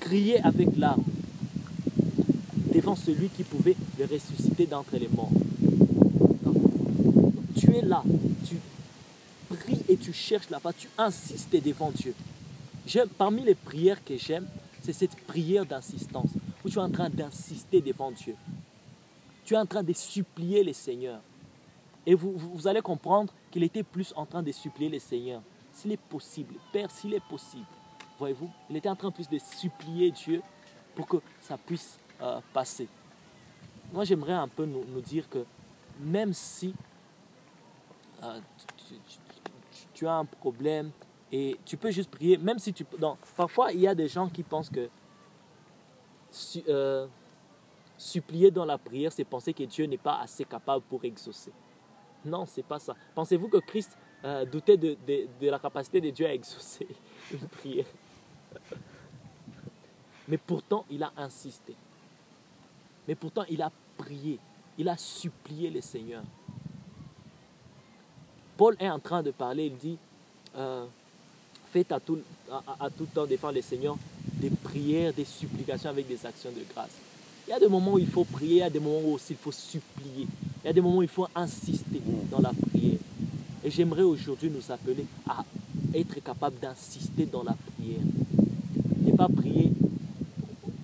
criait 0.00 0.40
avec 0.42 0.76
larmes 0.76 1.04
devant 2.74 2.96
celui 2.96 3.28
qui 3.28 3.44
pouvait 3.44 3.76
le 3.98 4.04
ressusciter 4.06 4.66
d'entre 4.66 4.96
les 4.96 5.08
morts. 5.08 5.30
Tu 7.56 7.74
es 7.76 7.82
là, 7.82 8.02
tu 8.46 8.56
pries 9.48 9.80
et 9.88 9.96
tu 9.96 10.12
cherches 10.12 10.46
face, 10.48 10.74
tu 10.76 10.88
insistes 10.98 11.54
devant 11.64 11.90
Dieu. 11.90 12.14
Parmi 13.16 13.42
les 13.42 13.54
prières 13.54 14.04
que 14.04 14.16
j'aime, 14.16 14.46
c'est 14.82 14.92
cette 14.92 15.16
prière 15.26 15.64
d'insistance, 15.64 16.30
où 16.64 16.68
tu 16.68 16.78
es 16.78 16.82
en 16.82 16.90
train 16.90 17.08
d'insister 17.08 17.80
devant 17.80 18.10
Dieu. 18.10 18.34
Tu 19.44 19.54
es 19.54 19.56
en 19.56 19.66
train 19.66 19.82
de 19.82 19.92
supplier 19.92 20.62
le 20.64 20.72
Seigneur. 20.72 21.20
Et 22.06 22.14
vous- 22.14 22.34
vous 22.36 22.66
allez 22.66 22.82
comprendre 22.82 23.32
qu'il 23.54 23.62
était 23.62 23.84
plus 23.84 24.12
en 24.16 24.26
train 24.26 24.42
de 24.42 24.50
supplier 24.50 24.88
le 24.88 24.98
Seigneur. 24.98 25.40
S'il 25.70 25.92
est 25.92 25.96
possible, 25.96 26.56
Père, 26.72 26.90
s'il 26.90 27.14
est 27.14 27.22
possible, 27.24 27.64
voyez-vous, 28.18 28.50
il 28.68 28.76
était 28.76 28.88
en 28.88 28.96
train 28.96 29.12
plus 29.12 29.28
de 29.28 29.38
supplier 29.38 30.10
Dieu 30.10 30.42
pour 30.92 31.06
que 31.06 31.18
ça 31.40 31.56
puisse 31.56 32.00
euh, 32.20 32.40
passer. 32.52 32.88
Moi, 33.92 34.02
j'aimerais 34.02 34.32
un 34.32 34.48
peu 34.48 34.64
nous, 34.64 35.00
dire 35.00 35.28
que 35.28 35.44
même 36.00 36.32
si 36.32 36.74
euh, 38.24 38.40
tu, 39.94 40.04
as 40.08 40.14
un 40.14 40.24
problème 40.24 40.90
et 41.30 41.56
tu 41.64 41.76
peux 41.76 41.92
juste 41.92 42.10
prier, 42.10 42.36
même 42.36 42.58
si 42.58 42.72
tu... 42.72 42.84
Non, 42.98 43.16
parfois, 43.36 43.70
il 43.70 43.78
y 43.78 43.86
a 43.86 43.94
des 43.94 44.08
gens 44.08 44.28
qui 44.28 44.42
pensent 44.42 44.70
que 44.70 44.90
euh, 46.66 47.06
supplier 47.96 48.50
dans 48.50 48.64
la 48.64 48.78
prière, 48.78 49.12
c'est 49.12 49.22
penser 49.22 49.54
que 49.54 49.62
Dieu 49.62 49.86
n'est 49.86 49.96
pas 49.96 50.18
assez 50.18 50.44
capable 50.44 50.82
pour 50.86 51.04
exaucer. 51.04 51.52
Non, 52.24 52.46
c'est 52.46 52.64
pas 52.64 52.78
ça. 52.78 52.94
Pensez-vous 53.14 53.48
que 53.48 53.58
Christ 53.58 53.96
euh, 54.24 54.44
doutait 54.44 54.76
de, 54.76 54.96
la 55.42 55.58
capacité 55.58 56.00
de 56.00 56.10
Dieu 56.10 56.26
à 56.26 56.32
exaucer 56.32 56.88
une 57.32 57.46
prière? 57.48 57.86
Mais 60.28 60.38
pourtant, 60.38 60.86
il 60.90 61.02
a 61.02 61.12
insisté. 61.16 61.74
Mais 63.06 63.14
pourtant, 63.14 63.44
il 63.50 63.60
a 63.60 63.70
prié. 63.98 64.38
Il 64.78 64.88
a 64.88 64.96
supplié 64.96 65.70
le 65.70 65.80
Seigneur. 65.80 66.22
Paul 68.56 68.76
est 68.78 68.88
en 68.88 68.98
train 68.98 69.22
de 69.22 69.32
parler, 69.32 69.66
il 69.66 69.76
dit, 69.76 69.98
euh, 70.56 70.86
faites 71.72 71.92
à 71.92 72.00
tout, 72.00 72.20
tout 72.96 73.06
temps 73.06 73.26
devant 73.26 73.50
le 73.50 73.60
Seigneur 73.60 73.96
des 74.34 74.50
prières, 74.50 75.12
des 75.12 75.24
supplications 75.24 75.90
avec 75.90 76.06
des 76.06 76.24
actions 76.24 76.50
de 76.50 76.62
grâce. 76.72 76.92
Il 77.46 77.50
y 77.50 77.52
a 77.52 77.58
des 77.58 77.68
moments 77.68 77.94
où 77.94 77.98
il 77.98 78.08
faut 78.08 78.24
prier, 78.24 78.56
il 78.56 78.58
y 78.58 78.62
a 78.62 78.70
des 78.70 78.80
moments 78.80 79.00
où 79.00 79.18
il 79.28 79.36
faut 79.36 79.52
supplier. 79.52 80.26
Il 80.64 80.68
y 80.68 80.70
a 80.70 80.72
des 80.72 80.80
moments 80.80 80.96
où 80.98 81.02
il 81.02 81.08
faut 81.08 81.28
insister 81.34 82.00
dans 82.30 82.40
la 82.40 82.50
prière. 82.70 82.98
Et 83.62 83.70
j'aimerais 83.70 84.02
aujourd'hui 84.02 84.50
nous 84.50 84.72
appeler 84.72 85.04
à 85.28 85.44
être 85.94 86.22
capable 86.22 86.58
d'insister 86.58 87.26
dans 87.26 87.42
la 87.42 87.52
prière. 87.52 88.00
Et 89.06 89.12
pas 89.12 89.28
prier 89.28 89.70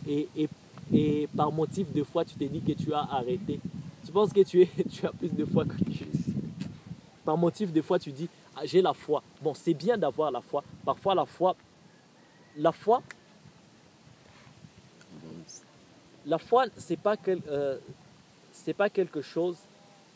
et, 0.07 0.29
et, 0.37 0.49
et 0.93 1.29
par 1.35 1.51
motif 1.51 1.91
de 1.93 2.03
foi, 2.05 2.25
tu 2.27 2.35
te 2.35 2.45
dis 2.45 2.61
que 2.61 2.73
tu 2.73 2.93
as 2.93 3.01
arrêté. 3.11 3.59
Tu 4.05 4.13
penses 4.13 4.33
que 4.33 4.43
tu, 4.43 4.63
es, 4.63 4.69
tu 4.91 5.07
as 5.07 5.13
plus 5.13 5.33
de 5.33 5.45
foi 5.47 5.65
que 5.65 5.77
Jésus. 5.91 6.35
Par 7.25 7.39
motif 7.39 7.73
de 7.73 7.81
foi, 7.81 7.99
tu 7.99 8.13
dis, 8.13 8.29
ah, 8.57 8.67
j'ai 8.67 8.83
la 8.83 8.93
foi. 8.93 9.23
Bon, 9.41 9.55
c'est 9.55 9.75
bien 9.75 9.97
d'avoir 9.97 10.31
la 10.31 10.43
foi. 10.43 10.63
Parfois, 10.85 11.15
la 11.15 11.25
foi, 11.25 11.57
la 12.57 12.73
foi, 12.73 13.03
la 16.27 16.39
foi, 16.39 16.67
c'est 16.77 16.99
pas 16.99 17.17
quel- 17.17 17.41
euh, 17.49 17.79
c'est 18.53 18.75
pas 18.75 18.91
quelque 18.91 19.23
chose 19.23 19.57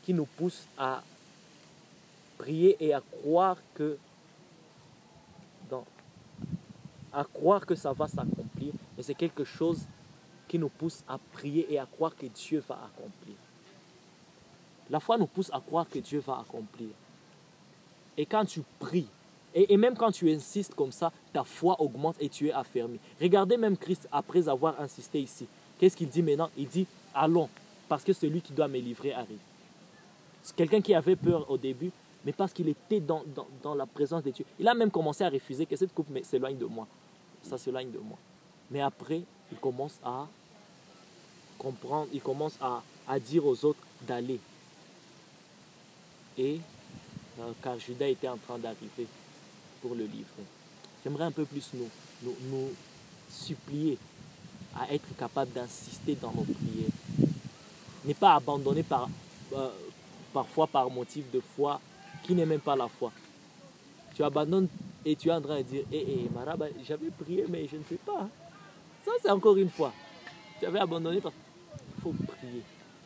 qui 0.05 0.13
nous 0.13 0.27
pousse 0.27 0.67
à 0.77 1.03
prier 2.39 2.77
et 2.79 2.93
à 2.93 3.01
croire 3.01 3.57
que 3.75 3.97
à 7.13 7.25
croire 7.25 7.65
que 7.65 7.77
ça 7.77 7.93
va 7.93 8.09
s'accomplir, 8.09 8.73
mais 8.97 9.03
c'est 9.05 9.15
quelque 9.15 9.45
chose 9.45 9.83
qui 10.49 10.59
nous 10.59 10.69
pousse 10.69 11.05
à 11.09 11.17
prier 11.33 11.73
et 11.73 11.79
à 11.79 11.87
croire 11.87 12.15
que 12.17 12.27
Dieu 12.27 12.63
va 12.69 12.75
accomplir. 12.75 13.37
La 14.91 14.99
foi 14.99 15.17
nous 15.17 15.29
pousse 15.29 15.49
à 15.53 15.61
croire 15.61 15.89
que 15.89 16.01
Dieu 16.01 16.19
va 16.19 16.41
accomplir. 16.41 16.89
Et 18.17 18.27
quand 18.27 18.45
tu 18.45 18.63
pries, 18.81 19.07
et, 19.55 19.73
et 19.73 19.77
même 19.77 19.97
quand 19.97 20.11
tu 20.11 20.29
insistes 20.29 20.75
comme 20.75 20.91
ça, 20.91 21.13
ta 21.33 21.45
foi 21.45 21.81
augmente 21.81 22.17
et 22.19 22.29
tu 22.29 22.49
es 22.49 22.53
affermi. 22.53 22.99
Regardez 23.21 23.57
même 23.57 23.77
Christ 23.77 24.09
après 24.11 24.49
avoir 24.49 24.81
insisté 24.81 25.21
ici. 25.21 25.47
Qu'est-ce 25.79 25.97
qu'il 25.97 26.09
dit 26.09 26.23
maintenant? 26.23 26.51
Il 26.57 26.67
dit, 26.67 26.87
allons, 27.15 27.49
parce 27.89 28.03
que 28.03 28.13
celui 28.13 28.41
qui 28.41 28.53
doit 28.53 28.69
me 28.69 28.79
livrer 28.79 29.13
arrive. 29.13 29.39
C'est 30.45 30.55
quelqu'un 30.55 30.83
qui 30.83 30.95
avait 30.95 31.17
peur 31.17 31.51
au 31.51 31.57
début, 31.57 31.91
mais 32.25 32.33
parce 32.33 32.53
qu'il 32.53 32.69
était 32.69 33.01
dans, 33.01 33.25
dans- 33.63 33.75
la 33.75 33.87
présence 33.87 34.23
de 34.23 34.31
Dieu. 34.31 34.45
Il 34.61 34.69
a 34.69 34.75
même 34.75 34.91
commencé 34.91 35.25
à 35.25 35.31
refuser 35.31 35.65
que 35.67 35.75
cette 35.75 35.93
coupe 35.95 36.07
s'éloigne 36.23 36.59
de 36.59 36.67
moi. 36.67 36.87
Ça 37.43 37.57
s'éloigne 37.59 37.91
de 37.91 37.99
moi. 37.99 38.19
Mais 38.71 38.81
après, 38.83 39.23
il 39.51 39.59
commence 39.59 39.99
à 40.05 40.27
comprendre, 41.59 42.09
il 42.13 42.21
commence 42.21 42.57
à, 42.61 42.83
à 43.09 43.19
dire 43.19 43.45
aux 43.47 43.65
autres 43.65 43.81
d'aller. 44.07 44.39
Et 46.37 46.61
euh, 47.41 47.53
car 47.63 47.79
Judas 47.79 48.09
était 48.09 48.29
en 48.29 48.37
train 48.37 48.59
d'arriver 48.59 49.07
pour 49.81 49.95
le 49.95 50.05
livrer. 50.05 50.45
J'aimerais 51.03 51.25
un 51.25 51.31
peu 51.33 51.45
plus 51.47 51.71
nous, 51.75 51.89
nous, 52.23 52.37
nous 52.51 52.69
supplier 53.31 53.99
à 54.79 54.93
être 54.93 55.17
capable 55.17 55.53
d'insister 55.53 56.15
dans 56.17 56.33
nos 56.33 56.43
prières. 56.45 57.31
Ne 58.05 58.13
pas 58.15 58.35
abandonner 58.35 58.83
par, 58.83 59.09
euh, 59.55 59.71
parfois 60.35 60.67
par 60.67 60.91
motif 60.91 61.31
de 61.31 61.41
foi 61.41 61.81
qui 62.25 62.35
n'est 62.35 62.45
même 62.45 62.61
pas 62.61 62.77
la 62.77 62.89
foi. 62.89 63.13
Tu 64.15 64.23
abandonnes 64.23 64.69
et 65.07 65.17
tu 65.17 65.29
es 65.29 65.33
en 65.33 65.41
train 65.41 65.59
de 65.59 65.63
dire, 65.63 65.85
hé, 65.93 65.99
hé, 65.99 66.31
Maraba, 66.35 66.67
j'avais 66.87 67.11
prié, 67.11 67.45
mais 67.49 67.67
je 67.71 67.77
ne 67.77 67.85
sais 67.85 67.99
pas. 68.05 68.29
Ça, 69.05 69.13
c'est 69.23 69.31
encore 69.31 69.57
une 69.57 69.71
fois. 69.71 69.93
Tu 70.59 70.67
avais 70.67 70.81
abandonné 70.81 71.21
parce 71.21 71.35
qu'il 71.35 72.03
faut 72.03 72.15
prier. 72.27 72.63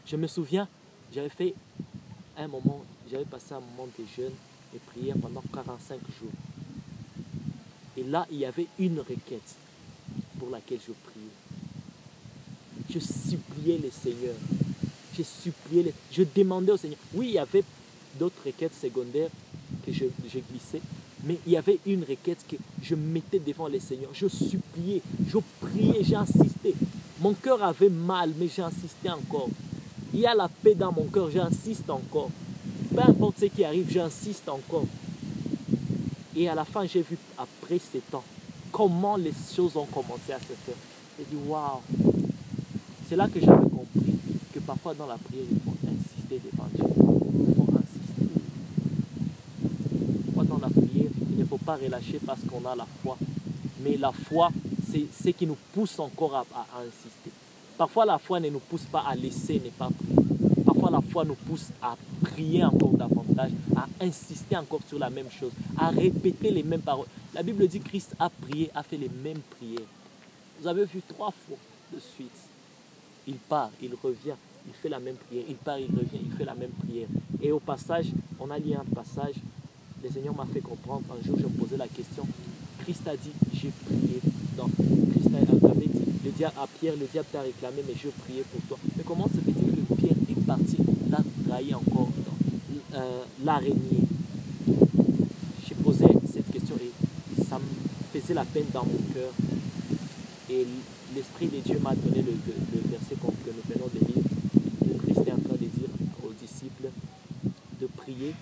Je 0.07 0.17
me 0.17 0.27
souviens, 0.27 0.67
j'avais 1.13 1.29
fait 1.29 1.55
un 2.37 2.49
moment, 2.49 2.83
j'avais 3.11 3.25
passé 3.25 3.53
un 3.53 3.61
moment 3.61 3.89
de 3.99 4.05
jeûne 4.17 4.33
et 4.75 4.79
prière 4.79 5.17
pendant 5.21 5.43
45 5.53 6.01
jours. 6.21 6.31
Et 7.97 8.05
là, 8.05 8.27
il 8.31 8.39
y 8.39 8.47
avait 8.47 8.67
une 8.79 9.01
requête 9.01 9.57
pour 10.39 10.51
laquelle 10.51 10.79
je 10.87 10.93
priais. 10.93 11.27
Je 12.91 12.99
suppliais 13.01 13.79
le 13.79 13.91
Seigneur. 13.91 14.35
Suppliais, 15.23 15.83
le- 15.85 15.93
je 16.13 16.23
demandais 16.35 16.73
au 16.73 16.77
Seigneur. 16.77 16.99
Oui, 17.15 17.27
il 17.29 17.33
y 17.35 17.39
avait 17.39 17.65
d'autres 18.19 18.41
requêtes 18.45 18.75
secondaires 18.81 19.31
que 19.87 19.93
je, 19.93 20.05
je 20.33 20.39
glissais, 20.39 20.81
mais 21.25 21.39
il 21.47 21.53
y 21.53 21.57
avait 21.57 21.79
une 21.87 22.05
requête 22.05 22.39
que 22.49 22.57
je 22.83 22.95
mettais 22.95 23.39
devant 23.39 23.69
le 23.69 23.79
Seigneur. 23.81 24.11
Je 24.15 24.29
suppliais, 24.29 25.03
je 25.29 25.39
priais, 25.61 26.03
j'ai 26.03 26.17
insisté. 26.17 26.75
Mon 27.21 27.35
cœur 27.35 27.63
avait 27.63 27.89
mal, 27.91 28.33
mais 28.39 28.49
j'ai 28.55 28.63
insisté 28.63 29.11
encore. 29.11 29.49
Il 30.15 30.21
y 30.21 30.27
a 30.27 30.35
la 30.35 30.49
paix 30.49 30.75
dans 30.75 30.93
mon 30.93 31.05
cœur, 31.05 31.31
j'insiste 31.31 31.89
encore. 31.91 32.31
Peu 32.95 33.01
importe 33.03 33.41
ce 33.41 33.45
qui 33.47 33.65
arrive, 33.65 33.91
j'insiste 33.91 34.49
encore. 34.49 34.87
Et 36.37 36.49
à 36.49 36.55
la 36.55 36.65
fin, 36.65 36.87
j'ai 36.87 37.03
vu, 37.03 37.19
après 37.37 37.79
ces 37.79 37.99
temps, 37.99 38.25
comment 38.73 39.17
les 39.17 39.33
choses 39.55 39.77
ont 39.77 39.87
commencé 39.87 40.33
à 40.33 40.39
se 40.39 40.45
faire. 40.65 40.75
J'ai 41.19 41.25
dit, 41.25 41.43
waouh! 41.47 41.81
C'est 43.09 43.17
là 43.17 43.27
que 43.29 43.41
j'avais 43.41 43.69
compris 43.69 44.08
parfois 44.69 44.93
dans 44.93 45.07
la 45.07 45.17
prière, 45.17 45.47
il 45.51 45.59
faut 45.61 45.77
insister 45.89 46.39
devant 46.45 46.69
Dieu. 46.75 46.85
Il 47.49 47.55
faut 47.55 47.69
insister. 47.73 48.29
Parfois 50.27 50.45
dans 50.45 50.59
la 50.59 50.69
prière, 50.69 51.11
il 51.33 51.39
ne 51.39 51.45
faut 51.47 51.57
pas 51.57 51.77
relâcher 51.77 52.21
parce 52.25 52.41
qu'on 52.43 52.63
a 52.69 52.77
la 52.77 52.87
foi. 53.03 53.17
Mais 53.83 53.97
la 53.97 54.13
foi, 54.13 54.51
c'est 54.93 55.07
ce 55.11 55.31
qui 55.31 55.47
nous 55.47 55.57
pousse 55.73 55.99
encore 55.99 56.35
à, 56.37 56.41
à- 56.55 56.81
insister. 56.83 57.31
Parfois, 57.79 58.05
la 58.05 58.19
foi 58.19 58.41
ne 58.41 58.51
nous 58.51 58.59
pousse 58.59 58.83
pas 58.93 59.05
à 59.09 59.15
laisser 59.15 59.55
ne 59.65 59.71
pas 59.71 59.89
prier. 59.89 60.65
Parfois, 60.67 60.91
la 60.91 61.01
foi 61.01 61.25
nous 61.25 61.37
pousse 61.37 61.69
à 61.81 61.97
prier 62.21 62.63
encore 62.65 62.91
davantage, 62.91 63.53
à 63.75 63.87
insister 64.05 64.55
encore 64.59 64.81
sur 64.87 64.99
la 64.99 65.09
même 65.09 65.31
chose, 65.31 65.53
à 65.79 65.89
répéter 65.89 66.51
les 66.51 66.63
mêmes 66.63 66.83
paroles. 66.83 67.07
La 67.35 67.43
Bible 67.43 67.67
dit 67.69 67.81
Christ 67.81 68.15
a 68.19 68.29
prié, 68.29 68.71
a 68.75 68.83
fait 68.83 68.99
les 68.99 69.09
mêmes 69.25 69.41
prières. 69.57 69.89
Vous 70.61 70.67
avez 70.67 70.85
vu 70.85 71.01
trois 71.09 71.31
fois 71.47 71.57
de 71.95 71.99
suite. 72.01 72.37
Il 73.29 73.37
part, 73.37 73.71
il 73.81 73.93
revient, 74.03 74.35
il 74.69 74.75
fait 74.75 74.89
la 74.89 75.01
même 75.01 75.17
prière. 75.17 75.45
Il 75.49 75.57
part, 75.57 75.79
il 75.79 75.87
revient, 75.87 76.21
il 76.25 76.33
fait 76.37 76.45
la 76.45 76.55
même 76.55 76.71
prière. 76.71 77.09
Et 77.43 77.51
au 77.53 77.59
passage, 77.61 78.07
on 78.39 78.51
a 78.51 78.59
lu 78.59 78.73
un 78.75 78.85
passage. 78.95 79.35
Le 80.05 80.11
Seigneur 80.11 80.35
m'a 80.37 80.47
fait 80.47 80.61
comprendre. 80.61 81.03
Un 81.11 81.27
jour, 81.27 81.37
je 81.39 81.45
me 81.45 81.51
posais 81.51 81.77
la 81.77 81.89
question. 81.89 82.27
Christ 82.81 83.07
a 83.09 83.17
dit, 83.17 83.33
j'ai 83.55 83.71
prié. 83.87 84.21
Donc, 84.57 84.71
Christ 85.13 85.29
avait 85.35 85.87
dit, 85.87 86.05
le 86.25 86.31
diable, 86.31 86.55
à 86.61 86.67
Pierre, 86.79 86.95
le 87.01 87.07
diable 87.07 87.29
t'a 87.33 87.41
réclamé, 87.43 87.83
mais 87.87 87.95
je 87.97 88.09
priais 88.11 88.45
pour 88.53 88.61
toi. 88.69 88.79
Mais 88.97 89.03
comment 89.07 89.27
se 89.27 89.41
fait-il 89.41 89.73
que 89.87 89.95
Pierre 90.01 90.17
est 90.31 90.41
parti, 90.47 90.77
l'a 91.11 91.19
trahi 91.49 91.75
encore 91.75 92.09
dans 92.27 92.99
euh, 92.99 93.23
l'araignée? 93.45 94.05
J'ai 95.67 95.75
posé 95.75 96.05
cette 96.33 96.51
question 96.51 96.77
et 96.81 97.43
ça 97.45 97.59
me 97.59 97.65
faisait 98.21 98.35
la 98.35 98.45
peine 98.45 98.67
dans 98.73 98.85
mon 98.85 98.99
cœur. 99.15 99.31
Et 100.51 100.67
l'Esprit 101.15 101.49
de 101.49 101.59
Dieu 101.59 101.79
m'a 101.83 101.95
donné 101.95 102.23
le, 102.23 102.33
le- 102.33 102.55
le 102.75 102.81
verset 102.91 103.15
que 103.17 103.51
nous 103.51 103.75
venons 103.75 103.89
de 103.93 103.99
lire. 104.01 104.25
où 104.95 104.99
Christ 104.99 105.29
est 105.29 105.33
en 105.33 105.37
train 105.39 105.55
de 105.61 105.67
dire 105.67 105.89
aux 106.25 106.33
disciples 106.33 106.89
de 107.81 107.87
prier 108.19 108.35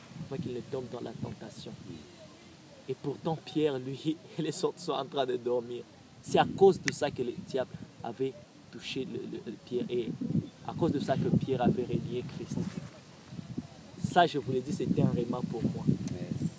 qu'ils 0.43 0.55
ne 0.55 0.61
tombent 0.61 0.89
dans 0.93 1.01
la 1.01 1.13
tentation. 1.13 1.73
Et 2.89 2.95
pourtant, 2.95 3.39
Pierre, 3.45 3.79
lui, 3.79 4.17
et 4.39 4.43
les 4.43 4.65
autres 4.65 4.81
sont 4.81 4.93
en 4.93 5.05
train 5.05 5.27
de 5.27 5.37
dormir. 5.37 5.83
C'est 6.23 6.39
à 6.39 6.47
cause 6.57 6.81
de 6.81 6.93
ça 6.93 7.11
que 7.11 7.23
le 7.23 7.33
diable 7.49 7.71
avait 8.03 8.33
touché 8.71 9.07
le, 9.07 9.53
Pierre 9.65 9.85
et 9.89 10.09
à 10.67 10.73
cause 10.75 10.93
de 10.93 10.99
ça 10.99 11.17
que 11.17 11.29
Pierre 11.37 11.63
avait 11.63 11.85
renié 11.85 12.25
Christ. 12.37 12.59
Ça, 14.13 14.27
je 14.27 14.39
vous 14.39 14.53
l'ai 14.53 14.61
dit, 14.61 14.73
c'était 14.73 15.03
un 15.03 15.11
remarque 15.11 15.47
pour 15.47 15.63
moi. 15.63 15.85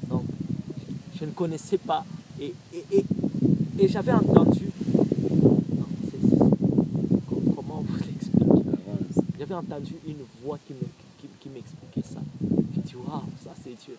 Donc, 0.08 0.24
je 1.20 1.26
ne 1.26 1.32
connaissais 1.32 1.78
pas. 1.78 2.06
Et, 2.40 2.54
et, 2.74 3.04
et, 3.80 3.88
j'avais 3.88 4.12
entendu. 4.12 4.70
Comment 7.56 7.84
vous 7.88 7.98
l'expliquer? 8.06 8.46
J'avais 9.40 9.56
entendu 9.56 9.96
une 10.08 10.24
voix 10.44 10.60
qui 10.66 10.74
me- 10.74 10.80
qui, 11.20 11.28
qui 11.40 11.50
m'expliquait 11.50 12.04
ça. 12.08 12.22
J'ai 12.76 12.82
dit, 12.82 12.87
ça 13.44 13.52
c'est 13.64 13.76
Dieu. 13.86 13.98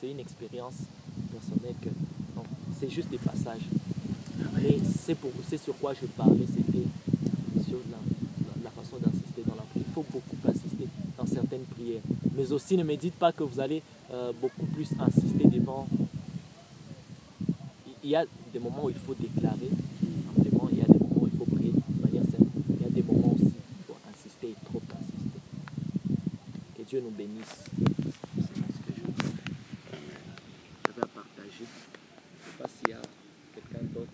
C'est 0.00 0.10
une 0.10 0.20
expérience 0.20 0.74
personnelle 1.32 1.74
que. 1.82 1.90
c'est 2.78 2.90
juste 2.90 3.10
des 3.10 3.18
passages. 3.18 3.66
Mais 4.56 4.78
c'est 5.04 5.14
pour 5.14 5.30
c'est 5.48 5.58
sur 5.58 5.76
quoi 5.78 5.92
je 5.94 6.06
parlais, 6.06 6.46
c'était 6.46 6.86
sur 7.68 7.78
la, 8.62 8.70
façon 8.70 8.96
d'insister 8.98 9.42
dans 9.46 9.54
la 9.56 9.62
prière. 9.62 9.86
Il 9.88 9.92
faut 9.92 10.06
beaucoup 10.10 10.36
insister 10.48 10.86
dans 11.18 11.26
certaines 11.26 11.64
prières. 11.64 12.00
Mais 12.34 12.50
aussi, 12.52 12.76
ne 12.76 12.84
me 12.84 12.96
dites 12.96 13.14
pas 13.14 13.32
que 13.32 13.42
vous 13.42 13.60
allez 13.60 13.82
euh, 14.12 14.32
beaucoup 14.40 14.66
plus 14.66 14.88
insister 14.98 15.44
devant. 15.44 15.86
Il 18.02 18.10
y 18.10 18.16
a 18.16 18.24
des 18.52 18.58
moments 18.58 18.84
où 18.84 18.90
il 18.90 18.96
faut 18.96 19.14
déclarer, 19.14 19.70
simplement, 20.34 20.68
il 20.72 20.78
y 20.78 20.82
a 20.82 20.86
des 20.86 20.98
moments 20.98 21.22
où 21.22 21.26
il 21.30 21.38
faut 21.38 21.44
prier 21.44 21.72
de 21.72 22.02
manière 22.02 22.24
simple. 22.24 22.50
Il 22.78 22.82
y 22.82 22.86
a 22.86 22.90
des 22.90 23.02
moments 23.02 23.34
aussi 23.34 23.44
où 23.44 23.48
il 23.78 23.84
faut 23.86 23.98
insister 24.10 24.48
et 24.48 24.56
trop 24.64 24.80
insister. 24.98 25.40
Que 26.76 26.89
Dieu 27.00 27.08
nous 27.08 27.16
bénisse. 27.16 27.64
C'est 28.36 28.56
ce 28.56 28.78
que 28.78 28.92
je 30.96 31.02
à 31.02 31.06
partager. 31.06 31.50
Je 31.58 31.62
ne 31.62 31.66
sais 31.66 32.58
pas 32.58 32.68
s'il 32.68 32.90
y 32.90 32.92
a 32.92 33.00
quelqu'un 33.54 33.84
d'autre 33.94 34.12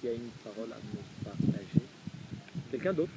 qui 0.00 0.08
a 0.08 0.12
une 0.12 0.30
parole 0.42 0.72
à 0.72 0.76
nous 0.76 1.24
partager. 1.24 1.82
Quelqu'un 2.70 2.94
d'autre? 2.94 3.12